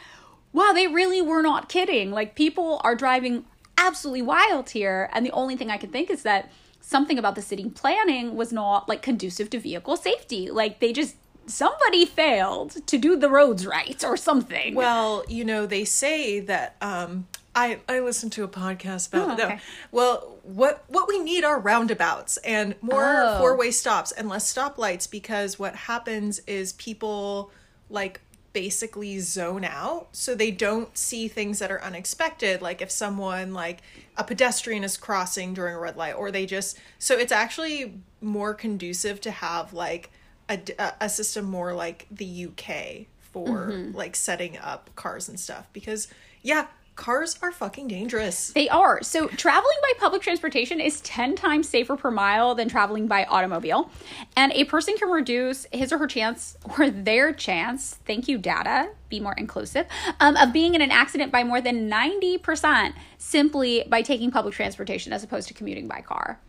wow, 0.53 0.71
they 0.73 0.87
really 0.87 1.21
were 1.21 1.41
not 1.41 1.67
kidding. 1.67 2.11
Like 2.11 2.35
people 2.35 2.79
are 2.83 2.95
driving 2.95 3.45
absolutely 3.87 4.21
wild 4.21 4.69
here. 4.71 5.09
And 5.13 5.25
the 5.25 5.31
only 5.31 5.55
thing 5.55 5.69
I 5.69 5.77
can 5.77 5.89
think 5.91 6.09
is 6.09 6.23
that 6.23 6.51
something 6.81 7.17
about 7.17 7.35
the 7.35 7.41
city 7.41 7.69
planning 7.69 8.35
was 8.35 8.51
not 8.51 8.87
like 8.89 9.01
conducive 9.01 9.49
to 9.51 9.59
vehicle 9.59 9.97
safety. 9.97 10.49
Like 10.49 10.79
they 10.79 10.91
just 10.93 11.15
somebody 11.45 12.05
failed 12.05 12.71
to 12.87 12.97
do 12.97 13.15
the 13.17 13.29
roads 13.29 13.65
right 13.67 14.03
or 14.03 14.15
something. 14.17 14.75
Well, 14.75 15.23
you 15.27 15.43
know, 15.45 15.65
they 15.65 15.85
say 15.85 16.39
that 16.41 16.75
um 16.81 17.27
I 17.55 17.79
I 17.87 17.99
listened 17.99 18.31
to 18.33 18.43
a 18.43 18.47
podcast 18.47 19.09
about 19.13 19.39
Oh, 19.39 19.47
no. 19.49 19.57
Well, 19.91 20.37
what 20.43 20.83
what 20.87 21.07
we 21.07 21.19
need 21.19 21.43
are 21.43 21.59
roundabouts 21.59 22.37
and 22.37 22.75
more 22.81 23.03
Oh. 23.25 23.37
four-way 23.39 23.71
stops 23.71 24.11
and 24.11 24.27
less 24.29 24.51
stoplights 24.53 25.09
because 25.09 25.59
what 25.59 25.75
happens 25.75 26.39
is 26.47 26.73
people 26.73 27.51
like 27.89 28.21
basically 28.53 29.19
zone 29.19 29.65
out 29.65 30.07
so 30.11 30.35
they 30.35 30.51
don't 30.51 30.95
see 30.95 31.27
things 31.27 31.57
that 31.59 31.71
are 31.71 31.81
unexpected 31.83 32.61
like 32.61 32.81
if 32.81 32.91
someone 32.91 33.51
like 33.53 33.81
a 34.15 34.23
pedestrian 34.23 34.83
is 34.83 34.95
crossing 34.95 35.53
during 35.55 35.73
a 35.73 35.79
red 35.79 35.97
light 35.97 36.13
or 36.13 36.31
they 36.31 36.45
just 36.45 36.77
so 36.99 37.17
it's 37.17 37.31
actually 37.31 37.95
more 38.21 38.53
conducive 38.53 39.19
to 39.19 39.31
have 39.31 39.73
like 39.73 40.11
a, 40.49 40.59
a 41.01 41.09
system 41.09 41.45
more 41.45 41.73
like 41.73 42.05
the 42.11 42.45
UK 42.47 43.07
for 43.19 43.69
Mm-hmm. 43.71 43.97
like 43.97 44.15
setting 44.15 44.57
up 44.59 44.91
cars 44.95 45.27
and 45.27 45.39
stuff 45.39 45.67
because 45.73 46.07
yeah 46.43 46.67
cars 46.95 47.37
are 47.41 47.51
fucking 47.51 47.87
dangerous 47.87 48.51
They 48.51 48.69
are. 48.69 49.01
So 49.03 49.27
traveling 49.27 49.77
by 49.81 49.93
public 49.99 50.21
transportation 50.21 50.79
is 50.79 51.01
10 51.01 51.35
times 51.35 51.67
safer 51.67 51.95
per 51.95 52.11
mile 52.11 52.55
than 52.55 52.69
traveling 52.69 53.07
by 53.07 53.25
automobile. 53.25 53.89
And 54.35 54.51
a 54.53 54.65
person 54.65 54.95
can 54.97 55.09
reduce 55.09 55.65
his 55.71 55.91
or 55.91 55.97
her 55.97 56.07
chance 56.07 56.57
or 56.77 56.89
their 56.89 57.33
chance, 57.33 57.99
thank 58.05 58.27
you 58.27 58.37
data, 58.37 58.89
be 59.09 59.19
more 59.19 59.33
inclusive, 59.33 59.87
um, 60.19 60.35
of 60.37 60.53
being 60.53 60.75
in 60.75 60.81
an 60.81 60.91
accident 60.91 61.31
by 61.31 61.43
more 61.43 61.61
than 61.61 61.89
90% 61.89 62.93
simply 63.17 63.85
by 63.89 64.01
taking 64.01 64.31
public 64.31 64.53
transportation 64.53 65.13
as 65.13 65.23
opposed 65.23 65.47
to 65.47 65.53
commuting 65.53 65.87
by 65.87 66.01
car. 66.01 66.39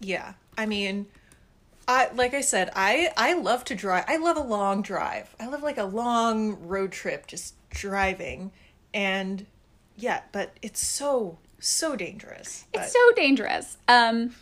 Yeah. 0.00 0.34
I 0.56 0.66
mean, 0.66 1.06
I 1.86 2.10
like 2.14 2.32
I 2.34 2.40
said, 2.40 2.70
I 2.74 3.10
I 3.16 3.34
love 3.34 3.64
to 3.64 3.74
drive. 3.74 4.04
I 4.08 4.16
love 4.16 4.36
a 4.36 4.42
long 4.42 4.82
drive. 4.82 5.34
I 5.38 5.46
love 5.46 5.62
like 5.62 5.78
a 5.78 5.84
long 5.84 6.66
road 6.66 6.92
trip 6.92 7.26
just 7.26 7.54
driving 7.70 8.52
and 8.94 9.44
yeah, 9.96 10.22
but 10.32 10.56
it's 10.62 10.80
so 10.80 11.38
so 11.58 11.96
dangerous. 11.96 12.66
It's 12.74 12.92
so 12.92 13.12
dangerous. 13.16 13.78
Um, 13.88 14.34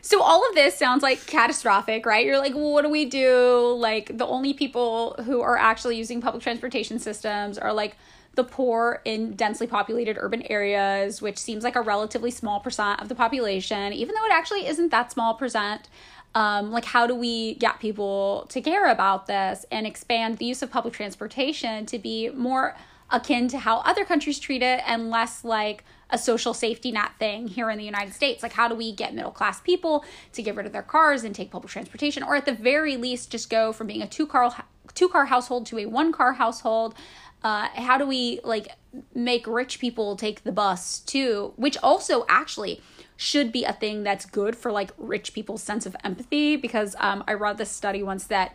so 0.00 0.20
all 0.22 0.48
of 0.48 0.54
this 0.54 0.76
sounds 0.76 1.02
like 1.02 1.26
catastrophic, 1.26 2.06
right? 2.06 2.26
You're 2.26 2.38
like, 2.38 2.54
well, 2.54 2.72
what 2.72 2.82
do 2.82 2.88
we 2.88 3.04
do? 3.04 3.74
Like 3.78 4.16
the 4.16 4.26
only 4.26 4.52
people 4.52 5.14
who 5.24 5.40
are 5.42 5.56
actually 5.56 5.96
using 5.96 6.20
public 6.20 6.42
transportation 6.42 6.98
systems 6.98 7.56
are 7.58 7.72
like 7.72 7.96
the 8.34 8.42
poor 8.42 9.02
in 9.04 9.34
densely 9.34 9.66
populated 9.66 10.16
urban 10.18 10.42
areas, 10.50 11.20
which 11.20 11.38
seems 11.38 11.62
like 11.62 11.76
a 11.76 11.82
relatively 11.82 12.30
small 12.30 12.60
percent 12.60 13.00
of 13.00 13.08
the 13.08 13.14
population, 13.14 13.92
even 13.92 14.14
though 14.14 14.24
it 14.24 14.32
actually 14.32 14.66
isn't 14.66 14.90
that 14.90 15.12
small 15.12 15.34
percent. 15.34 15.88
Um, 16.34 16.72
like, 16.72 16.86
how 16.86 17.06
do 17.06 17.14
we 17.14 17.56
get 17.56 17.78
people 17.78 18.46
to 18.48 18.62
care 18.62 18.90
about 18.90 19.26
this 19.26 19.66
and 19.70 19.86
expand 19.86 20.38
the 20.38 20.46
use 20.46 20.62
of 20.62 20.70
public 20.70 20.94
transportation 20.94 21.84
to 21.86 21.98
be 21.98 22.30
more 22.30 22.74
akin 23.12 23.48
to 23.48 23.58
how 23.58 23.78
other 23.78 24.04
countries 24.04 24.38
treat 24.38 24.62
it 24.62 24.80
and 24.86 25.10
less 25.10 25.44
like 25.44 25.84
a 26.10 26.18
social 26.18 26.52
safety 26.52 26.92
net 26.92 27.12
thing 27.18 27.48
here 27.48 27.70
in 27.70 27.78
the 27.78 27.84
United 27.84 28.12
States. 28.12 28.42
Like, 28.42 28.52
how 28.52 28.68
do 28.68 28.74
we 28.74 28.92
get 28.92 29.14
middle 29.14 29.30
class 29.30 29.60
people 29.60 30.04
to 30.32 30.42
get 30.42 30.54
rid 30.54 30.66
of 30.66 30.72
their 30.72 30.82
cars 30.82 31.24
and 31.24 31.34
take 31.34 31.50
public 31.50 31.72
transportation, 31.72 32.22
or 32.22 32.36
at 32.36 32.44
the 32.44 32.52
very 32.52 32.96
least, 32.96 33.30
just 33.30 33.48
go 33.48 33.72
from 33.72 33.86
being 33.86 34.02
a 34.02 34.08
two 34.08 34.26
car 34.26 34.54
two 34.94 35.08
car 35.08 35.26
household 35.26 35.66
to 35.66 35.78
a 35.78 35.86
one 35.86 36.12
car 36.12 36.34
household? 36.34 36.94
Uh, 37.42 37.68
how 37.74 37.98
do 37.98 38.06
we 38.06 38.40
like 38.44 38.68
make 39.14 39.46
rich 39.46 39.80
people 39.80 40.16
take 40.16 40.44
the 40.44 40.52
bus 40.52 41.00
too? 41.00 41.54
Which 41.56 41.76
also 41.82 42.24
actually 42.28 42.80
should 43.16 43.52
be 43.52 43.64
a 43.64 43.72
thing 43.72 44.02
that's 44.02 44.26
good 44.26 44.56
for 44.56 44.70
like 44.70 44.90
rich 44.98 45.32
people's 45.32 45.62
sense 45.62 45.86
of 45.86 45.96
empathy 46.04 46.56
because 46.56 46.94
um, 46.98 47.24
I 47.26 47.34
read 47.34 47.58
this 47.58 47.70
study 47.70 48.02
once 48.02 48.24
that 48.24 48.54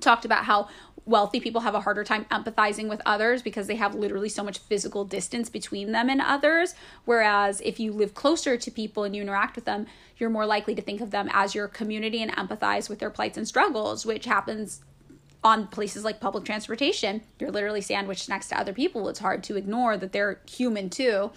talked 0.00 0.24
about 0.24 0.44
how 0.44 0.68
wealthy 1.08 1.40
people 1.40 1.62
have 1.62 1.74
a 1.74 1.80
harder 1.80 2.04
time 2.04 2.26
empathizing 2.26 2.88
with 2.88 3.00
others 3.06 3.42
because 3.42 3.66
they 3.66 3.76
have 3.76 3.94
literally 3.94 4.28
so 4.28 4.44
much 4.44 4.58
physical 4.58 5.04
distance 5.04 5.48
between 5.48 5.92
them 5.92 6.10
and 6.10 6.20
others. 6.20 6.74
Whereas 7.06 7.62
if 7.62 7.80
you 7.80 7.92
live 7.92 8.12
closer 8.14 8.58
to 8.58 8.70
people 8.70 9.04
and 9.04 9.16
you 9.16 9.22
interact 9.22 9.56
with 9.56 9.64
them, 9.64 9.86
you're 10.18 10.28
more 10.28 10.44
likely 10.44 10.74
to 10.74 10.82
think 10.82 11.00
of 11.00 11.10
them 11.10 11.30
as 11.32 11.54
your 11.54 11.66
community 11.66 12.22
and 12.22 12.30
empathize 12.32 12.90
with 12.90 12.98
their 12.98 13.10
plights 13.10 13.38
and 13.38 13.48
struggles, 13.48 14.04
which 14.04 14.26
happens 14.26 14.82
on 15.42 15.66
places 15.68 16.04
like 16.04 16.20
public 16.20 16.44
transportation. 16.44 17.22
You're 17.38 17.52
literally 17.52 17.80
sandwiched 17.80 18.28
next 18.28 18.48
to 18.48 18.60
other 18.60 18.74
people. 18.74 19.08
It's 19.08 19.20
hard 19.20 19.42
to 19.44 19.56
ignore 19.56 19.96
that 19.96 20.12
they're 20.12 20.40
human 20.46 20.90
too. 20.90 21.30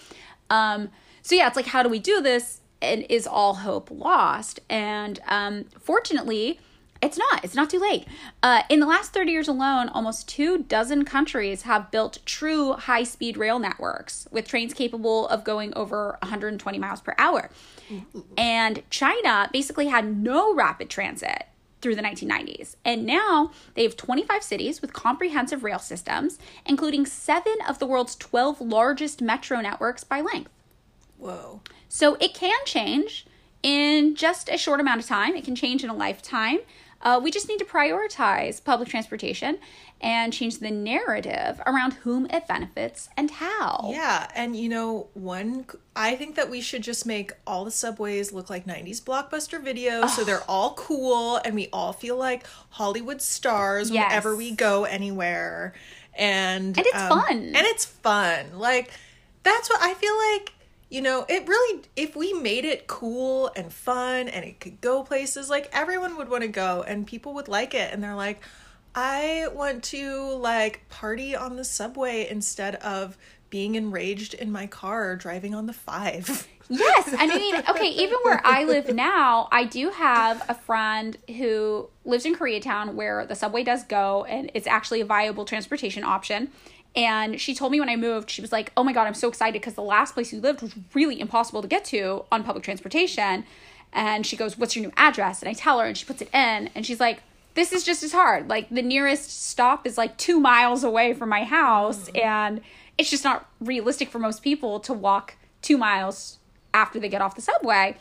Um, 0.50 0.90
so, 1.22 1.36
yeah, 1.36 1.48
it's 1.48 1.56
like, 1.56 1.68
how 1.68 1.82
do 1.82 1.88
we 1.90 2.00
do 2.00 2.20
this? 2.22 2.60
And 2.82 3.06
is 3.10 3.28
all 3.28 3.54
hope 3.54 3.90
lost? 3.92 4.60
And 4.68 5.20
um, 5.28 5.66
fortunately, 5.80 6.60
it's 7.02 7.18
not. 7.18 7.44
It's 7.44 7.56
not 7.56 7.70
too 7.70 7.80
late. 7.80 8.06
Uh, 8.44 8.64
in 8.70 8.80
the 8.80 8.86
last 8.86 9.14
30 9.14 9.32
years 9.32 9.48
alone, 9.48 9.90
almost 9.90 10.28
two 10.28 10.60
dozen 10.60 11.04
countries 11.06 11.64
have 11.64 11.92
built 11.92 12.20
true 12.26 12.74
high 12.74 13.04
speed 13.04 13.38
rail 13.38 13.60
networks 13.60 14.28
with 14.32 14.48
trains 14.48 14.74
capable 14.74 15.28
of 15.30 15.44
going 15.44 15.74
over 15.76 16.18
120 16.22 16.78
miles 16.78 17.02
per 17.02 17.16
hour. 17.18 17.50
And 18.38 18.84
China 18.90 19.50
basically 19.52 19.88
had 19.88 20.18
no 20.18 20.54
rapid 20.54 20.90
transit 20.90 21.48
through 21.82 21.96
the 21.96 22.02
1990s. 22.02 22.76
And 22.86 23.06
now 23.06 23.52
they 23.74 23.84
have 23.84 23.98
25 23.98 24.44
cities 24.44 24.82
with 24.82 24.94
comprehensive 24.94 25.64
rail 25.64 25.80
systems, 25.80 26.38
including 26.66 27.06
seven 27.06 27.56
of 27.68 27.80
the 27.80 27.88
world's 27.88 28.16
12 28.16 28.62
largest 28.62 29.22
metro 29.22 29.60
networks 29.62 30.04
by 30.04 30.22
length. 30.22 30.52
Whoa. 31.18 31.62
So 31.90 32.16
it 32.16 32.34
can 32.34 32.60
change 32.66 33.26
in 33.64 34.16
just 34.16 34.50
a 34.50 34.58
short 34.58 34.80
amount 34.80 35.02
of 35.02 35.08
time, 35.08 35.36
it 35.36 35.44
can 35.44 35.56
change 35.56 35.84
in 35.84 35.90
a 35.90 35.96
lifetime. 35.96 36.60
Uh, 37.04 37.20
we 37.24 37.32
just 37.32 37.48
need 37.48 37.58
to 37.60 37.66
prioritize 37.66 38.64
public 38.64 38.90
transportation 38.90 39.58
and 40.00 40.34
change 40.34 40.58
the 40.60 40.72
narrative 40.72 41.62
around 41.68 41.94
whom 41.94 42.26
it 42.28 42.48
benefits 42.48 43.10
and 43.18 43.30
how. 43.32 43.90
Yeah, 43.92 44.30
and 44.36 44.56
you 44.56 44.70
know, 44.70 45.08
one 45.14 45.66
I 45.96 46.16
think 46.16 46.36
that 46.36 46.50
we 46.50 46.62
should 46.62 46.82
just 46.84 47.06
make 47.06 47.34
all 47.46 47.66
the 47.66 47.72
subways 47.72 48.32
look 48.32 48.50
like 48.50 48.66
90s 48.66 49.02
blockbuster 49.02 49.64
videos 49.64 50.10
so 50.10 50.24
they're 50.24 50.44
all 50.50 50.74
cool 50.76 51.38
and 51.38 51.54
we 51.56 51.68
all 51.74 51.94
feel 51.94 52.18
like 52.18 52.46
Hollywood 52.72 53.22
stars 53.22 53.92
Yes. 53.92 54.08
whenever 54.10 54.36
we 54.36 54.52
go 54.52 54.86
anywhere. 54.86 55.74
And 56.18 56.78
And 56.78 56.86
it's 56.88 56.98
um, 56.98 57.10
fun. 57.22 57.38
And 57.38 57.58
it's 57.58 57.86
fun. 57.86 58.58
Like 58.58 58.92
that's 59.44 59.70
what 59.70 59.82
I 59.82 59.94
feel 59.94 60.16
like 60.34 60.54
you 60.92 61.02
know, 61.02 61.26
it 61.30 61.48
really, 61.48 61.84
if 61.96 62.18
we 62.18 62.34
made 62.34 62.66
it 62.66 62.86
cool 62.86 63.50
and 63.56 63.72
fun 63.72 64.28
and 64.28 64.44
it 64.44 64.60
could 64.60 64.82
go 64.82 65.04
places, 65.04 65.50
like 65.50 65.70
everyone 65.72 66.18
would 66.18 66.28
want 66.28 66.44
to 66.44 66.50
go 66.50 66.84
and 66.86 67.08
people 67.08 67.34
would 67.36 67.48
like 67.48 67.74
it. 67.74 67.94
And 67.94 68.04
they're 68.04 68.14
like, 68.14 68.44
I 68.94 69.48
want 69.54 69.86
to 69.86 70.34
like 70.34 70.88
party 70.90 71.34
on 71.34 71.56
the 71.56 71.64
subway 71.64 72.28
instead 72.30 72.76
of 72.76 73.18
being 73.50 73.76
enraged 73.76 74.34
in 74.34 74.52
my 74.52 74.68
car 74.68 75.16
driving 75.16 75.56
on 75.56 75.66
the 75.66 75.74
five. 75.74 76.48
Yes, 76.74 77.14
I 77.18 77.28
mean, 77.28 77.56
okay, 77.70 77.90
even 77.90 78.18
where 78.24 78.40
I 78.46 78.64
live 78.64 78.96
now, 78.96 79.50
I 79.52 79.66
do 79.66 79.90
have 79.90 80.42
a 80.48 80.54
friend 80.54 81.18
who 81.28 81.90
lives 82.06 82.26
in 82.26 82.34
Koreatown 82.34 82.94
where 82.94 83.26
the 83.26 83.36
subway 83.36 83.64
does 83.64 83.84
go 83.84 84.24
and 84.24 84.50
it's 84.54 84.68
actually 84.68 85.02
a 85.02 85.06
viable 85.06 85.44
transportation 85.44 86.06
option. 86.06 86.50
And 86.96 87.40
she 87.40 87.56
told 87.56 87.72
me 87.72 87.80
when 87.80 87.90
I 87.90 87.96
moved, 87.96 88.30
she 88.30 88.42
was 88.42 88.52
like, 88.52 88.72
"Oh 88.76 88.84
my 88.84 88.94
god, 88.94 89.08
I'm 89.08 89.14
so 89.14 89.30
excited 89.30 89.54
because 89.54 89.76
the 89.76 89.82
last 89.82 90.14
place 90.14 90.34
you 90.34 90.42
lived 90.42 90.62
was 90.62 90.76
really 90.94 91.20
impossible 91.20 91.62
to 91.62 91.68
get 91.68 91.86
to 91.86 92.26
on 92.32 92.44
public 92.44 92.64
transportation." 92.64 93.46
And 93.94 94.26
she 94.26 94.36
goes, 94.36 94.58
"What's 94.58 94.76
your 94.76 94.86
new 94.86 94.94
address?" 94.98 95.42
And 95.42 95.50
I 95.50 95.54
tell 95.54 95.80
her, 95.80 95.86
and 95.86 95.98
she 95.98 96.06
puts 96.06 96.22
it 96.22 96.30
in, 96.34 96.70
and 96.76 96.86
she's 96.86 97.00
like, 97.00 97.24
"This 97.54 97.72
is 97.72 97.84
just 97.84 98.04
as 98.04 98.12
hard. 98.12 98.50
Like 98.50 98.70
the 98.70 98.82
nearest 98.82 99.30
stop 99.50 99.88
is 99.88 99.98
like 99.98 100.18
two 100.18 100.40
miles 100.40 100.84
away 100.84 101.14
from 101.14 101.30
my 101.30 101.44
house, 101.44 102.10
mm-hmm. 102.10 102.28
and 102.28 102.62
it's 102.98 103.10
just 103.10 103.24
not 103.24 103.50
realistic 103.60 104.10
for 104.10 104.20
most 104.20 104.44
people 104.44 104.80
to 104.82 104.94
walk 104.94 105.36
two 105.62 105.78
miles 105.78 106.40
after 106.74 107.00
they 107.00 107.10
get 107.10 107.22
off 107.22 107.36
the 107.36 107.42
subway. 107.42 107.98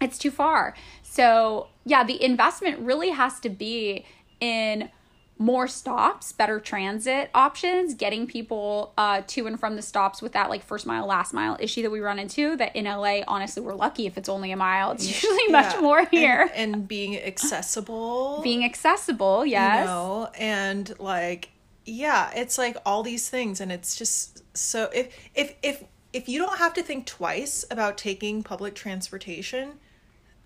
It's 0.00 0.18
too 0.18 0.30
far. 0.30 0.74
So, 1.02 1.68
yeah, 1.84 2.04
the 2.04 2.22
investment 2.22 2.80
really 2.80 3.10
has 3.10 3.38
to 3.40 3.48
be 3.48 4.04
in 4.40 4.90
more 5.36 5.66
stops, 5.66 6.32
better 6.32 6.60
transit 6.60 7.28
options, 7.34 7.94
getting 7.94 8.26
people 8.26 8.92
uh, 8.96 9.22
to 9.26 9.46
and 9.46 9.58
from 9.58 9.74
the 9.74 9.82
stops 9.82 10.22
with 10.22 10.32
that 10.32 10.48
like 10.48 10.62
first 10.62 10.86
mile, 10.86 11.06
last 11.06 11.34
mile 11.34 11.56
issue 11.58 11.82
that 11.82 11.90
we 11.90 12.00
run 12.00 12.18
into. 12.18 12.56
That 12.56 12.74
in 12.76 12.84
LA, 12.84 13.20
honestly, 13.26 13.62
we're 13.62 13.74
lucky 13.74 14.06
if 14.06 14.16
it's 14.16 14.28
only 14.28 14.52
a 14.52 14.56
mile. 14.56 14.92
It's 14.92 15.06
usually 15.06 15.48
much 15.48 15.80
more 15.80 16.04
here. 16.06 16.50
And, 16.54 16.74
and 16.74 16.88
being 16.88 17.18
accessible. 17.18 18.40
Being 18.42 18.64
accessible, 18.64 19.44
yes. 19.44 19.80
you 19.80 19.86
know 19.86 20.30
and 20.38 20.98
like 20.98 21.50
yeah 21.84 22.30
it's 22.34 22.58
like 22.58 22.76
all 22.84 23.02
these 23.02 23.28
things 23.28 23.60
and 23.60 23.70
it's 23.70 23.96
just 23.96 24.42
so 24.56 24.88
if 24.92 25.14
if 25.34 25.54
if 25.62 25.84
if 26.12 26.28
you 26.28 26.38
don't 26.38 26.58
have 26.58 26.72
to 26.74 26.82
think 26.82 27.06
twice 27.06 27.64
about 27.70 27.98
taking 27.98 28.42
public 28.42 28.74
transportation 28.74 29.72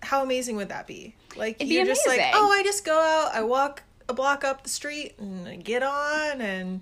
how 0.01 0.23
amazing 0.23 0.55
would 0.55 0.69
that 0.69 0.87
be 0.87 1.15
like 1.35 1.55
It'd 1.59 1.67
you're 1.71 1.85
just 1.85 2.07
like 2.07 2.21
oh 2.33 2.51
i 2.51 2.63
just 2.63 2.85
go 2.85 2.97
out 2.99 3.33
i 3.33 3.41
walk 3.41 3.83
a 4.09 4.13
block 4.13 4.43
up 4.43 4.63
the 4.63 4.69
street 4.69 5.13
and 5.19 5.63
get 5.63 5.83
on 5.83 6.41
and 6.41 6.81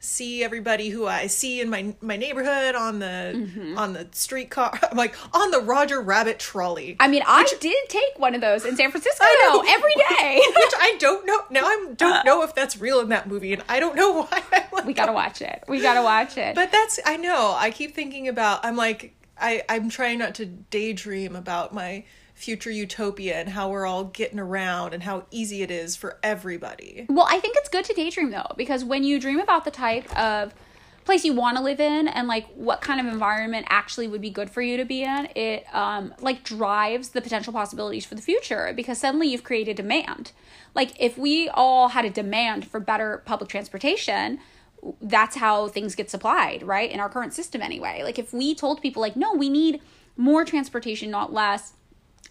see 0.00 0.44
everybody 0.44 0.90
who 0.90 1.08
i 1.08 1.26
see 1.26 1.60
in 1.60 1.68
my 1.68 1.92
my 2.00 2.16
neighborhood 2.16 2.76
on 2.76 3.00
the 3.00 3.06
Mm-hmm. 3.34 3.76
on 3.76 3.94
the 3.94 4.06
streetcar 4.12 4.78
i'm 4.92 4.96
like 4.96 5.16
on 5.34 5.50
the 5.50 5.58
roger 5.58 6.00
rabbit 6.00 6.38
trolley 6.38 6.96
I 7.00 7.08
mean, 7.08 7.22
I 7.26 7.44
did 7.60 7.88
take 7.88 8.16
one 8.16 8.36
of 8.36 8.40
those 8.40 8.64
in 8.64 8.76
San 8.76 8.92
Francisco 8.92 9.18
I 9.26 9.34
know. 9.42 9.64
every 9.68 9.94
day. 9.96 10.40
which 10.56 10.72
I 10.78 10.96
don't 11.00 11.26
know. 11.26 11.40
Now 11.50 11.64
I 11.66 11.92
don't 11.96 12.24
know 12.24 12.42
if 12.44 12.54
that's 12.54 12.78
real 12.78 13.00
in 13.00 13.08
that 13.08 13.26
movie, 13.28 13.52
and 13.52 13.62
I 13.68 13.80
don't 13.80 13.96
know 13.96 14.22
why. 14.22 14.42
I 14.52 14.64
like 14.72 14.84
we 14.86 14.94
gotta 14.94 15.12
watch 15.12 15.42
it. 15.42 15.64
We 15.68 15.80
gotta 15.82 16.02
watch 16.02 16.36
it. 16.36 16.54
But 16.54 16.70
that's 16.72 17.00
I 17.04 17.16
know. 17.16 17.54
I 17.58 17.70
keep 17.72 17.94
thinking 17.94 18.28
about. 18.28 18.64
I'm 18.64 18.76
like 18.76 19.14
I 19.40 19.62
I'm 19.68 19.88
trying 19.90 20.18
not 20.20 20.34
to 20.36 20.46
daydream 20.46 21.34
about 21.36 21.74
my 21.74 22.04
future 22.38 22.70
utopia 22.70 23.34
and 23.34 23.48
how 23.48 23.68
we're 23.68 23.84
all 23.84 24.04
getting 24.04 24.38
around 24.38 24.94
and 24.94 25.02
how 25.02 25.24
easy 25.32 25.60
it 25.60 25.72
is 25.72 25.96
for 25.96 26.18
everybody. 26.22 27.04
Well, 27.08 27.26
I 27.28 27.40
think 27.40 27.56
it's 27.58 27.68
good 27.68 27.84
to 27.86 27.92
daydream 27.92 28.30
though, 28.30 28.52
because 28.56 28.84
when 28.84 29.02
you 29.02 29.18
dream 29.18 29.40
about 29.40 29.64
the 29.64 29.72
type 29.72 30.16
of 30.16 30.54
place 31.04 31.24
you 31.24 31.32
want 31.32 31.56
to 31.56 31.62
live 31.62 31.80
in 31.80 32.06
and 32.06 32.28
like 32.28 32.46
what 32.54 32.80
kind 32.80 33.00
of 33.00 33.12
environment 33.12 33.66
actually 33.70 34.06
would 34.06 34.20
be 34.20 34.30
good 34.30 34.50
for 34.50 34.62
you 34.62 34.76
to 34.76 34.84
be 34.84 35.02
in, 35.02 35.28
it 35.34 35.66
um 35.74 36.14
like 36.20 36.44
drives 36.44 37.08
the 37.08 37.20
potential 37.20 37.52
possibilities 37.52 38.06
for 38.06 38.14
the 38.14 38.22
future 38.22 38.72
because 38.76 38.98
suddenly 38.98 39.26
you've 39.26 39.42
created 39.42 39.76
demand. 39.76 40.30
Like 40.76 40.92
if 41.00 41.18
we 41.18 41.48
all 41.48 41.88
had 41.88 42.04
a 42.04 42.10
demand 42.10 42.68
for 42.68 42.78
better 42.78 43.22
public 43.26 43.50
transportation, 43.50 44.38
that's 45.02 45.34
how 45.34 45.66
things 45.66 45.96
get 45.96 46.08
supplied, 46.08 46.62
right? 46.62 46.88
In 46.88 47.00
our 47.00 47.08
current 47.08 47.34
system 47.34 47.62
anyway. 47.62 48.02
Like 48.04 48.18
if 48.18 48.32
we 48.32 48.54
told 48.54 48.80
people 48.80 49.02
like, 49.02 49.16
"No, 49.16 49.34
we 49.34 49.48
need 49.48 49.80
more 50.16 50.44
transportation, 50.44 51.10
not 51.10 51.32
less." 51.32 51.72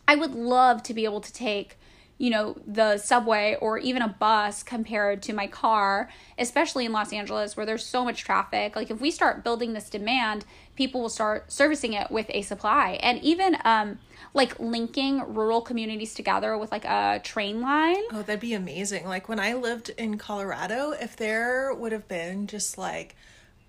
I 0.08 0.16
would 0.16 0.34
love 0.34 0.84
to 0.84 0.94
be 0.94 1.04
able 1.04 1.22
to 1.22 1.34
take, 1.34 1.78
you 2.18 2.30
know, 2.30 2.58
the 2.66 2.98
subway 2.98 3.58
or 3.60 3.78
even 3.78 4.02
a 4.02 4.08
bus 4.08 4.64
compared 4.64 5.22
to 5.24 5.34
my 5.34 5.48
car, 5.48 6.10
especially 6.38 6.86
in 6.86 6.92
Los 6.92 7.12
Angeles 7.12 7.58
where 7.58 7.66
there's 7.66 7.86
so 7.86 8.06
much 8.06 8.24
traffic. 8.24 8.76
Like 8.76 8.90
if 8.90 9.02
we 9.02 9.12
start 9.12 9.44
building 9.44 9.74
this 9.74 9.90
demand, 9.90 10.46
people 10.76 11.02
will 11.02 11.10
start 11.10 11.52
servicing 11.52 11.94
it 11.94 12.10
with 12.10 12.28
a 12.30 12.42
supply. 12.42 13.00
And 13.04 13.22
even 13.22 13.58
um 13.66 14.00
like 14.34 14.60
linking 14.60 15.34
rural 15.34 15.62
communities 15.62 16.14
together 16.14 16.58
with 16.58 16.72
like 16.72 16.86
a 16.86 17.20
train 17.24 17.62
line. 17.62 18.04
Oh, 18.12 18.22
that'd 18.22 18.40
be 18.40 18.54
amazing. 18.54 19.06
Like 19.06 19.28
when 19.28 19.40
I 19.40 19.54
lived 19.54 19.90
in 19.90 20.18
Colorado, 20.18 20.92
if 20.92 21.16
there 21.16 21.74
would 21.74 21.92
have 21.92 22.08
been 22.08 22.48
just 22.48 22.78
like 22.78 23.16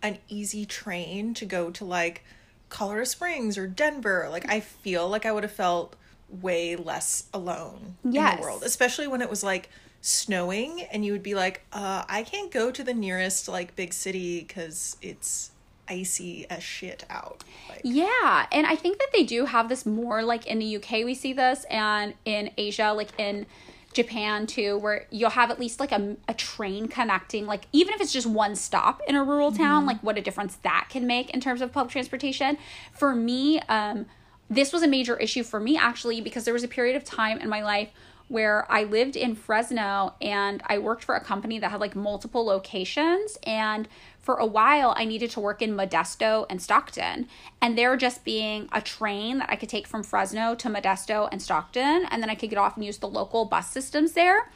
an 0.03 0.19
easy 0.29 0.65
train 0.65 1.35
to 1.35 1.45
go 1.45 1.71
to 1.71 1.85
like 1.85 2.25
Colorado 2.69 3.05
Springs 3.05 3.57
or 3.57 3.67
Denver, 3.67 4.29
like 4.31 4.49
I 4.49 4.61
feel 4.61 5.09
like 5.09 5.27
I 5.27 5.33
would 5.33 5.43
have 5.43 5.53
felt 5.53 5.97
way 6.29 6.77
less 6.77 7.25
alone 7.33 7.97
in 8.05 8.37
the 8.37 8.43
world, 8.43 8.63
especially 8.63 9.09
when 9.09 9.23
it 9.23 9.31
was 9.31 9.43
like 9.43 9.71
snowing 10.01 10.83
and 10.93 11.05
you 11.05 11.13
would 11.13 11.23
be 11.23 11.35
like, 11.35 11.63
uh, 11.73 12.05
I 12.09 12.23
can't 12.23 12.51
go 12.51 12.71
to 12.71 12.85
the 12.85 12.95
nearest 12.95 13.49
like 13.49 13.75
big 13.77 13.93
city 13.93 14.41
because 14.41 14.97
it's 15.03 15.51
icy 15.89 16.47
as 16.51 16.63
shit 16.63 17.05
out. 17.11 17.45
Like, 17.69 17.81
Yeah, 17.85 18.47
and 18.53 18.67
I 18.67 18.77
think 18.77 18.99
that 18.99 19.09
they 19.13 19.25
do 19.25 19.47
have 19.47 19.69
this 19.69 19.87
more 19.87 20.23
like 20.23 20.47
in 20.47 20.59
the 20.59 20.77
UK 20.77 21.05
we 21.05 21.15
see 21.15 21.33
this 21.33 21.65
and 21.71 22.15
in 22.25 22.51
Asia 22.57 22.93
like 22.93 23.09
in 23.19 23.47
Japan 23.95 24.47
too 24.47 24.77
where 24.79 25.07
you'll 25.11 25.31
have 25.31 25.51
at 25.51 25.59
least 25.59 25.81
like 25.81 25.93
a, 25.93 26.17
a 26.29 26.35
train 26.35 26.89
connecting 26.89 27.47
like 27.47 27.67
even 27.73 27.95
if 27.95 28.01
it's 28.01 28.13
just 28.13 28.27
one 28.27 28.55
stop 28.55 29.01
in 29.09 29.17
a 29.17 29.25
rural 29.25 29.51
town 29.51 29.87
like 29.87 30.01
what 30.03 30.19
a 30.19 30.21
difference 30.21 30.57
that 30.57 30.89
can 30.91 31.07
make 31.07 31.31
in 31.31 31.41
terms 31.41 31.63
of 31.63 31.73
public 31.73 31.91
transportation. 31.91 32.59
For 32.93 33.15
me 33.15 33.61
um 33.61 34.07
this 34.51 34.73
was 34.73 34.83
a 34.83 34.89
major 34.89 35.17
issue 35.17 35.43
for 35.43 35.61
me 35.61 35.77
actually 35.77 36.21
because 36.21 36.45
there 36.45 36.55
was 36.55 36.65
a 36.65 36.69
period 36.69 36.97
of 36.97 37.05
time 37.05 37.39
in 37.39 37.49
my 37.49 37.63
life 37.63 37.91
where 38.29 38.71
I 38.71 38.85
lived 38.85 39.17
in 39.17 39.35
Fresno 39.35 40.15
and 40.21 40.63
I 40.67 40.79
worked 40.79 41.03
for 41.03 41.15
a 41.15 41.21
company 41.21 41.59
that 41.59 41.71
had 41.71 41.81
like 41.81 41.97
multiple 41.97 42.45
locations. 42.45 43.39
And 43.43 43.89
for 44.21 44.37
a 44.37 44.47
while, 44.47 44.93
I 44.97 45.07
needed 45.07 45.31
to 45.31 45.41
work 45.41 45.63
in 45.63 45.75
Modesto 45.75 46.47
and 46.51 46.61
Stockton. 46.61 47.27
And 47.63 47.77
there 47.77 47.97
just 47.97 48.25
being 48.25 48.69
a 48.71 48.83
train 48.83 49.39
that 49.39 49.49
I 49.51 49.57
could 49.57 49.71
take 49.71 49.87
from 49.87 50.03
Fresno 50.03 50.55
to 50.57 50.69
Modesto 50.69 51.29
and 51.33 51.41
Stockton, 51.41 52.05
and 52.11 52.23
then 52.23 52.29
I 52.29 52.35
could 52.35 52.51
get 52.51 52.59
off 52.59 52.77
and 52.77 52.85
use 52.85 52.99
the 52.99 53.09
local 53.09 53.47
bus 53.47 53.71
systems 53.71 54.13
there 54.13 54.53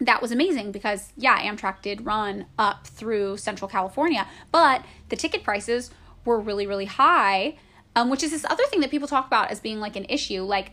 that 0.00 0.22
was 0.22 0.30
amazing 0.30 0.70
because 0.70 1.12
yeah 1.16 1.42
amtrak 1.42 1.82
did 1.82 2.06
run 2.06 2.46
up 2.56 2.86
through 2.86 3.36
central 3.36 3.68
california 3.68 4.28
but 4.52 4.84
the 5.08 5.16
ticket 5.16 5.42
prices 5.42 5.90
were 6.24 6.38
really 6.38 6.68
really 6.68 6.84
high 6.84 7.56
um, 7.96 8.10
which 8.10 8.22
is 8.22 8.30
this 8.30 8.44
other 8.48 8.64
thing 8.66 8.80
that 8.80 8.90
people 8.90 9.08
talk 9.08 9.26
about 9.26 9.50
as 9.50 9.60
being 9.60 9.80
like 9.80 9.96
an 9.96 10.06
issue 10.08 10.42
like 10.42 10.72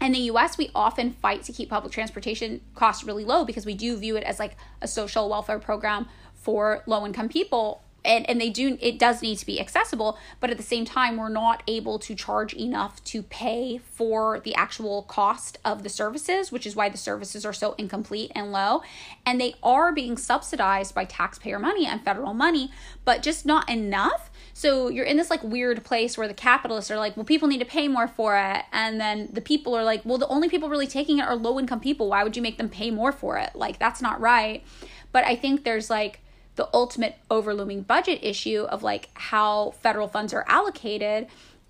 in 0.00 0.12
the 0.12 0.18
US, 0.30 0.58
we 0.58 0.70
often 0.74 1.12
fight 1.12 1.42
to 1.44 1.52
keep 1.52 1.70
public 1.70 1.92
transportation 1.92 2.60
costs 2.74 3.04
really 3.04 3.24
low 3.24 3.44
because 3.44 3.64
we 3.64 3.74
do 3.74 3.96
view 3.96 4.16
it 4.16 4.24
as 4.24 4.38
like 4.38 4.56
a 4.82 4.88
social 4.88 5.28
welfare 5.28 5.58
program 5.58 6.06
for 6.34 6.82
low 6.86 7.06
income 7.06 7.28
people. 7.28 7.82
And, 8.04 8.28
and 8.30 8.40
they 8.40 8.50
do 8.50 8.78
it 8.80 9.00
does 9.00 9.20
need 9.20 9.38
to 9.38 9.46
be 9.46 9.58
accessible 9.58 10.16
but 10.38 10.48
at 10.48 10.58
the 10.58 10.62
same 10.62 10.84
time 10.84 11.16
we're 11.16 11.28
not 11.28 11.64
able 11.66 11.98
to 11.98 12.14
charge 12.14 12.54
enough 12.54 13.02
to 13.06 13.20
pay 13.20 13.78
for 13.78 14.38
the 14.38 14.54
actual 14.54 15.02
cost 15.02 15.58
of 15.64 15.82
the 15.82 15.88
services 15.88 16.52
which 16.52 16.68
is 16.68 16.76
why 16.76 16.88
the 16.88 16.96
services 16.96 17.44
are 17.44 17.52
so 17.52 17.74
incomplete 17.78 18.30
and 18.32 18.52
low 18.52 18.80
and 19.26 19.40
they 19.40 19.56
are 19.60 19.90
being 19.90 20.16
subsidized 20.16 20.94
by 20.94 21.04
taxpayer 21.04 21.58
money 21.58 21.84
and 21.84 22.04
federal 22.04 22.32
money 22.32 22.70
but 23.04 23.24
just 23.24 23.44
not 23.44 23.68
enough 23.68 24.30
so 24.56 24.88
you're 24.88 25.04
in 25.04 25.18
this 25.18 25.28
like 25.28 25.44
weird 25.44 25.84
place 25.84 26.16
where 26.16 26.26
the 26.26 26.32
capitalists 26.32 26.90
are 26.90 26.96
like, 26.96 27.14
well, 27.14 27.26
people 27.26 27.46
need 27.46 27.58
to 27.58 27.66
pay 27.66 27.88
more 27.88 28.08
for 28.08 28.38
it. 28.38 28.64
And 28.72 28.98
then 28.98 29.28
the 29.30 29.42
people 29.42 29.74
are 29.74 29.84
like, 29.84 30.00
well, 30.06 30.16
the 30.16 30.26
only 30.28 30.48
people 30.48 30.70
really 30.70 30.86
taking 30.86 31.18
it 31.18 31.26
are 31.26 31.36
low 31.36 31.60
income 31.60 31.78
people. 31.78 32.08
Why 32.08 32.24
would 32.24 32.38
you 32.38 32.42
make 32.42 32.56
them 32.56 32.70
pay 32.70 32.90
more 32.90 33.12
for 33.12 33.36
it? 33.36 33.54
Like, 33.54 33.78
that's 33.78 34.00
not 34.00 34.18
right. 34.18 34.64
But 35.12 35.26
I 35.26 35.36
think 35.36 35.64
there's 35.64 35.90
like 35.90 36.20
the 36.54 36.70
ultimate 36.72 37.16
overlooming 37.30 37.82
budget 37.82 38.20
issue 38.22 38.62
of 38.70 38.82
like 38.82 39.10
how 39.12 39.72
federal 39.82 40.08
funds 40.08 40.32
are 40.32 40.46
allocated. 40.48 41.26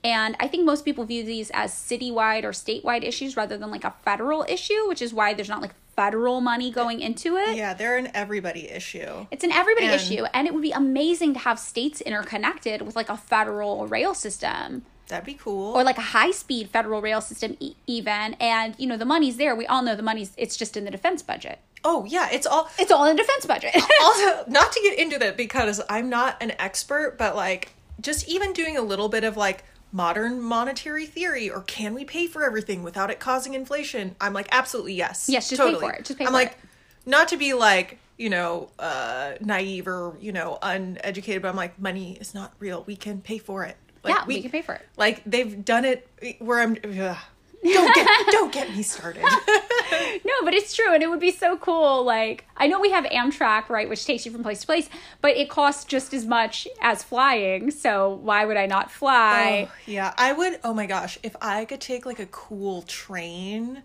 And 0.06 0.36
I 0.38 0.46
think 0.46 0.64
most 0.64 0.84
people 0.84 1.04
view 1.04 1.24
these 1.24 1.50
as 1.52 1.72
citywide 1.72 2.44
or 2.44 2.50
statewide 2.52 3.02
issues 3.02 3.36
rather 3.36 3.56
than 3.58 3.70
like 3.72 3.82
a 3.82 3.94
federal 4.04 4.44
issue, 4.48 4.86
which 4.86 5.02
is 5.02 5.12
why 5.12 5.34
there's 5.34 5.48
not 5.48 5.60
like 5.60 5.74
federal 5.96 6.40
money 6.40 6.70
going 6.70 7.00
into 7.00 7.36
it. 7.36 7.56
Yeah, 7.56 7.74
they're 7.74 7.96
an 7.96 8.10
everybody 8.14 8.70
issue. 8.70 9.26
It's 9.32 9.42
an 9.42 9.50
everybody 9.50 9.86
And- 9.86 9.96
issue, 9.96 10.24
and 10.32 10.46
it 10.46 10.54
would 10.54 10.62
be 10.62 10.70
amazing 10.70 11.32
to 11.34 11.40
have 11.40 11.58
states 11.58 12.00
interconnected 12.00 12.82
with 12.82 12.94
like 12.94 13.08
a 13.08 13.16
federal 13.16 13.86
rail 13.88 14.14
system 14.14 14.82
That'd 15.08 15.24
be 15.26 15.34
cool. 15.34 15.74
or 15.74 15.82
like 15.82 15.98
a 15.98 16.02
high 16.02 16.30
speed 16.30 16.68
federal 16.70 17.00
rail 17.02 17.20
system, 17.20 17.56
e- 17.58 17.74
even. 17.88 18.34
And 18.34 18.74
you 18.78 18.86
know, 18.86 18.96
the 18.96 19.04
money's 19.04 19.38
there. 19.38 19.56
We 19.56 19.66
all 19.66 19.82
know 19.82 19.96
the 19.96 20.02
money's. 20.02 20.32
It's 20.36 20.56
just 20.56 20.76
in 20.76 20.84
the 20.84 20.90
defense 20.92 21.20
budget. 21.22 21.58
oh 21.84 22.04
yeah, 22.04 22.28
it's 22.30 22.46
all 22.46 22.68
It's 22.78 22.92
all 22.92 23.04
in 23.06 23.16
the 23.16 23.22
defense 23.22 23.44
budget. 23.46 23.74
also 24.02 24.44
not 24.48 24.70
to 24.72 24.80
get 24.82 24.98
into 24.98 25.18
that 25.18 25.36
because 25.36 25.80
I'm 25.90 26.08
not 26.08 26.40
an 26.40 26.52
expert, 26.60 27.16
but 27.18 27.34
like 27.34 27.72
just 28.00 28.28
even 28.28 28.52
doing 28.52 28.76
a 28.76 28.82
little 28.82 29.08
bit 29.08 29.24
of 29.24 29.36
like 29.36 29.64
modern 29.92 30.40
monetary 30.40 31.06
theory 31.06 31.48
or 31.50 31.62
can 31.62 31.94
we 31.94 32.04
pay 32.04 32.26
for 32.26 32.44
everything 32.44 32.82
without 32.82 33.10
it 33.10 33.20
causing 33.20 33.54
inflation? 33.54 34.16
I'm 34.20 34.32
like 34.32 34.48
absolutely 34.52 34.94
yes. 34.94 35.28
Yes, 35.28 35.48
just 35.48 35.60
pay 35.60 35.74
for 35.74 35.92
it. 35.92 36.04
Just 36.04 36.18
pay 36.18 36.26
I'm 36.26 36.32
like 36.32 36.52
it. 36.52 36.58
not 37.06 37.28
to 37.28 37.36
be 37.36 37.54
like 37.54 37.98
you 38.16 38.30
know 38.30 38.70
uh 38.78 39.34
naive 39.40 39.86
or 39.86 40.16
you 40.20 40.32
know 40.32 40.58
uneducated 40.62 41.42
but 41.42 41.48
i'm 41.48 41.56
like 41.56 41.78
money 41.78 42.16
is 42.20 42.34
not 42.34 42.52
real 42.58 42.82
we 42.86 42.96
can 42.96 43.20
pay 43.20 43.38
for 43.38 43.64
it 43.64 43.76
like, 44.02 44.14
yeah, 44.14 44.24
we, 44.24 44.40
can 44.40 44.50
pay 44.50 44.62
for 44.62 44.74
it. 44.74 44.86
like 44.96 45.22
they've 45.26 45.64
done 45.64 45.84
it 45.84 46.08
where 46.38 46.60
i'm 46.60 46.76
ugh. 46.98 47.16
Don't 47.62 47.94
get 47.94 48.26
don't 48.30 48.52
get 48.52 48.74
me 48.74 48.82
started 48.82 49.22
No, 50.24 50.32
but 50.44 50.52
it's 50.54 50.74
true, 50.74 50.92
and 50.92 51.02
it 51.02 51.08
would 51.08 51.20
be 51.20 51.30
so 51.30 51.56
cool. 51.56 52.04
Like 52.04 52.44
I 52.56 52.66
know 52.66 52.80
we 52.80 52.90
have 52.90 53.04
Amtrak, 53.04 53.68
right, 53.68 53.88
which 53.88 54.04
takes 54.04 54.26
you 54.26 54.32
from 54.32 54.42
place 54.42 54.60
to 54.60 54.66
place, 54.66 54.88
but 55.20 55.36
it 55.36 55.48
costs 55.48 55.84
just 55.84 56.12
as 56.12 56.26
much 56.26 56.66
as 56.80 57.02
flying. 57.02 57.70
So 57.70 58.14
why 58.22 58.44
would 58.44 58.56
I 58.56 58.66
not 58.66 58.90
fly? 58.90 59.68
Oh, 59.70 59.74
yeah, 59.86 60.12
I 60.16 60.32
would. 60.32 60.58
Oh 60.64 60.74
my 60.74 60.86
gosh, 60.86 61.18
if 61.22 61.36
I 61.40 61.64
could 61.64 61.80
take 61.80 62.04
like 62.04 62.18
a 62.18 62.26
cool 62.26 62.82
train 62.82 63.82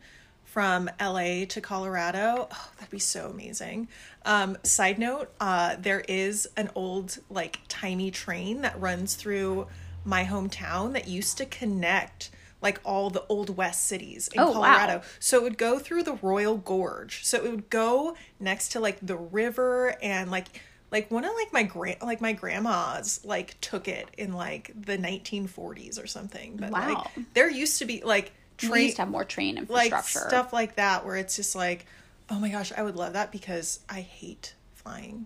from 0.52 0.90
LA 1.00 1.46
to 1.46 1.62
Colorado, 1.62 2.50
oh, 2.52 2.70
that'd 2.78 2.92
be 2.92 3.00
so 3.00 3.28
amazing. 3.28 3.88
Um, 4.26 4.58
side 4.64 5.00
note, 5.00 5.32
uh, 5.40 5.78
there 5.80 6.02
is 6.10 6.46
an 6.58 6.70
old, 6.76 7.20
like, 7.30 7.62
tiny 7.70 8.12
train 8.12 8.62
that 8.62 8.78
runs 8.80 9.16
through 9.16 9.68
my 10.04 10.26
hometown 10.26 10.92
that 10.92 11.08
used 11.08 11.38
to 11.38 11.46
connect 11.46 12.32
like 12.62 12.80
all 12.84 13.10
the 13.10 13.26
old 13.28 13.58
west 13.58 13.88
cities 13.88 14.28
in 14.34 14.40
Oh, 14.40 14.48
wow. 14.48 14.54
Colorado. 14.54 15.02
So 15.20 15.38
it 15.38 15.44
would 15.44 15.58
go 15.58 15.80
through 15.80 16.04
the 16.04 16.14
Royal 16.22 16.58
Gorge. 16.58 17.26
So 17.26 17.38
it 17.44 17.50
would 17.50 17.70
go 17.70 18.16
next 18.40 18.70
to 18.74 18.80
like 18.80 19.00
the 19.02 19.18
river 19.18 19.96
and 20.02 20.30
like 20.32 20.48
like 20.92 21.10
one 21.10 21.24
of 21.24 21.32
like 21.36 21.54
my 21.54 21.64
grand 21.64 21.98
like 22.02 22.20
my 22.22 22.34
grandmas 22.34 23.22
like 23.24 23.60
took 23.62 23.88
it 23.88 24.10
in 24.18 24.34
like 24.34 24.72
the 24.76 24.98
1940s 24.98 26.02
or 26.04 26.06
something. 26.08 26.58
But 26.58 26.72
Wow. 26.72 27.08
like 27.16 27.26
there 27.34 27.50
used 27.50 27.80
to 27.80 27.86
be 27.86 28.04
like 28.04 28.32
we 28.62 28.68
train 28.68 28.84
used 28.86 28.98
to 28.98 29.02
have 29.04 29.10
more 29.12 29.26
train 29.26 29.56
like 29.70 29.92
infrastructure. 29.92 30.28
stuff 30.30 30.54
like 30.54 30.76
that 30.76 31.06
where 31.06 31.16
it's 31.16 31.36
just 31.36 31.56
like 31.56 31.86
oh 32.30 32.40
my 32.40 32.50
gosh, 32.50 32.72
I 32.78 32.84
would 32.84 32.96
love 32.96 33.14
that 33.14 33.32
because 33.32 33.80
I 33.90 34.02
hate 34.02 34.54
flying. 34.82 35.26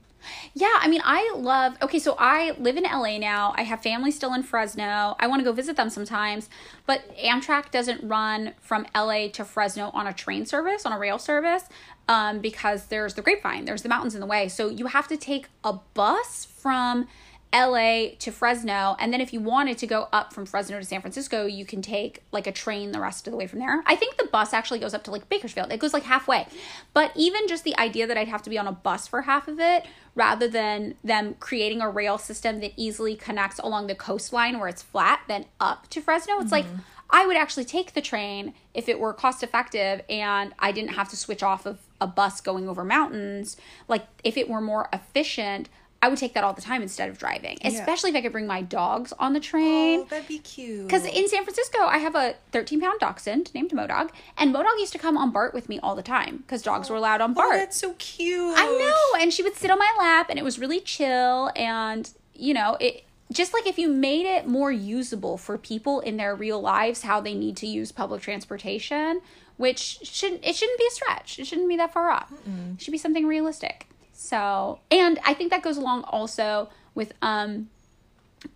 Yeah, 0.53 0.77
I 0.79 0.87
mean, 0.87 1.01
I 1.03 1.33
love. 1.35 1.75
Okay, 1.81 1.99
so 1.99 2.15
I 2.17 2.51
live 2.59 2.77
in 2.77 2.83
LA 2.83 3.17
now. 3.17 3.53
I 3.57 3.63
have 3.63 3.81
family 3.81 4.11
still 4.11 4.33
in 4.33 4.43
Fresno. 4.43 5.15
I 5.19 5.27
want 5.27 5.39
to 5.39 5.43
go 5.43 5.51
visit 5.51 5.75
them 5.75 5.89
sometimes, 5.89 6.49
but 6.85 7.03
Amtrak 7.17 7.71
doesn't 7.71 8.07
run 8.07 8.53
from 8.59 8.87
LA 8.95 9.27
to 9.29 9.45
Fresno 9.45 9.91
on 9.93 10.07
a 10.07 10.13
train 10.13 10.45
service, 10.45 10.85
on 10.85 10.93
a 10.93 10.99
rail 10.99 11.19
service, 11.19 11.63
um, 12.07 12.39
because 12.39 12.87
there's 12.87 13.13
the 13.13 13.21
grapevine, 13.21 13.65
there's 13.65 13.83
the 13.83 13.89
mountains 13.89 14.15
in 14.15 14.21
the 14.21 14.27
way. 14.27 14.47
So 14.47 14.69
you 14.69 14.87
have 14.87 15.07
to 15.09 15.17
take 15.17 15.47
a 15.63 15.73
bus 15.93 16.45
from 16.45 17.07
LA 17.55 18.15
to 18.19 18.31
Fresno, 18.31 18.97
and 18.99 19.13
then 19.13 19.21
if 19.21 19.31
you 19.31 19.39
wanted 19.39 19.77
to 19.77 19.87
go 19.87 20.09
up 20.11 20.33
from 20.33 20.45
Fresno 20.45 20.77
to 20.77 20.85
San 20.85 20.99
Francisco, 20.99 21.45
you 21.45 21.65
can 21.65 21.81
take 21.81 22.21
like 22.33 22.47
a 22.47 22.51
train 22.51 22.91
the 22.91 22.99
rest 22.99 23.27
of 23.27 23.31
the 23.31 23.37
way 23.37 23.47
from 23.47 23.59
there. 23.59 23.81
I 23.85 23.95
think 23.95 24.17
the 24.17 24.27
bus 24.27 24.53
actually 24.53 24.79
goes 24.79 24.93
up 24.93 25.05
to 25.05 25.11
like 25.11 25.29
Bakersfield. 25.29 25.71
It 25.71 25.79
goes 25.79 25.93
like 25.93 26.03
halfway. 26.03 26.47
But 26.93 27.11
even 27.15 27.47
just 27.47 27.63
the 27.63 27.77
idea 27.77 28.07
that 28.07 28.17
I'd 28.17 28.27
have 28.27 28.41
to 28.43 28.49
be 28.49 28.57
on 28.57 28.67
a 28.67 28.73
bus 28.73 29.07
for 29.07 29.21
half 29.21 29.47
of 29.47 29.59
it 29.59 29.85
rather 30.15 30.49
than 30.49 30.95
them 31.03 31.35
creating 31.39 31.81
a 31.81 31.89
rail 31.89 32.17
system 32.17 32.59
that 32.59 32.73
easily 32.75 33.15
connects 33.15 33.59
along 33.59 33.87
the 33.87 33.95
coastline 33.95 34.59
where 34.59 34.67
it's 34.67 34.81
flat 34.81 35.21
then 35.27 35.45
up 35.59 35.89
to 35.91 36.01
Fresno, 36.01 36.39
it's 36.39 36.51
like 36.51 36.65
mm-hmm. 36.65 36.79
I 37.09 37.25
would 37.25 37.37
actually 37.37 37.65
take 37.65 37.93
the 37.93 38.01
train 38.01 38.53
if 38.73 38.89
it 38.89 38.99
were 38.99 39.13
cost 39.13 39.43
effective 39.43 40.01
and 40.09 40.53
I 40.59 40.71
didn't 40.71 40.91
have 40.91 41.09
to 41.09 41.15
switch 41.15 41.43
off 41.43 41.65
of 41.65 41.79
a 42.01 42.07
bus 42.07 42.41
going 42.41 42.67
over 42.67 42.83
mountains. 42.83 43.55
Like 43.87 44.05
if 44.23 44.35
it 44.35 44.49
were 44.49 44.61
more 44.61 44.89
efficient, 44.91 45.69
I 46.01 46.07
would 46.07 46.19
take 46.19 46.33
that 46.35 46.43
all 46.43 46.53
the 46.53 46.61
time 46.61 46.81
instead 46.83 47.09
of 47.09 47.17
driving, 47.17 47.57
especially 47.63 48.11
if 48.11 48.15
I 48.15 48.21
could 48.21 48.31
bring 48.31 48.45
my 48.45 48.61
dogs 48.61 49.11
on 49.17 49.33
the 49.33 49.39
train. 49.39 50.01
Oh, 50.01 50.07
that'd 50.09 50.27
be 50.27 50.37
cute. 50.37 50.85
Because 50.85 51.05
in 51.05 51.27
San 51.27 51.43
Francisco, 51.43 51.79
I 51.79 51.97
have 51.97 52.13
a 52.13 52.35
13 52.51 52.79
pound 52.79 52.99
dachshund 52.99 53.51
named 53.55 53.71
Modog, 53.71 54.11
and 54.37 54.53
Modog 54.53 54.77
used 54.77 54.93
to 54.93 54.99
come 54.99 55.17
on 55.17 55.31
BART 55.31 55.53
with 55.53 55.67
me 55.67 55.79
all 55.79 55.95
the 55.95 56.03
time 56.03 56.37
because 56.37 56.61
dogs 56.61 56.89
were 56.89 56.95
allowed 56.95 57.21
on 57.21 57.31
oh, 57.31 57.33
BART. 57.33 57.55
that's 57.55 57.79
so 57.79 57.93
cute. 57.97 58.55
I 58.55 58.65
know, 58.65 59.21
and 59.21 59.33
she 59.33 59.41
would 59.41 59.55
sit 59.55 59.71
on 59.71 59.79
my 59.79 59.91
lap, 59.97 60.27
and 60.29 60.37
it 60.37 60.43
was 60.43 60.59
really 60.59 60.79
chill. 60.79 61.51
And 61.55 62.09
you 62.35 62.53
know, 62.53 62.77
it 62.79 63.05
just 63.31 63.53
like 63.53 63.65
if 63.65 63.79
you 63.79 63.89
made 63.89 64.27
it 64.27 64.47
more 64.47 64.71
usable 64.71 65.37
for 65.37 65.57
people 65.57 66.01
in 66.01 66.17
their 66.17 66.35
real 66.35 66.61
lives, 66.61 67.01
how 67.01 67.19
they 67.19 67.33
need 67.33 67.57
to 67.57 67.67
use 67.67 67.91
public 67.91 68.21
transportation, 68.21 69.21
which 69.57 69.99
shouldn't 70.03 70.45
it 70.45 70.55
shouldn't 70.55 70.77
be 70.77 70.85
a 70.87 70.91
stretch. 70.91 71.39
It 71.39 71.47
shouldn't 71.47 71.69
be 71.69 71.77
that 71.77 71.93
far 71.93 72.11
off. 72.11 72.31
It 72.75 72.81
should 72.81 72.91
be 72.91 72.97
something 72.99 73.25
realistic. 73.25 73.87
So, 74.17 74.79
and 74.89 75.19
I 75.25 75.33
think 75.33 75.51
that 75.51 75.61
goes 75.61 75.75
along 75.75 76.03
also 76.03 76.69
with 76.95 77.11
um, 77.21 77.69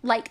like 0.02 0.30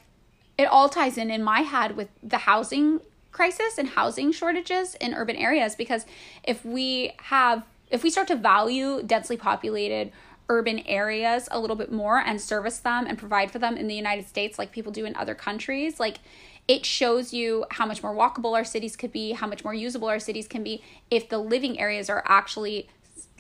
it 0.57 0.65
all 0.65 0.89
ties 0.89 1.19
in 1.19 1.30
in 1.30 1.43
my 1.43 1.61
head 1.61 1.95
with 1.95 2.09
the 2.23 2.39
housing 2.39 2.99
crisis 3.32 3.77
and 3.77 3.89
housing 3.89 4.32
shortages 4.32 4.95
in 4.95 5.13
urban 5.13 5.36
areas 5.36 5.75
because 5.75 6.07
if 6.43 6.65
we 6.65 7.13
have 7.25 7.63
if 7.91 8.01
we 8.01 8.09
start 8.09 8.27
to 8.27 8.36
value 8.36 9.03
densely 9.03 9.38
populated 9.38 10.11
urban 10.49 10.80
areas 10.80 11.47
a 11.51 11.59
little 11.59 11.75
bit 11.75 11.91
more 11.91 12.17
and 12.17 12.41
service 12.41 12.80
them 12.80 13.05
and 13.05 13.19
provide 13.19 13.51
for 13.51 13.59
them 13.59 13.77
in 13.77 13.88
the 13.88 13.93
United 13.93 14.27
States 14.27 14.57
like 14.57 14.71
people 14.71 14.91
do 14.91 15.05
in 15.05 15.15
other 15.15 15.36
countries 15.36 15.99
like 15.99 16.17
it 16.67 16.88
shows 16.88 17.34
you 17.34 17.65
how 17.69 17.86
much 17.86 18.01
more 18.01 18.15
walkable 18.15 18.55
our 18.55 18.65
cities 18.65 18.95
could 18.95 19.11
be 19.11 19.34
how 19.34 19.45
much 19.45 19.63
more 19.63 19.75
usable 19.75 20.07
our 20.07 20.19
cities 20.19 20.47
can 20.47 20.63
be 20.63 20.82
if 21.11 21.30
the 21.30 21.38
living 21.38 21.80
areas 21.80 22.09
are 22.09 22.23
actually 22.25 22.89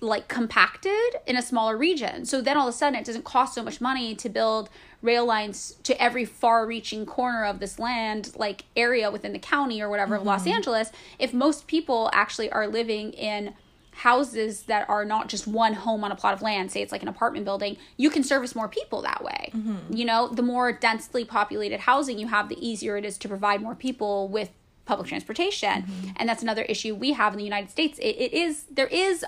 like 0.01 0.27
compacted 0.27 1.15
in 1.25 1.35
a 1.35 1.41
smaller 1.41 1.77
region. 1.77 2.25
So 2.25 2.41
then 2.41 2.57
all 2.57 2.67
of 2.67 2.73
a 2.73 2.77
sudden 2.77 2.99
it 2.99 3.05
doesn't 3.05 3.25
cost 3.25 3.53
so 3.53 3.63
much 3.63 3.81
money 3.81 4.15
to 4.15 4.29
build 4.29 4.69
rail 5.01 5.25
lines 5.25 5.77
to 5.83 6.01
every 6.01 6.25
far 6.25 6.65
reaching 6.65 7.05
corner 7.05 7.45
of 7.45 7.59
this 7.59 7.79
land 7.79 8.31
like 8.35 8.65
area 8.75 9.09
within 9.09 9.33
the 9.33 9.39
county 9.39 9.81
or 9.81 9.89
whatever 9.89 10.15
of 10.15 10.23
Los 10.23 10.41
mm-hmm. 10.41 10.55
Angeles 10.55 10.91
if 11.17 11.33
most 11.33 11.67
people 11.67 12.09
actually 12.13 12.51
are 12.51 12.67
living 12.67 13.13
in 13.13 13.53
houses 13.91 14.63
that 14.63 14.87
are 14.89 15.03
not 15.03 15.27
just 15.27 15.45
one 15.47 15.73
home 15.73 16.03
on 16.03 16.11
a 16.11 16.15
plot 16.15 16.33
of 16.33 16.41
land 16.41 16.71
say 16.71 16.81
it's 16.81 16.91
like 16.91 17.01
an 17.01 17.07
apartment 17.07 17.45
building 17.45 17.77
you 17.97 18.09
can 18.09 18.23
service 18.23 18.55
more 18.55 18.67
people 18.67 19.01
that 19.01 19.23
way. 19.23 19.51
Mm-hmm. 19.53 19.95
You 19.95 20.05
know 20.05 20.27
the 20.27 20.43
more 20.43 20.71
densely 20.71 21.23
populated 21.23 21.81
housing 21.81 22.19
you 22.19 22.27
have 22.27 22.49
the 22.49 22.65
easier 22.65 22.97
it 22.97 23.05
is 23.05 23.17
to 23.19 23.29
provide 23.29 23.61
more 23.61 23.75
people 23.75 24.27
with 24.27 24.49
public 24.85 25.07
transportation. 25.07 25.83
Mm-hmm. 25.83 26.09
And 26.17 26.27
that's 26.27 26.41
another 26.41 26.63
issue 26.63 26.95
we 26.95 27.13
have 27.13 27.33
in 27.33 27.37
the 27.37 27.45
united 27.45 27.69
states. 27.69 27.99
It, 27.99 28.15
it 28.17 28.33
is 28.33 28.63
there 28.71 28.87
is 28.87 29.23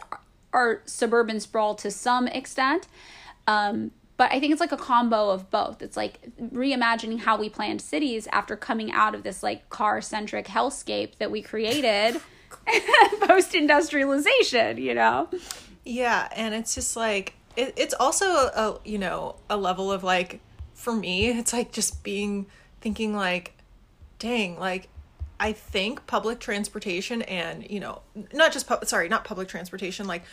our 0.54 0.82
suburban 0.86 1.39
sprawl 1.39 1.76
to 1.76 1.89
some 1.91 2.28
extent 2.28 2.88
um, 3.47 3.91
but 4.18 4.32
i 4.32 4.39
think 4.39 4.52
it's 4.52 4.62
like 4.62 4.72
a 4.72 4.78
combo 4.78 5.30
of 5.30 5.49
both. 5.49 5.82
It's 5.82 5.97
like 5.97 6.30
reimagining 6.39 7.20
how 7.20 7.38
we 7.38 7.49
planned 7.49 7.82
cities 7.82 8.28
after 8.32 8.56
coming 8.56 8.91
out 8.91 9.16
of 9.16 9.24
this 9.24 9.41
like 9.41 9.70
car 9.70 10.02
centric 10.02 10.45
hellscape 10.45 11.18
that 11.18 11.32
we 11.32 11.41
created 11.41 12.22
post 13.22 13.56
industrialization 13.56 14.78
you 14.78 14.93
know? 14.93 15.30
Yeah, 15.84 16.30
and 16.36 16.54
it's 16.54 16.76
just 16.76 16.95
like 16.95 17.34
it, 17.56 17.74
it's 17.76 17.93
also 17.93 18.26
a 18.26 18.80
you 18.86 18.97
know 18.97 19.36
a 19.49 19.58
level 19.58 19.91
of 19.91 20.04
like 20.04 20.39
for 20.74 20.93
me 20.93 21.30
it's 21.30 21.54
like 21.54 21.72
just 21.72 22.04
being 22.04 22.45
thinking 22.80 23.16
like 23.16 23.58
dang 24.20 24.60
like 24.60 24.88
I 25.42 25.54
think 25.54 26.06
public 26.06 26.39
transportation 26.39 27.24
and 27.24 27.68
you 27.70 27.80
know 27.80 28.04
not 28.32 28.54
just 28.54 28.68
pub- 28.68 28.86
sorry 28.86 29.10
not 29.10 29.24
public 29.26 29.48
transportation 29.48 30.06
like 30.06 30.24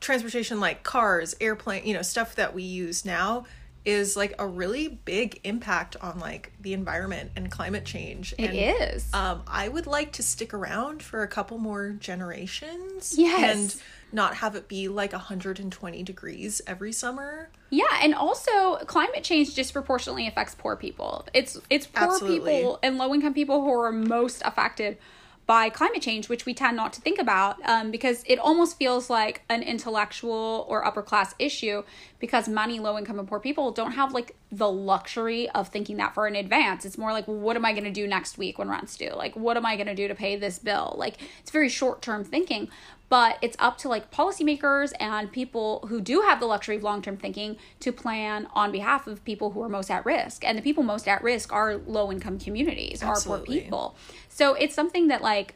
transportation 0.00 0.58
like 0.58 0.82
cars 0.82 1.36
airplane 1.40 1.86
you 1.86 1.92
know 1.94 2.02
stuff 2.02 2.34
that 2.36 2.54
we 2.54 2.62
use 2.62 3.04
now 3.04 3.44
is 3.84 4.16
like 4.16 4.34
a 4.38 4.46
really 4.46 4.88
big 4.88 5.38
impact 5.44 5.96
on 6.00 6.18
like 6.18 6.50
the 6.62 6.72
environment 6.72 7.30
and 7.36 7.50
climate 7.50 7.84
change 7.84 8.32
It 8.38 8.50
and, 8.50 8.92
is. 8.94 9.12
um 9.12 9.42
I 9.46 9.68
would 9.68 9.86
like 9.86 10.12
to 10.12 10.22
stick 10.22 10.54
around 10.54 11.02
for 11.02 11.22
a 11.22 11.28
couple 11.28 11.58
more 11.58 11.90
generations 11.90 13.14
Yes. 13.18 13.54
and 13.56 13.82
not 14.14 14.36
have 14.36 14.54
it 14.54 14.68
be 14.68 14.88
like 14.88 15.12
120 15.12 16.02
degrees 16.02 16.62
every 16.66 16.92
summer. 16.92 17.50
Yeah, 17.70 17.84
and 18.00 18.14
also 18.14 18.76
climate 18.86 19.24
change 19.24 19.54
disproportionately 19.54 20.26
affects 20.26 20.54
poor 20.54 20.76
people. 20.76 21.26
It's 21.34 21.60
it's 21.68 21.86
poor 21.86 22.04
Absolutely. 22.04 22.56
people 22.56 22.78
and 22.82 22.98
low 22.98 23.12
income 23.12 23.34
people 23.34 23.62
who 23.62 23.72
are 23.72 23.92
most 23.92 24.42
affected 24.44 24.98
by 25.46 25.68
climate 25.68 26.00
change, 26.00 26.28
which 26.28 26.46
we 26.46 26.54
tend 26.54 26.76
not 26.76 26.92
to 26.94 27.00
think 27.00 27.18
about 27.18 27.56
um, 27.68 27.90
because 27.90 28.24
it 28.26 28.38
almost 28.38 28.78
feels 28.78 29.10
like 29.10 29.42
an 29.50 29.62
intellectual 29.62 30.64
or 30.68 30.84
upper 30.86 31.02
class 31.02 31.34
issue 31.38 31.82
because 32.18 32.48
money, 32.48 32.80
low 32.80 32.96
income, 32.96 33.18
and 33.18 33.28
poor 33.28 33.38
people 33.38 33.70
don't 33.70 33.92
have 33.92 34.12
like 34.12 34.34
the 34.50 34.70
luxury 34.70 35.50
of 35.50 35.68
thinking 35.68 35.98
that 35.98 36.14
far 36.14 36.26
in 36.26 36.34
advance. 36.34 36.86
It's 36.86 36.96
more 36.96 37.12
like, 37.12 37.28
well, 37.28 37.36
what 37.36 37.56
am 37.56 37.64
I 37.64 37.72
going 37.72 37.84
to 37.84 37.90
do 37.90 38.06
next 38.06 38.38
week 38.38 38.58
when 38.58 38.70
rent's 38.70 38.96
due? 38.96 39.12
Like, 39.14 39.36
what 39.36 39.56
am 39.56 39.66
I 39.66 39.76
going 39.76 39.88
to 39.88 39.94
do 39.94 40.08
to 40.08 40.14
pay 40.14 40.36
this 40.36 40.58
bill? 40.58 40.94
Like, 40.96 41.16
it's 41.40 41.50
very 41.50 41.68
short 41.68 42.00
term 42.00 42.24
thinking 42.24 42.70
but 43.08 43.38
it's 43.42 43.56
up 43.60 43.78
to 43.78 43.88
like 43.88 44.10
policymakers 44.10 44.92
and 44.98 45.30
people 45.30 45.86
who 45.88 46.00
do 46.00 46.22
have 46.22 46.40
the 46.40 46.46
luxury 46.46 46.76
of 46.76 46.82
long-term 46.82 47.16
thinking 47.16 47.56
to 47.80 47.92
plan 47.92 48.48
on 48.54 48.72
behalf 48.72 49.06
of 49.06 49.24
people 49.24 49.50
who 49.50 49.62
are 49.62 49.68
most 49.68 49.90
at 49.90 50.04
risk. 50.04 50.44
And 50.44 50.58
the 50.58 50.62
people 50.62 50.82
most 50.82 51.06
at 51.06 51.22
risk 51.22 51.52
are 51.52 51.76
low-income 51.76 52.38
communities 52.38 53.02
are 53.02 53.20
poor 53.20 53.38
people. 53.38 53.94
So 54.28 54.54
it's 54.54 54.74
something 54.74 55.08
that 55.08 55.22
like 55.22 55.54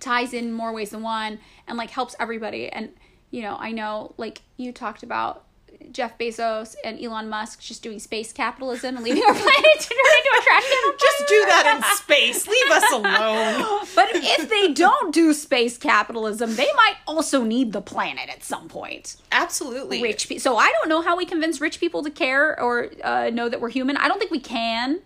ties 0.00 0.34
in 0.34 0.52
more 0.52 0.72
ways 0.72 0.90
than 0.90 1.02
one 1.02 1.38
and 1.66 1.78
like 1.78 1.90
helps 1.90 2.14
everybody. 2.18 2.68
And 2.68 2.90
you 3.30 3.42
know 3.42 3.56
i 3.60 3.70
know 3.70 4.14
like 4.16 4.42
you 4.56 4.72
talked 4.72 5.02
about 5.02 5.44
jeff 5.92 6.16
bezos 6.18 6.76
and 6.84 7.02
elon 7.02 7.28
musk 7.28 7.60
just 7.60 7.82
doing 7.82 7.98
space 7.98 8.32
capitalism 8.32 8.96
and 8.96 9.04
leaving 9.04 9.22
our 9.22 9.34
planet 9.44 9.80
to 9.80 9.88
turn 9.88 10.14
into 10.18 10.30
a 10.38 10.42
trash 10.42 10.62
can 10.70 10.92
Just 10.98 11.28
do 11.28 11.44
that 11.46 11.76
in 11.76 11.96
space. 11.96 12.46
Leave 12.46 12.70
us 12.70 12.92
alone. 12.92 13.86
But 13.94 14.08
if 14.12 14.48
they 14.48 14.72
don't 14.72 15.12
do 15.12 15.32
space 15.32 15.76
capitalism, 15.78 16.54
they 16.56 16.68
might 16.76 16.94
also 17.06 17.42
need 17.42 17.72
the 17.72 17.80
planet 17.80 18.28
at 18.28 18.42
some 18.44 18.68
point. 18.68 19.16
Absolutely. 19.32 20.02
Rich 20.02 20.28
people. 20.28 20.40
So 20.40 20.56
I 20.56 20.70
don't 20.78 20.88
know 20.88 21.02
how 21.02 21.16
we 21.16 21.24
convince 21.26 21.60
rich 21.60 21.80
people 21.80 22.02
to 22.02 22.10
care 22.10 22.58
or 22.60 22.90
uh, 23.02 23.30
know 23.30 23.48
that 23.48 23.60
we're 23.60 23.70
human. 23.70 23.96
I 23.96 24.08
don't 24.08 24.18
think 24.18 24.30
we 24.30 24.40
can. 24.40 25.00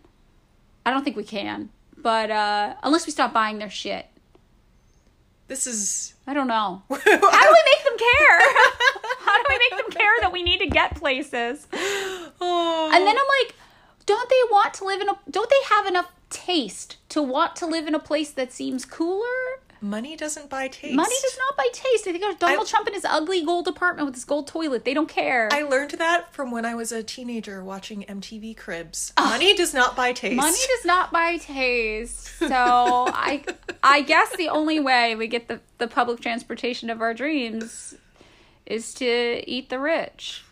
I 0.86 0.90
don't 0.90 1.02
think 1.04 1.16
we 1.16 1.24
can. 1.24 1.70
But 1.96 2.30
uh, 2.30 2.74
unless 2.82 3.06
we 3.06 3.12
stop 3.12 3.32
buying 3.32 3.58
their 3.58 3.70
shit, 3.70 4.06
This 5.48 5.66
is 5.66 6.14
I 6.26 6.34
don't 6.34 6.48
know. 6.48 6.82
How 6.90 6.96
do 6.96 7.10
we 7.10 7.62
make 7.72 7.84
them 7.84 7.98
care? 7.98 8.40
How 9.70 9.76
do 9.76 9.82
we 9.82 9.82
make 9.82 9.86
them 9.86 10.00
care 10.00 10.20
that 10.20 10.32
we 10.32 10.42
need 10.42 10.58
to 10.58 10.66
get 10.66 10.96
places? 10.96 11.66
oh. 11.72 12.90
And 12.92 13.06
then 13.06 13.16
I'm 13.16 13.26
like, 13.42 13.54
don't 14.06 14.28
they 14.28 14.42
want 14.50 14.74
to 14.74 14.84
live 14.84 15.00
in 15.00 15.08
a? 15.08 15.18
Don't 15.30 15.50
they 15.50 15.74
have 15.74 15.86
enough 15.86 16.10
taste 16.30 16.96
to 17.10 17.22
want 17.22 17.56
to 17.56 17.66
live 17.66 17.86
in 17.86 17.94
a 17.94 18.00
place 18.00 18.30
that 18.30 18.52
seems 18.52 18.84
cooler? 18.84 19.24
money 19.84 20.16
doesn't 20.16 20.48
buy 20.48 20.66
taste. 20.66 20.94
Money 20.94 21.14
does 21.22 21.38
not 21.38 21.56
buy 21.56 21.68
taste. 21.72 22.08
I 22.08 22.12
think 22.12 22.40
Donald 22.40 22.66
I- 22.66 22.70
Trump 22.70 22.88
in 22.88 22.94
his 22.94 23.04
ugly 23.04 23.44
gold 23.44 23.68
apartment 23.68 24.06
with 24.06 24.14
his 24.14 24.24
gold 24.24 24.48
toilet. 24.48 24.84
They 24.84 24.94
don't 24.94 25.08
care. 25.08 25.48
I 25.52 25.62
learned 25.62 25.92
that 25.92 26.32
from 26.32 26.50
when 26.50 26.64
I 26.64 26.74
was 26.74 26.90
a 26.90 27.02
teenager 27.02 27.62
watching 27.62 28.04
MTV 28.04 28.56
Cribs. 28.56 29.12
Ah. 29.16 29.28
Money 29.30 29.54
does 29.54 29.74
not 29.74 29.94
buy 29.94 30.12
taste. 30.12 30.36
Money 30.36 30.58
does 30.76 30.84
not 30.84 31.12
buy 31.12 31.36
taste. 31.36 32.30
So 32.38 32.48
I 32.50 33.44
I 33.82 34.00
guess 34.02 34.34
the 34.36 34.48
only 34.48 34.80
way 34.80 35.14
we 35.14 35.28
get 35.28 35.48
the, 35.48 35.60
the 35.78 35.86
public 35.86 36.20
transportation 36.20 36.90
of 36.90 37.00
our 37.00 37.14
dreams 37.14 37.94
is 38.66 38.94
to 38.94 39.42
eat 39.46 39.68
the 39.68 39.78
rich. 39.78 40.44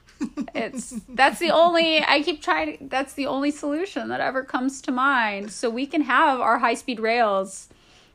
It's 0.54 0.90
that's 1.08 1.40
the 1.40 1.50
only 1.50 2.00
I 2.04 2.22
keep 2.22 2.40
trying 2.42 2.86
that's 2.88 3.14
the 3.14 3.26
only 3.26 3.50
solution 3.50 4.08
that 4.08 4.20
ever 4.20 4.44
comes 4.44 4.80
to 4.82 4.92
mind. 4.92 5.50
So 5.50 5.68
we 5.68 5.84
can 5.84 6.02
have 6.02 6.40
our 6.40 6.58
high 6.58 6.74
speed 6.74 7.00
rails 7.00 7.68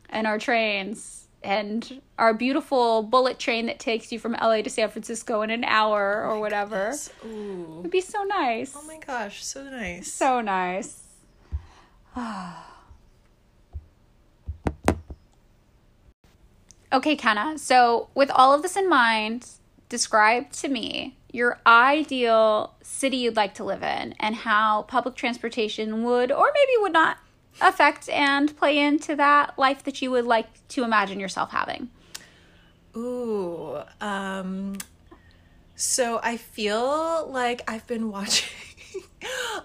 and 0.10 0.26
our 0.26 0.40
trains 0.40 1.28
and 1.44 2.02
our 2.18 2.34
beautiful 2.34 3.04
bullet 3.04 3.40
train 3.40 3.68
that 3.68 3.80
takes 3.80 4.12
you 4.12 4.20
from 4.20 4.34
LA 4.34 4.62
to 4.62 4.70
San 4.70 4.90
Francisco 4.90 5.42
in 5.42 5.50
an 5.50 5.64
hour 5.64 6.24
or 6.24 6.32
oh 6.32 6.40
whatever. 6.40 6.94
Ooh. 7.26 7.78
It'd 7.80 7.92
be 7.92 8.02
so 8.02 8.24
nice. 8.24 8.74
Oh 8.76 8.84
my 8.84 8.98
gosh, 9.06 9.44
so 9.44 9.64
nice. 9.64 10.12
So 10.12 10.42
nice. 10.42 11.04
okay, 16.92 17.16
Kenna. 17.16 17.58
So, 17.58 18.10
with 18.16 18.32
all 18.32 18.54
of 18.54 18.62
this 18.62 18.76
in 18.76 18.90
mind, 18.90 19.48
describe 19.90 20.52
to 20.52 20.68
me 20.68 21.18
your 21.32 21.60
ideal 21.66 22.74
city 22.82 23.18
you'd 23.18 23.36
like 23.36 23.54
to 23.56 23.64
live 23.64 23.84
in 23.84 24.14
and 24.20 24.36
how 24.36 24.84
public 24.84 25.16
transportation 25.16 26.04
would 26.04 26.32
or 26.32 26.52
maybe 26.54 26.82
would 26.82 26.94
not 26.94 27.18
affect 27.62 28.08
and 28.10 28.56
play 28.58 28.78
into 28.78 29.16
that 29.16 29.58
life 29.58 29.84
that 29.84 30.02
you 30.02 30.12
would 30.12 30.26
like 30.26 30.48
to 30.68 30.84
imagine 30.84 31.20
yourself 31.20 31.52
having. 31.52 31.90
Ooh. 32.96 33.80
Um 34.02 34.78
so 35.76 36.20
I 36.24 36.38
feel 36.38 37.30
like 37.30 37.62
I've 37.70 37.86
been 37.88 38.10
watching 38.12 38.50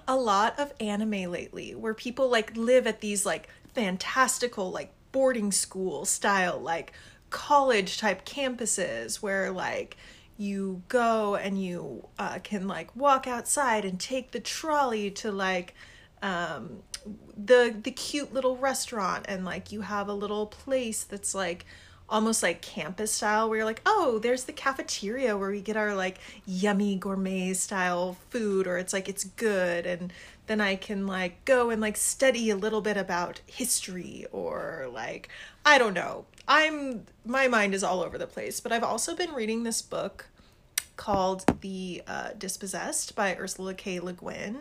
a 0.07 0.17
lot 0.17 0.59
of 0.59 0.73
anime 0.81 1.31
lately 1.31 1.75
where 1.75 1.95
people 1.95 2.29
like 2.29 2.57
live 2.57 2.87
at 2.87 3.01
these 3.01 3.25
like 3.25 3.49
fantastical 3.75 4.71
like 4.71 4.93
boarding 5.13 5.53
school 5.53 6.05
style 6.05 6.59
like 6.59 6.93
college 7.33 7.99
type 7.99 8.25
campuses 8.25 9.17
where 9.17 9.51
like 9.51 9.97
you 10.37 10.83
go 10.89 11.35
and 11.35 11.63
you 11.63 12.07
uh, 12.19 12.39
can 12.43 12.69
like 12.69 12.95
walk 12.95 13.27
outside 13.27 13.85
and 13.85 13.99
take 13.99 14.31
the 14.31 14.41
trolley 14.41 15.11
to 15.11 15.33
like 15.33 15.75
um 16.23 16.83
the 17.37 17.75
the 17.83 17.91
cute 17.91 18.33
little 18.33 18.57
restaurant 18.57 19.25
and 19.29 19.45
like 19.45 19.73
you 19.73 19.81
have 19.81 20.09
a 20.09 20.15
little 20.15 20.47
place 20.47 21.03
that's 21.03 21.35
like 21.35 21.67
almost 22.09 22.43
like 22.43 22.61
campus 22.61 23.11
style 23.11 23.49
where 23.49 23.59
you're 23.59 23.67
like 23.67 23.81
oh 23.87 24.19
there's 24.23 24.45
the 24.45 24.53
cafeteria 24.53 25.37
where 25.37 25.51
we 25.51 25.61
get 25.61 25.77
our 25.77 25.95
like 25.95 26.19
yummy 26.45 26.95
gourmet 26.95 27.53
style 27.53 28.17
food 28.29 28.67
or 28.67 28.77
it's 28.77 28.93
like 28.93 29.09
it's 29.09 29.25
good 29.25 29.87
and 29.87 30.13
then 30.47 30.61
i 30.61 30.77
can 30.77 31.07
like 31.07 31.43
go 31.45 31.71
and 31.71 31.81
like 31.81 31.97
study 31.97 32.51
a 32.51 32.57
little 32.57 32.83
bit 32.83 32.97
about 32.97 33.41
history 33.47 34.27
or 34.31 34.89
like 34.93 35.29
i 35.65 35.79
don't 35.79 35.95
know 35.95 36.25
i'm 36.49 37.07
my 37.25 37.49
mind 37.49 37.75
is 37.75 37.85
all 37.85 38.03
over 38.03 38.19
the 38.19 38.27
place 38.27 38.61
but 38.61 38.73
i've 38.73 38.85
also 38.85 39.15
been 39.15 39.33
reading 39.33 39.63
this 39.63 39.83
book 39.83 40.27
called 40.97 41.45
The 41.63 42.03
uh, 42.07 42.31
Dispossessed 42.39 43.15
by 43.17 43.37
Ursula 43.37 43.75
K. 43.75 44.01
Le 44.01 44.13
Guin, 44.13 44.57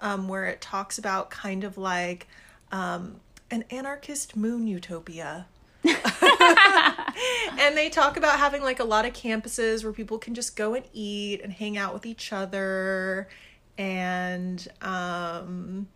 um, 0.00 0.28
where 0.28 0.46
it 0.46 0.60
talks 0.60 0.98
about 0.98 1.30
kind 1.30 1.64
of 1.64 1.76
like 1.76 2.26
um, 2.72 3.20
an 3.50 3.64
anarchist 3.70 4.36
moon 4.36 4.66
utopia. 4.66 5.46
and 5.84 7.76
they 7.76 7.90
talk 7.90 8.16
about 8.16 8.38
having 8.38 8.62
like 8.62 8.80
a 8.80 8.84
lot 8.84 9.04
of 9.04 9.12
campuses 9.12 9.84
where 9.84 9.92
people 9.92 10.16
can 10.16 10.34
just 10.34 10.56
go 10.56 10.74
and 10.74 10.86
eat 10.94 11.42
and 11.42 11.52
hang 11.52 11.76
out 11.76 11.92
with 11.92 12.06
each 12.06 12.32
other 12.32 13.28
and 13.76 14.68
um 14.80 15.86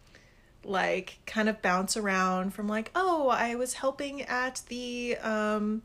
like 0.68 1.18
kind 1.26 1.48
of 1.48 1.60
bounce 1.62 1.96
around 1.96 2.52
from 2.52 2.68
like 2.68 2.90
oh 2.94 3.28
i 3.28 3.54
was 3.54 3.74
helping 3.74 4.22
at 4.22 4.62
the 4.68 5.16
um 5.18 5.82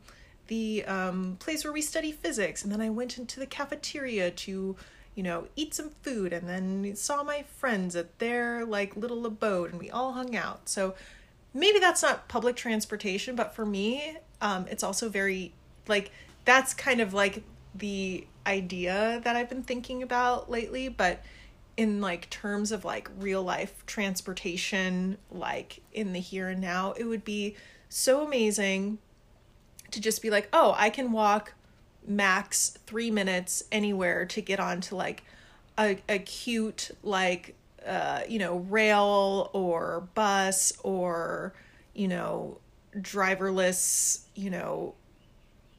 the 0.48 0.84
um 0.84 1.36
place 1.40 1.64
where 1.64 1.72
we 1.72 1.80
study 1.80 2.12
physics 2.12 2.62
and 2.62 2.72
then 2.72 2.80
i 2.80 2.90
went 2.90 3.18
into 3.18 3.40
the 3.40 3.46
cafeteria 3.46 4.30
to 4.30 4.76
you 5.14 5.22
know, 5.22 5.46
eat 5.54 5.74
some 5.74 5.90
food 6.02 6.32
and 6.32 6.48
then 6.48 6.94
saw 6.96 7.22
my 7.22 7.42
friends 7.42 7.94
at 7.94 8.18
their 8.18 8.64
like 8.64 8.96
little 8.96 9.24
abode 9.26 9.70
and 9.70 9.80
we 9.80 9.90
all 9.90 10.12
hung 10.12 10.34
out. 10.34 10.68
So 10.68 10.94
maybe 11.52 11.78
that's 11.78 12.02
not 12.02 12.28
public 12.28 12.56
transportation, 12.56 13.36
but 13.36 13.54
for 13.54 13.64
me, 13.64 14.18
um, 14.40 14.66
it's 14.68 14.82
also 14.82 15.08
very 15.08 15.52
like 15.86 16.10
that's 16.44 16.74
kind 16.74 17.00
of 17.00 17.14
like 17.14 17.42
the 17.74 18.26
idea 18.46 19.20
that 19.24 19.36
I've 19.36 19.48
been 19.48 19.62
thinking 19.62 20.02
about 20.02 20.50
lately, 20.50 20.88
but 20.88 21.22
in 21.76 22.00
like 22.00 22.30
terms 22.30 22.72
of 22.72 22.84
like 22.84 23.10
real 23.18 23.42
life 23.42 23.84
transportation 23.86 25.18
like 25.30 25.80
in 25.92 26.12
the 26.12 26.20
here 26.20 26.48
and 26.48 26.60
now, 26.60 26.92
it 26.92 27.04
would 27.04 27.24
be 27.24 27.56
so 27.88 28.24
amazing 28.24 28.98
to 29.90 30.00
just 30.00 30.22
be 30.22 30.30
like, 30.30 30.48
"Oh, 30.52 30.74
I 30.76 30.90
can 30.90 31.12
walk 31.12 31.54
max 32.06 32.76
3 32.86 33.10
minutes 33.10 33.64
anywhere 33.72 34.26
to 34.26 34.40
get 34.40 34.60
onto 34.60 34.94
like 34.96 35.24
a 35.78 35.98
a 36.08 36.18
cute 36.18 36.90
like 37.02 37.54
uh, 37.86 38.22
you 38.28 38.38
know, 38.38 38.58
rail 38.70 39.50
or 39.52 40.08
bus 40.14 40.72
or, 40.82 41.52
you 41.92 42.08
know, 42.08 42.58
driverless, 42.96 44.20
you 44.34 44.50
know, 44.50 44.94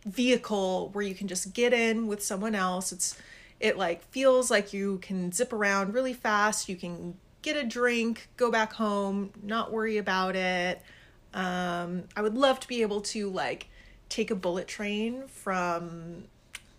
vehicle 0.05 0.89
where 0.93 1.03
you 1.03 1.15
can 1.15 1.27
just 1.27 1.53
get 1.53 1.73
in 1.73 2.07
with 2.07 2.23
someone 2.23 2.53
else. 2.53 2.91
It's 2.91 3.17
it 3.59 3.77
like 3.77 4.03
feels 4.11 4.51
like 4.51 4.73
you 4.73 4.99
can 4.99 5.31
zip 5.31 5.53
around 5.53 5.93
really 5.93 6.13
fast. 6.13 6.69
You 6.69 6.75
can 6.75 7.15
get 7.41 7.55
a 7.55 7.63
drink, 7.63 8.29
go 8.37 8.51
back 8.51 8.73
home, 8.73 9.31
not 9.41 9.71
worry 9.71 9.97
about 9.97 10.35
it. 10.35 10.81
Um, 11.33 12.03
I 12.15 12.21
would 12.21 12.35
love 12.35 12.59
to 12.61 12.67
be 12.67 12.81
able 12.81 13.01
to 13.01 13.29
like 13.29 13.67
take 14.09 14.31
a 14.31 14.35
bullet 14.35 14.67
train 14.67 15.27
from 15.27 16.25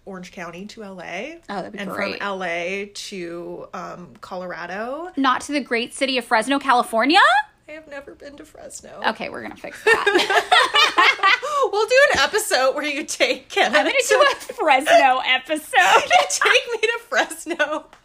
Orange 0.04 0.32
County 0.32 0.66
to 0.66 0.82
LA. 0.82 1.02
Oh, 1.02 1.40
that'd 1.48 1.72
be 1.72 1.78
and 1.78 1.90
great. 1.90 2.18
from 2.18 2.38
LA 2.38 2.86
to 2.94 3.68
um, 3.74 4.14
Colorado. 4.20 5.10
Not 5.16 5.42
to 5.42 5.52
the 5.52 5.60
great 5.60 5.94
city 5.94 6.16
of 6.18 6.24
Fresno, 6.24 6.58
California? 6.58 7.20
I 7.68 7.72
have 7.72 7.88
never 7.88 8.14
been 8.14 8.36
to 8.36 8.44
Fresno. 8.44 9.02
Okay, 9.08 9.28
we're 9.28 9.42
gonna 9.42 9.56
fix 9.56 9.82
that. 9.84 11.42
We'll 11.72 11.86
do 11.86 12.00
an 12.14 12.20
episode 12.20 12.74
where 12.74 12.84
you 12.84 13.04
take 13.04 13.48
Kenna 13.48 13.78
I'm 13.78 13.84
gonna 13.86 13.90
to- 13.90 14.06
do 14.08 14.22
a 14.22 14.34
Fresno 14.54 15.20
episode. 15.26 16.10
take 16.30 16.62
me 16.72 16.78
to 16.80 16.98
Fresno. 17.08 17.86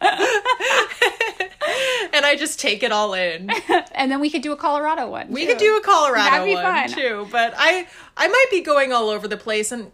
and 2.12 2.26
I 2.26 2.36
just 2.36 2.60
take 2.60 2.82
it 2.82 2.92
all 2.92 3.14
in. 3.14 3.50
and 3.94 4.10
then 4.10 4.20
we 4.20 4.30
could 4.30 4.42
do 4.42 4.52
a 4.52 4.56
Colorado 4.56 5.08
one. 5.10 5.28
We 5.28 5.42
too. 5.42 5.48
could 5.52 5.58
do 5.58 5.76
a 5.76 5.80
Colorado 5.80 6.30
That'd 6.30 6.46
be 6.46 6.54
one 6.54 6.64
fun. 6.64 6.88
too, 6.90 7.28
but 7.30 7.54
I 7.56 7.86
I 8.16 8.28
might 8.28 8.46
be 8.50 8.60
going 8.60 8.92
all 8.92 9.08
over 9.08 9.28
the 9.28 9.36
place 9.36 9.72
and 9.72 9.90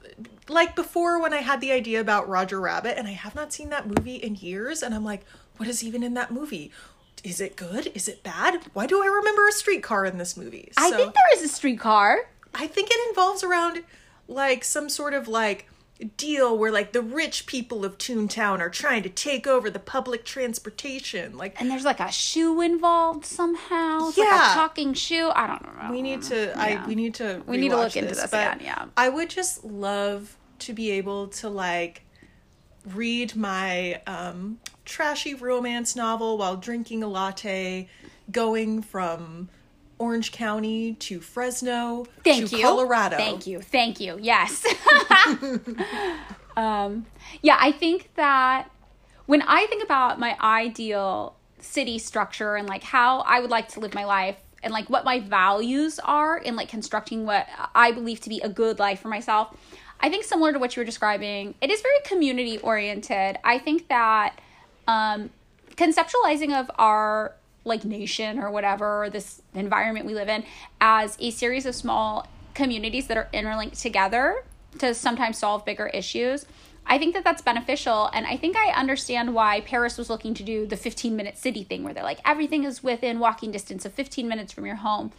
like 0.48 0.74
before 0.74 1.20
when 1.20 1.32
I 1.34 1.38
had 1.38 1.60
the 1.60 1.72
idea 1.72 2.00
about 2.00 2.28
Roger 2.28 2.60
Rabbit 2.60 2.98
and 2.98 3.06
I 3.06 3.12
have 3.12 3.34
not 3.34 3.52
seen 3.52 3.70
that 3.70 3.86
movie 3.86 4.16
in 4.16 4.34
years 4.36 4.82
and 4.82 4.94
I'm 4.94 5.04
like 5.04 5.24
what 5.58 5.68
is 5.68 5.82
even 5.84 6.02
in 6.02 6.14
that 6.14 6.30
movie? 6.30 6.70
Is 7.24 7.40
it 7.40 7.56
good? 7.56 7.90
Is 7.94 8.06
it 8.06 8.22
bad? 8.22 8.60
Why 8.74 8.86
do 8.86 9.02
I 9.02 9.06
remember 9.06 9.48
a 9.48 9.52
streetcar 9.52 10.04
in 10.06 10.18
this 10.18 10.36
movie? 10.36 10.70
I 10.76 10.90
think 10.92 11.14
there 11.14 11.24
is 11.34 11.42
a 11.42 11.48
streetcar. 11.48 12.28
I 12.54 12.66
think 12.66 12.88
it 12.90 13.08
involves 13.08 13.42
around 13.44 13.82
like 14.26 14.64
some 14.64 14.88
sort 14.88 15.14
of 15.14 15.28
like 15.28 15.66
deal 16.16 16.56
where 16.56 16.70
like 16.70 16.92
the 16.92 17.02
rich 17.02 17.44
people 17.46 17.84
of 17.84 17.98
Toontown 17.98 18.60
are 18.60 18.70
trying 18.70 19.02
to 19.02 19.08
take 19.08 19.46
over 19.48 19.68
the 19.68 19.80
public 19.80 20.24
transportation. 20.24 21.36
Like 21.36 21.60
And 21.60 21.70
there's 21.70 21.84
like 21.84 21.98
a 22.00 22.10
shoe 22.12 22.60
involved 22.60 23.24
somehow. 23.24 24.08
It's 24.08 24.18
like 24.18 24.28
Yeah. 24.28 24.52
a 24.52 24.54
talking 24.54 24.94
shoe. 24.94 25.30
I 25.34 25.46
don't 25.46 25.62
know. 25.62 25.90
we 25.90 26.02
need 26.02 26.22
to 26.22 26.56
I 26.58 26.84
we 26.86 26.94
need 26.94 27.14
to 27.14 27.42
We 27.46 27.56
need 27.56 27.70
to 27.70 27.76
look 27.76 27.92
rewatch 27.92 27.96
into 27.96 28.14
this 28.14 28.24
again, 28.24 28.60
yeah. 28.62 28.86
I 28.96 29.08
would 29.08 29.28
just 29.28 29.64
love 29.64 30.36
to 30.60 30.72
be 30.72 30.90
able 30.92 31.28
to 31.28 31.48
like 31.48 32.02
read 32.86 33.34
my 33.36 34.00
um 34.06 34.60
trashy 34.84 35.34
romance 35.34 35.94
novel 35.96 36.38
while 36.38 36.56
drinking 36.56 37.02
a 37.02 37.08
latte 37.08 37.88
going 38.30 38.82
from 38.82 39.48
Orange 39.98 40.32
County 40.32 40.94
to 40.94 41.20
Fresno 41.20 42.06
Thank 42.24 42.50
to 42.50 42.56
you. 42.56 42.62
Colorado. 42.62 43.16
Thank 43.16 43.46
you. 43.46 43.60
Thank 43.60 44.00
you. 44.00 44.18
Yes. 44.20 44.64
um, 46.56 47.06
yeah, 47.42 47.56
I 47.60 47.72
think 47.72 48.10
that 48.14 48.70
when 49.26 49.42
I 49.42 49.66
think 49.66 49.84
about 49.84 50.18
my 50.18 50.36
ideal 50.40 51.34
city 51.60 51.98
structure 51.98 52.56
and 52.56 52.68
like 52.68 52.82
how 52.82 53.20
I 53.20 53.40
would 53.40 53.50
like 53.50 53.68
to 53.70 53.80
live 53.80 53.94
my 53.94 54.04
life 54.04 54.36
and 54.62 54.72
like 54.72 54.88
what 54.88 55.04
my 55.04 55.20
values 55.20 55.98
are 56.00 56.36
in 56.38 56.56
like 56.56 56.68
constructing 56.68 57.26
what 57.26 57.46
I 57.74 57.92
believe 57.92 58.20
to 58.22 58.28
be 58.28 58.40
a 58.40 58.48
good 58.48 58.78
life 58.78 59.00
for 59.00 59.08
myself, 59.08 59.56
I 60.00 60.08
think 60.08 60.24
similar 60.24 60.52
to 60.52 60.58
what 60.58 60.76
you 60.76 60.80
were 60.80 60.84
describing, 60.84 61.54
it 61.60 61.70
is 61.70 61.80
very 61.80 61.98
community 62.04 62.58
oriented. 62.58 63.38
I 63.44 63.58
think 63.58 63.88
that 63.88 64.38
um, 64.86 65.30
conceptualizing 65.76 66.58
of 66.58 66.70
our 66.76 67.34
like 67.68 67.84
nation 67.84 68.38
or 68.38 68.50
whatever 68.50 69.04
or 69.04 69.10
this 69.10 69.42
environment 69.54 70.06
we 70.06 70.14
live 70.14 70.28
in 70.28 70.44
as 70.80 71.16
a 71.20 71.30
series 71.30 71.66
of 71.66 71.74
small 71.74 72.26
communities 72.54 73.06
that 73.06 73.16
are 73.16 73.28
interlinked 73.32 73.78
together 73.78 74.44
to 74.78 74.94
sometimes 74.94 75.38
solve 75.38 75.64
bigger 75.64 75.86
issues 75.88 76.46
i 76.86 76.98
think 76.98 77.14
that 77.14 77.22
that's 77.22 77.42
beneficial. 77.42 78.10
And 78.12 78.26
i 78.26 78.36
think 78.36 78.56
i 78.56 78.70
understand 78.70 79.34
why 79.34 79.60
paris 79.60 79.96
was 79.96 80.10
looking 80.10 80.34
to 80.34 80.42
do 80.42 80.66
the 80.66 80.76
15 80.76 81.14
minute 81.14 81.38
city 81.38 81.62
thing 81.62 81.84
where 81.84 81.94
they're 81.94 82.02
like 82.02 82.20
everything 82.24 82.64
is 82.64 82.82
within 82.82 83.18
walking 83.18 83.52
distance 83.52 83.84
of 83.84 83.92
15 83.92 84.26
minutes 84.26 84.52
from 84.52 84.66
your 84.66 84.76
home. 84.76 85.12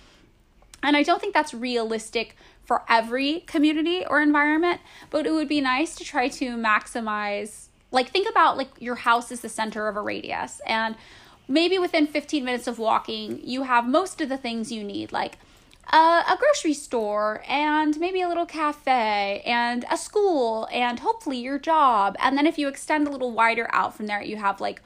And 0.82 0.95
I 0.95 1.04
don't 1.04 1.20
think 1.20 1.34
that's 1.34 1.54
realistic 1.54 2.38
for 2.64 2.84
every 2.88 3.41
community 3.41 4.06
or 4.06 4.22
environment, 4.22 4.80
but 5.10 5.26
it 5.26 5.34
would 5.34 5.50
be 5.50 5.60
nice 5.60 5.95
to 5.95 6.04
try 6.04 6.30
to 6.30 6.56
maximize 6.56 7.68
like 7.91 8.10
think 8.12 8.30
about 8.30 8.58
like 8.58 8.70
your 8.80 8.95
house 8.95 9.32
is 9.32 9.41
the 9.41 9.50
center 9.50 9.88
of 9.88 9.97
a 9.97 10.02
radius. 10.02 10.62
And 10.66 10.95
maybe 11.50 11.78
within 11.78 12.08
15 12.08 12.45
minutes 12.45 12.68
of 12.68 12.80
walking 12.80 13.41
you 13.43 13.64
have 13.64 13.86
most 13.86 14.22
of 14.22 14.30
the 14.30 14.38
things 14.38 14.72
you 14.72 14.84
need 14.84 15.12
like 15.12 15.38
a, 15.91 16.38
grocery 16.38 16.76
store 16.76 17.43
and 17.47 18.00
maybe 18.00 18.22
a 18.22 18.28
little 18.28 18.45
cafe 18.45 19.41
and 19.43 19.84
a 19.91 19.97
school 19.97 20.68
and 20.72 21.00
hopefully 21.00 21.39
your 21.39 21.58
job 21.58 22.16
and 22.20 22.38
then 22.38 22.45
if 22.45 22.58
you 22.58 22.68
extend 22.68 23.08
a 23.08 23.12
little 23.12 23.32
wider 23.32 23.68
out 23.74 23.95
from 23.95 24.06
there 24.06 24.22
you 24.22 24.38
have 24.38 24.62
like 24.62 24.82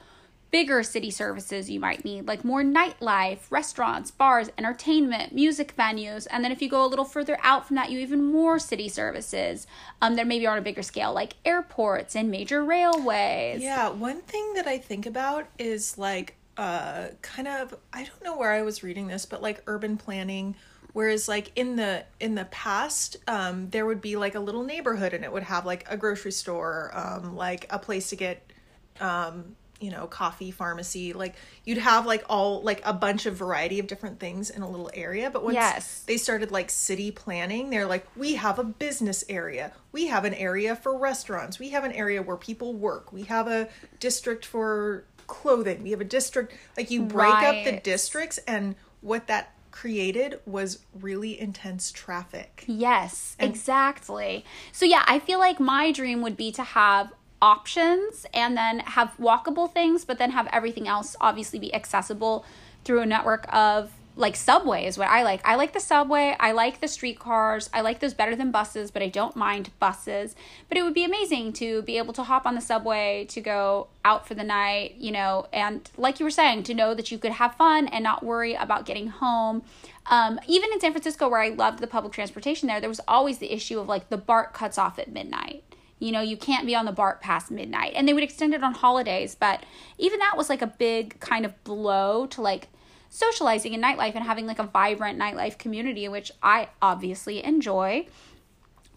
bigger 0.54 0.84
city 0.84 1.10
services 1.10 1.68
you 1.68 1.80
might 1.80 2.04
need, 2.04 2.28
like 2.28 2.44
more 2.44 2.62
nightlife, 2.62 3.40
restaurants, 3.50 4.12
bars, 4.12 4.48
entertainment, 4.56 5.34
music 5.34 5.74
venues. 5.76 6.28
And 6.30 6.44
then 6.44 6.52
if 6.52 6.62
you 6.62 6.68
go 6.68 6.84
a 6.84 6.86
little 6.86 7.04
further 7.04 7.36
out 7.42 7.66
from 7.66 7.74
that, 7.74 7.90
you 7.90 7.98
even 7.98 8.24
more 8.30 8.60
city 8.60 8.88
services 8.88 9.66
um, 10.00 10.14
that 10.14 10.28
maybe 10.28 10.46
are 10.46 10.52
on 10.52 10.58
a 10.58 10.62
bigger 10.62 10.84
scale, 10.84 11.12
like 11.12 11.34
airports 11.44 12.14
and 12.14 12.30
major 12.30 12.64
railways. 12.64 13.62
Yeah, 13.62 13.88
one 13.88 14.20
thing 14.20 14.54
that 14.54 14.68
I 14.68 14.78
think 14.78 15.06
about 15.06 15.48
is 15.58 15.98
like 15.98 16.36
uh 16.56 17.08
kind 17.22 17.48
of 17.48 17.74
I 17.92 18.04
don't 18.04 18.22
know 18.22 18.36
where 18.36 18.52
I 18.52 18.62
was 18.62 18.82
reading 18.82 19.06
this, 19.08 19.26
but 19.26 19.42
like 19.42 19.62
urban 19.66 19.96
planning 19.96 20.54
whereas 20.92 21.26
like 21.28 21.50
in 21.56 21.74
the 21.76 22.04
in 22.20 22.36
the 22.36 22.44
past 22.46 23.16
um 23.26 23.68
there 23.70 23.84
would 23.84 24.00
be 24.00 24.14
like 24.16 24.34
a 24.36 24.40
little 24.40 24.62
neighborhood 24.62 25.12
and 25.12 25.24
it 25.24 25.32
would 25.32 25.42
have 25.42 25.66
like 25.66 25.84
a 25.90 25.96
grocery 25.96 26.30
store, 26.32 26.90
um 26.94 27.34
like 27.34 27.66
a 27.70 27.78
place 27.78 28.10
to 28.10 28.16
get 28.16 28.52
um 29.00 29.56
you 29.80 29.90
know 29.90 30.06
coffee 30.06 30.52
pharmacy 30.52 31.12
like 31.12 31.34
you'd 31.64 31.78
have 31.78 32.06
like 32.06 32.24
all 32.28 32.62
like 32.62 32.80
a 32.84 32.92
bunch 32.92 33.26
of 33.26 33.34
variety 33.34 33.80
of 33.80 33.88
different 33.88 34.20
things 34.20 34.48
in 34.48 34.62
a 34.62 34.70
little 34.70 34.88
area 34.94 35.28
but 35.30 35.42
once 35.42 35.56
Yes. 35.56 36.04
they 36.06 36.16
started 36.16 36.52
like 36.52 36.70
city 36.70 37.10
planning 37.10 37.70
they're 37.70 37.84
like 37.84 38.06
we 38.16 38.34
have 38.34 38.60
a 38.60 38.64
business 38.64 39.24
area. 39.28 39.72
We 39.90 40.06
have 40.06 40.24
an 40.24 40.34
area 40.34 40.76
for 40.76 40.96
restaurants. 40.96 41.58
We 41.58 41.70
have 41.70 41.84
an 41.84 41.92
area 41.92 42.22
where 42.22 42.36
people 42.36 42.74
work. 42.74 43.12
We 43.12 43.22
have 43.24 43.46
a 43.48 43.68
district 44.00 44.44
for 44.46 45.04
clothing. 45.26 45.82
We 45.82 45.90
have 45.90 46.00
a 46.00 46.04
district 46.04 46.54
like 46.76 46.90
you 46.90 47.02
break 47.02 47.34
up 47.34 47.64
the 47.64 47.80
districts 47.82 48.38
and 48.46 48.74
what 49.00 49.26
that 49.26 49.54
created 49.70 50.38
was 50.46 50.78
really 50.94 51.38
intense 51.38 51.90
traffic. 51.90 52.64
Yes, 52.68 53.36
exactly. 53.40 54.44
So 54.70 54.86
yeah, 54.86 55.02
I 55.06 55.18
feel 55.18 55.40
like 55.40 55.58
my 55.58 55.90
dream 55.90 56.22
would 56.22 56.36
be 56.36 56.52
to 56.52 56.62
have 56.62 57.12
options 57.42 58.24
and 58.32 58.56
then 58.56 58.78
have 58.80 59.14
walkable 59.18 59.70
things, 59.70 60.04
but 60.04 60.18
then 60.18 60.30
have 60.30 60.48
everything 60.52 60.86
else 60.86 61.16
obviously 61.20 61.58
be 61.58 61.74
accessible 61.74 62.44
through 62.84 63.00
a 63.00 63.06
network 63.06 63.46
of 63.52 63.90
like 64.16 64.36
subway 64.36 64.86
is 64.86 64.96
what 64.96 65.08
I 65.08 65.24
like. 65.24 65.40
I 65.44 65.56
like 65.56 65.72
the 65.72 65.80
subway. 65.80 66.36
I 66.38 66.52
like 66.52 66.80
the 66.80 66.86
streetcars. 66.86 67.68
I 67.72 67.80
like 67.80 67.98
those 67.98 68.14
better 68.14 68.36
than 68.36 68.52
buses, 68.52 68.90
but 68.90 69.02
I 69.02 69.08
don't 69.08 69.34
mind 69.34 69.70
buses. 69.80 70.36
But 70.68 70.78
it 70.78 70.82
would 70.82 70.94
be 70.94 71.04
amazing 71.04 71.52
to 71.54 71.82
be 71.82 71.98
able 71.98 72.12
to 72.14 72.22
hop 72.22 72.46
on 72.46 72.54
the 72.54 72.60
subway 72.60 73.26
to 73.30 73.40
go 73.40 73.88
out 74.04 74.26
for 74.26 74.34
the 74.34 74.44
night, 74.44 74.94
you 74.98 75.10
know, 75.10 75.46
and 75.52 75.90
like 75.96 76.20
you 76.20 76.24
were 76.24 76.30
saying, 76.30 76.62
to 76.64 76.74
know 76.74 76.94
that 76.94 77.10
you 77.10 77.18
could 77.18 77.32
have 77.32 77.56
fun 77.56 77.88
and 77.88 78.04
not 78.04 78.22
worry 78.22 78.54
about 78.54 78.86
getting 78.86 79.08
home. 79.08 79.62
Um, 80.06 80.38
even 80.46 80.72
in 80.72 80.80
San 80.80 80.92
Francisco, 80.92 81.28
where 81.28 81.40
I 81.40 81.48
loved 81.48 81.80
the 81.80 81.86
public 81.86 82.12
transportation 82.12 82.68
there, 82.68 82.80
there 82.80 82.88
was 82.88 83.00
always 83.08 83.38
the 83.38 83.52
issue 83.52 83.80
of 83.80 83.88
like 83.88 84.10
the 84.10 84.18
BART 84.18 84.52
cuts 84.54 84.78
off 84.78 84.98
at 84.98 85.10
midnight. 85.10 85.64
You 85.98 86.12
know, 86.12 86.20
you 86.20 86.36
can't 86.36 86.66
be 86.66 86.74
on 86.74 86.84
the 86.84 86.92
BART 86.92 87.20
past 87.20 87.50
midnight. 87.50 87.94
And 87.96 88.06
they 88.06 88.12
would 88.12 88.22
extend 88.22 88.52
it 88.54 88.62
on 88.62 88.74
holidays, 88.74 89.34
but 89.34 89.64
even 89.98 90.18
that 90.20 90.36
was 90.36 90.48
like 90.48 90.62
a 90.62 90.66
big 90.66 91.18
kind 91.18 91.44
of 91.44 91.64
blow 91.64 92.26
to 92.26 92.42
like 92.42 92.68
socializing 93.14 93.74
in 93.74 93.80
nightlife 93.80 94.16
and 94.16 94.24
having 94.24 94.44
like 94.44 94.58
a 94.58 94.64
vibrant 94.64 95.16
nightlife 95.16 95.56
community, 95.56 96.08
which 96.08 96.32
I 96.42 96.68
obviously 96.82 97.44
enjoy. 97.44 98.08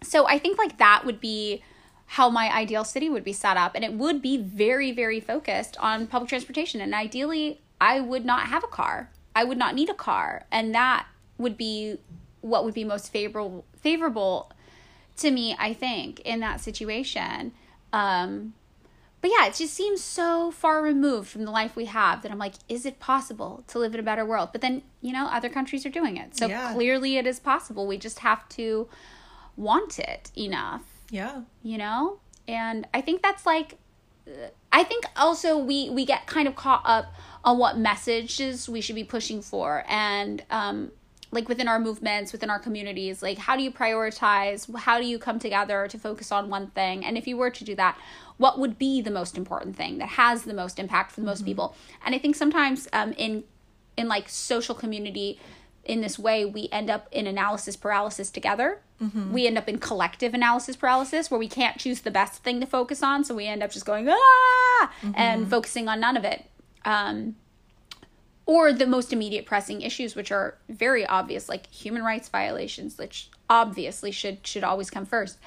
So 0.02 0.26
I 0.26 0.40
think 0.40 0.58
like 0.58 0.78
that 0.78 1.04
would 1.04 1.20
be 1.20 1.62
how 2.06 2.28
my 2.28 2.52
ideal 2.52 2.82
city 2.82 3.08
would 3.08 3.22
be 3.22 3.32
set 3.32 3.56
up 3.56 3.76
and 3.76 3.84
it 3.84 3.92
would 3.92 4.20
be 4.20 4.36
very 4.36 4.90
very 4.90 5.20
focused 5.20 5.76
on 5.78 6.08
public 6.08 6.28
transportation 6.28 6.80
and 6.80 6.94
ideally 6.94 7.60
I 7.80 8.00
would 8.00 8.24
not 8.24 8.48
have 8.48 8.64
a 8.64 8.68
car. 8.68 9.10
I 9.36 9.44
would 9.44 9.58
not 9.58 9.76
need 9.76 9.88
a 9.88 9.94
car 9.94 10.46
and 10.50 10.74
that 10.74 11.06
would 11.36 11.56
be 11.56 11.98
what 12.40 12.64
would 12.64 12.74
be 12.74 12.82
most 12.82 13.12
favorable 13.12 13.64
favorable 13.76 14.50
to 15.18 15.30
me, 15.30 15.54
I 15.60 15.74
think, 15.74 16.20
in 16.20 16.40
that 16.40 16.60
situation. 16.60 17.52
Um 17.92 18.54
but 19.20 19.30
yeah, 19.30 19.46
it 19.46 19.54
just 19.54 19.74
seems 19.74 20.02
so 20.02 20.50
far 20.50 20.82
removed 20.82 21.28
from 21.28 21.44
the 21.44 21.50
life 21.50 21.74
we 21.76 21.86
have 21.86 22.22
that 22.22 22.30
I'm 22.30 22.38
like, 22.38 22.54
is 22.68 22.86
it 22.86 23.00
possible 23.00 23.64
to 23.68 23.78
live 23.78 23.94
in 23.94 24.00
a 24.00 24.02
better 24.04 24.24
world? 24.24 24.50
But 24.52 24.60
then, 24.60 24.82
you 25.00 25.12
know, 25.12 25.26
other 25.26 25.48
countries 25.48 25.84
are 25.84 25.90
doing 25.90 26.16
it. 26.16 26.36
So 26.36 26.46
Yeah. 26.46 26.72
clearly 26.72 27.16
it 27.16 27.26
is 27.26 27.40
possible. 27.40 27.86
We 27.86 27.98
just 27.98 28.20
have 28.20 28.48
to 28.50 28.88
want 29.56 29.98
it 29.98 30.30
enough 30.36 30.82
Yeah. 31.10 31.42
you 31.62 31.78
know 31.78 32.20
and 32.46 32.86
i 32.94 33.00
think 33.00 33.22
that's 33.22 33.44
like 33.44 33.74
i 34.70 34.84
think 34.84 35.04
also 35.16 35.58
we 35.58 35.90
we 35.90 36.04
get 36.06 36.26
kind 36.28 36.46
of 36.46 36.54
caught 36.54 36.82
up 36.84 37.06
on 37.42 37.58
what 37.58 37.76
messages 37.76 38.68
we 38.68 38.80
should 38.80 38.94
be 38.94 39.02
pushing 39.02 39.42
for 39.42 39.84
and 39.88 40.44
um 40.50 40.92
like 41.30 41.48
within 41.48 41.68
our 41.68 41.78
movements 41.78 42.32
within 42.32 42.50
our 42.50 42.58
communities 42.58 43.22
like 43.22 43.38
how 43.38 43.56
do 43.56 43.62
you 43.62 43.70
prioritize? 43.70 44.74
How 44.78 44.98
do 44.98 45.06
you 45.06 45.18
come 45.18 45.38
together 45.38 45.86
to 45.88 45.98
focus 45.98 46.32
on 46.32 46.48
one 46.48 46.68
thing? 46.68 47.04
And 47.04 47.18
if 47.18 47.26
you 47.26 47.36
were 47.36 47.50
to 47.50 47.64
do 47.64 47.74
that 47.76 47.98
what 48.38 48.58
would 48.58 48.78
be 48.78 49.02
the 49.02 49.10
most 49.10 49.36
important 49.36 49.76
thing 49.76 49.98
that 49.98 50.10
has 50.10 50.44
the 50.44 50.54
most 50.54 50.78
impact 50.78 51.12
for 51.12 51.20
the 51.20 51.26
most 51.26 51.44
people? 51.44 51.74
And 52.04 52.14
i 52.14 52.18
think 52.18 52.36
sometimes 52.36 52.88
um 52.92 53.12
in 53.12 53.44
in 53.96 54.08
like 54.08 54.28
social 54.28 54.74
community 54.74 55.40
in 55.84 56.02
this 56.02 56.18
way 56.18 56.44
we 56.44 56.68
end 56.70 56.90
up 56.90 57.08
in 57.10 57.26
analysis 57.26 57.76
paralysis 57.76 58.30
together. 58.30 58.80
We 59.32 59.46
end 59.46 59.56
up 59.56 59.68
in 59.68 59.78
collective 59.78 60.34
analysis 60.34 60.76
paralysis 60.76 61.30
where 61.30 61.38
we 61.38 61.48
can't 61.48 61.78
choose 61.78 62.00
the 62.00 62.10
best 62.10 62.42
thing 62.42 62.60
to 62.60 62.66
focus 62.66 63.02
on. 63.02 63.24
So 63.24 63.34
we 63.34 63.46
end 63.46 63.62
up 63.62 63.70
just 63.70 63.86
going 63.86 64.08
ah! 64.08 64.92
And 65.14 65.48
focusing 65.48 65.88
on 65.88 66.00
none 66.00 66.16
of 66.16 66.24
it. 66.24 66.44
Um, 66.84 67.36
or 68.48 68.72
the 68.72 68.86
most 68.86 69.12
immediate 69.12 69.46
pressing 69.46 69.82
issues 69.82 70.16
which 70.16 70.32
are 70.32 70.56
very 70.68 71.06
obvious 71.06 71.48
like 71.48 71.66
human 71.68 72.02
rights 72.02 72.28
violations 72.28 72.98
which 72.98 73.28
obviously 73.48 74.10
should 74.10 74.44
should 74.44 74.64
always 74.64 74.90
come 74.90 75.06
first. 75.06 75.38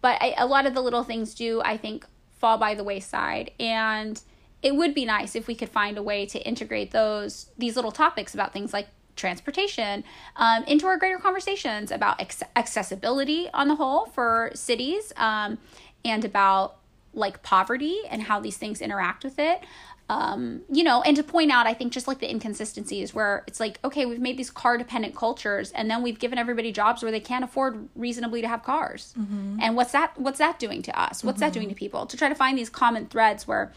But 0.00 0.20
I, 0.22 0.34
a 0.38 0.46
lot 0.46 0.66
of 0.66 0.74
the 0.74 0.80
little 0.80 1.04
things 1.04 1.34
do 1.34 1.62
i 1.64 1.76
think 1.76 2.06
fall 2.38 2.58
by 2.58 2.74
the 2.74 2.84
wayside. 2.84 3.50
And 3.60 4.20
it 4.62 4.74
would 4.74 4.94
be 4.94 5.04
nice 5.04 5.36
if 5.36 5.46
we 5.46 5.54
could 5.54 5.68
find 5.68 5.98
a 5.98 6.02
way 6.02 6.26
to 6.26 6.38
integrate 6.40 6.90
those 6.90 7.50
these 7.58 7.76
little 7.76 7.92
topics 7.92 8.34
about 8.34 8.52
things 8.52 8.72
like 8.72 8.88
transportation 9.14 10.04
um, 10.36 10.64
into 10.64 10.86
our 10.86 10.96
greater 10.96 11.18
conversations 11.18 11.90
about 11.90 12.20
acc- 12.20 12.48
accessibility 12.56 13.48
on 13.52 13.68
the 13.68 13.74
whole 13.74 14.06
for 14.06 14.50
cities 14.54 15.12
um, 15.16 15.58
and 16.04 16.24
about 16.24 16.76
like 17.14 17.42
poverty 17.42 17.98
and 18.10 18.22
how 18.22 18.38
these 18.38 18.56
things 18.56 18.80
interact 18.80 19.24
with 19.24 19.38
it 19.38 19.60
um, 20.08 20.62
you 20.72 20.82
know 20.82 21.02
and 21.02 21.16
to 21.16 21.22
point 21.22 21.50
out 21.50 21.66
i 21.66 21.74
think 21.74 21.92
just 21.92 22.08
like 22.08 22.18
the 22.18 22.30
inconsistencies 22.30 23.12
where 23.12 23.44
it's 23.46 23.60
like 23.60 23.78
okay 23.84 24.06
we've 24.06 24.20
made 24.20 24.36
these 24.38 24.50
car 24.50 24.78
dependent 24.78 25.14
cultures 25.14 25.70
and 25.72 25.90
then 25.90 26.02
we've 26.02 26.18
given 26.18 26.38
everybody 26.38 26.72
jobs 26.72 27.02
where 27.02 27.12
they 27.12 27.20
can't 27.20 27.44
afford 27.44 27.88
reasonably 27.94 28.40
to 28.40 28.48
have 28.48 28.62
cars. 28.62 29.14
And 29.60 29.76
what's 29.76 29.92
that 29.92 30.18
what's 30.18 30.38
that 30.38 30.58
doing 30.58 30.82
to 30.82 30.98
us? 30.98 31.22
What's 31.24 31.40
that 31.40 31.52
doing 31.52 31.68
to 31.68 31.74
people? 31.74 32.06
To 32.06 32.16
try 32.16 32.28
to 32.28 32.34
find 32.34 32.56
these 32.56 32.70
common 32.70 33.06
threads 33.06 33.46
where 33.46 33.72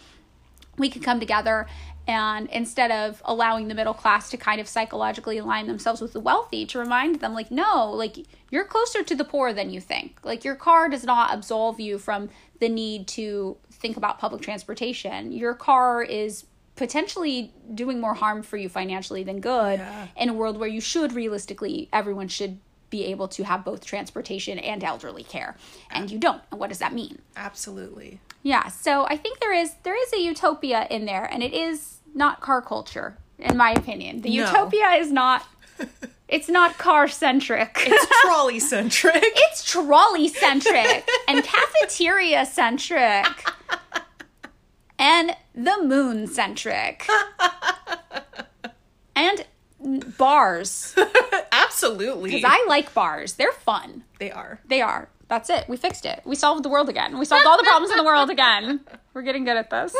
we 0.77 0.89
can 0.89 1.01
come 1.01 1.19
together 1.19 1.67
and 2.11 2.49
instead 2.49 2.91
of 2.91 3.21
allowing 3.25 3.67
the 3.67 3.73
middle 3.75 3.93
class 3.93 4.29
to 4.29 4.37
kind 4.37 4.59
of 4.61 4.67
psychologically 4.67 5.37
align 5.37 5.67
themselves 5.67 6.01
with 6.01 6.13
the 6.13 6.19
wealthy 6.19 6.65
to 6.65 6.77
remind 6.79 7.19
them 7.21 7.33
like 7.33 7.49
no 7.51 7.89
like 7.91 8.17
you're 8.49 8.65
closer 8.65 9.01
to 9.03 9.15
the 9.15 9.23
poor 9.23 9.53
than 9.53 9.69
you 9.69 9.79
think 9.81 10.19
like 10.23 10.43
your 10.43 10.55
car 10.55 10.89
does 10.89 11.03
not 11.03 11.33
absolve 11.33 11.79
you 11.79 11.97
from 11.97 12.29
the 12.59 12.69
need 12.69 13.07
to 13.07 13.57
think 13.71 13.97
about 13.97 14.19
public 14.19 14.41
transportation 14.41 15.31
your 15.31 15.53
car 15.53 16.01
is 16.03 16.45
potentially 16.75 17.53
doing 17.75 17.99
more 17.99 18.13
harm 18.13 18.41
for 18.41 18.57
you 18.57 18.67
financially 18.69 19.23
than 19.23 19.39
good 19.39 19.79
Yeah. 19.79 20.07
in 20.17 20.29
a 20.29 20.33
world 20.33 20.57
where 20.57 20.69
you 20.69 20.81
should 20.81 21.13
realistically 21.13 21.89
everyone 21.93 22.27
should 22.27 22.59
be 22.89 23.05
able 23.05 23.27
to 23.29 23.43
have 23.43 23.63
both 23.63 23.85
transportation 23.85 24.59
and 24.59 24.83
elderly 24.83 25.23
care 25.23 25.55
and 25.91 26.11
you 26.11 26.17
don't 26.19 26.41
and 26.51 26.59
what 26.59 26.67
does 26.69 26.79
that 26.79 26.93
mean 26.93 27.19
Absolutely. 27.37 28.19
yeah, 28.43 28.67
so 28.67 29.05
I 29.05 29.15
think 29.15 29.39
there 29.39 29.53
is 29.53 29.75
there 29.83 29.95
is 29.95 30.11
a 30.13 30.19
utopia 30.19 30.87
in 30.89 31.05
there, 31.05 31.23
and 31.25 31.41
it 31.43 31.53
is 31.53 31.99
not 32.13 32.41
car 32.41 32.61
culture, 32.61 33.17
in 33.39 33.57
my 33.57 33.71
opinion. 33.71 34.21
The 34.21 34.37
No. 34.37 34.45
utopia 34.47 34.89
is 34.99 35.11
not. 35.11 35.45
It's 36.27 36.47
not 36.47 36.77
car 36.77 37.09
centric. 37.09 37.75
It's 37.85 38.21
trolley 38.21 38.61
centric. 38.61 39.21
It's 39.21 39.65
trolley 39.69 40.29
centric 40.29 41.05
and 41.27 41.43
cafeteria 41.43 42.45
centric 42.45 43.25
and 44.97 45.35
the 45.53 45.83
moon 45.83 46.27
centric 46.27 47.05
and 49.15 49.45
bars 50.17 50.95
Absolutely. 51.51 52.29
because 52.31 52.45
I 52.49 52.65
like 52.69 52.93
bars. 52.93 53.33
They're 53.33 53.51
fun. 53.51 54.03
they 54.19 54.31
are. 54.31 54.61
They 54.65 54.81
are. 54.81 55.09
That's 55.27 55.49
it. 55.49 55.65
We 55.67 55.75
fixed 55.75 56.05
it. 56.05 56.21
We 56.23 56.35
solved 56.35 56.63
the 56.63 56.69
world 56.69 56.87
again. 56.87 57.19
We 57.19 57.25
solved 57.25 57.45
all 57.45 57.57
the 57.57 57.63
problems 57.63 57.91
in 57.91 57.97
the 57.97 58.05
world 58.05 58.29
again. 58.29 58.79
We're 59.13 59.21
getting 59.23 59.43
good 59.43 59.57
at 59.57 59.69
this. 59.69 59.93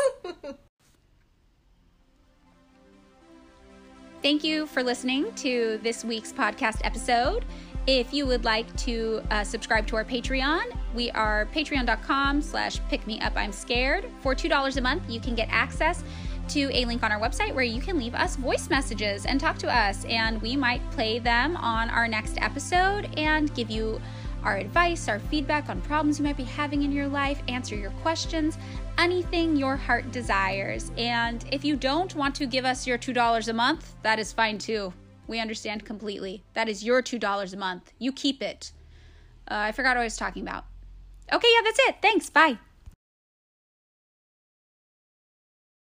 Thank 4.22 4.44
you 4.44 4.66
for 4.66 4.84
listening 4.84 5.32
to 5.34 5.80
this 5.82 6.04
week's 6.04 6.32
podcast 6.32 6.78
episode. 6.84 7.44
If 7.88 8.14
you 8.14 8.24
would 8.24 8.44
like 8.44 8.72
to 8.76 9.20
uh, 9.32 9.42
subscribe 9.42 9.88
to 9.88 9.96
our 9.96 10.04
Patreon, 10.04 10.62
we 10.94 11.10
are 11.10 11.48
patreon.com 11.52 12.40
slash 12.40 12.78
pick 12.88 13.04
me 13.04 13.18
up 13.18 13.32
I'm 13.34 13.50
scared. 13.50 14.08
For 14.20 14.32
$2 14.32 14.76
a 14.76 14.80
month, 14.80 15.10
you 15.10 15.18
can 15.18 15.34
get 15.34 15.48
access 15.50 16.04
to 16.50 16.70
a 16.72 16.84
link 16.84 17.02
on 17.02 17.10
our 17.10 17.18
website 17.18 17.52
where 17.52 17.64
you 17.64 17.80
can 17.80 17.98
leave 17.98 18.14
us 18.14 18.36
voice 18.36 18.70
messages 18.70 19.26
and 19.26 19.40
talk 19.40 19.58
to 19.58 19.76
us. 19.76 20.04
And 20.04 20.40
we 20.40 20.54
might 20.54 20.88
play 20.92 21.18
them 21.18 21.56
on 21.56 21.90
our 21.90 22.06
next 22.06 22.40
episode 22.40 23.08
and 23.18 23.52
give 23.56 23.70
you 23.70 24.00
our 24.44 24.56
advice, 24.56 25.08
our 25.08 25.18
feedback 25.18 25.68
on 25.68 25.80
problems 25.80 26.20
you 26.20 26.24
might 26.24 26.36
be 26.36 26.44
having 26.44 26.82
in 26.82 26.92
your 26.92 27.08
life, 27.08 27.42
answer 27.48 27.74
your 27.74 27.90
questions, 28.02 28.56
anything 28.98 29.56
your 29.56 29.76
heart 29.76 30.10
desires. 30.12 30.90
And 30.96 31.44
if 31.50 31.64
you 31.64 31.76
don't 31.76 32.14
want 32.14 32.34
to 32.36 32.46
give 32.46 32.64
us 32.64 32.86
your 32.86 32.98
$2 32.98 33.48
a 33.48 33.52
month, 33.52 33.94
that 34.02 34.18
is 34.18 34.32
fine 34.32 34.58
too. 34.58 34.92
We 35.26 35.40
understand 35.40 35.84
completely. 35.84 36.42
That 36.54 36.68
is 36.68 36.84
your 36.84 37.02
$2 37.02 37.52
a 37.52 37.56
month. 37.56 37.92
You 37.98 38.12
keep 38.12 38.42
it. 38.42 38.72
Uh, 39.50 39.54
I 39.54 39.72
forgot 39.72 39.96
what 39.96 40.02
I 40.02 40.04
was 40.04 40.16
talking 40.16 40.42
about. 40.42 40.64
Okay, 41.32 41.48
yeah, 41.54 41.60
that's 41.64 41.78
it. 41.88 41.96
Thanks. 42.02 42.30
Bye. 42.30 42.58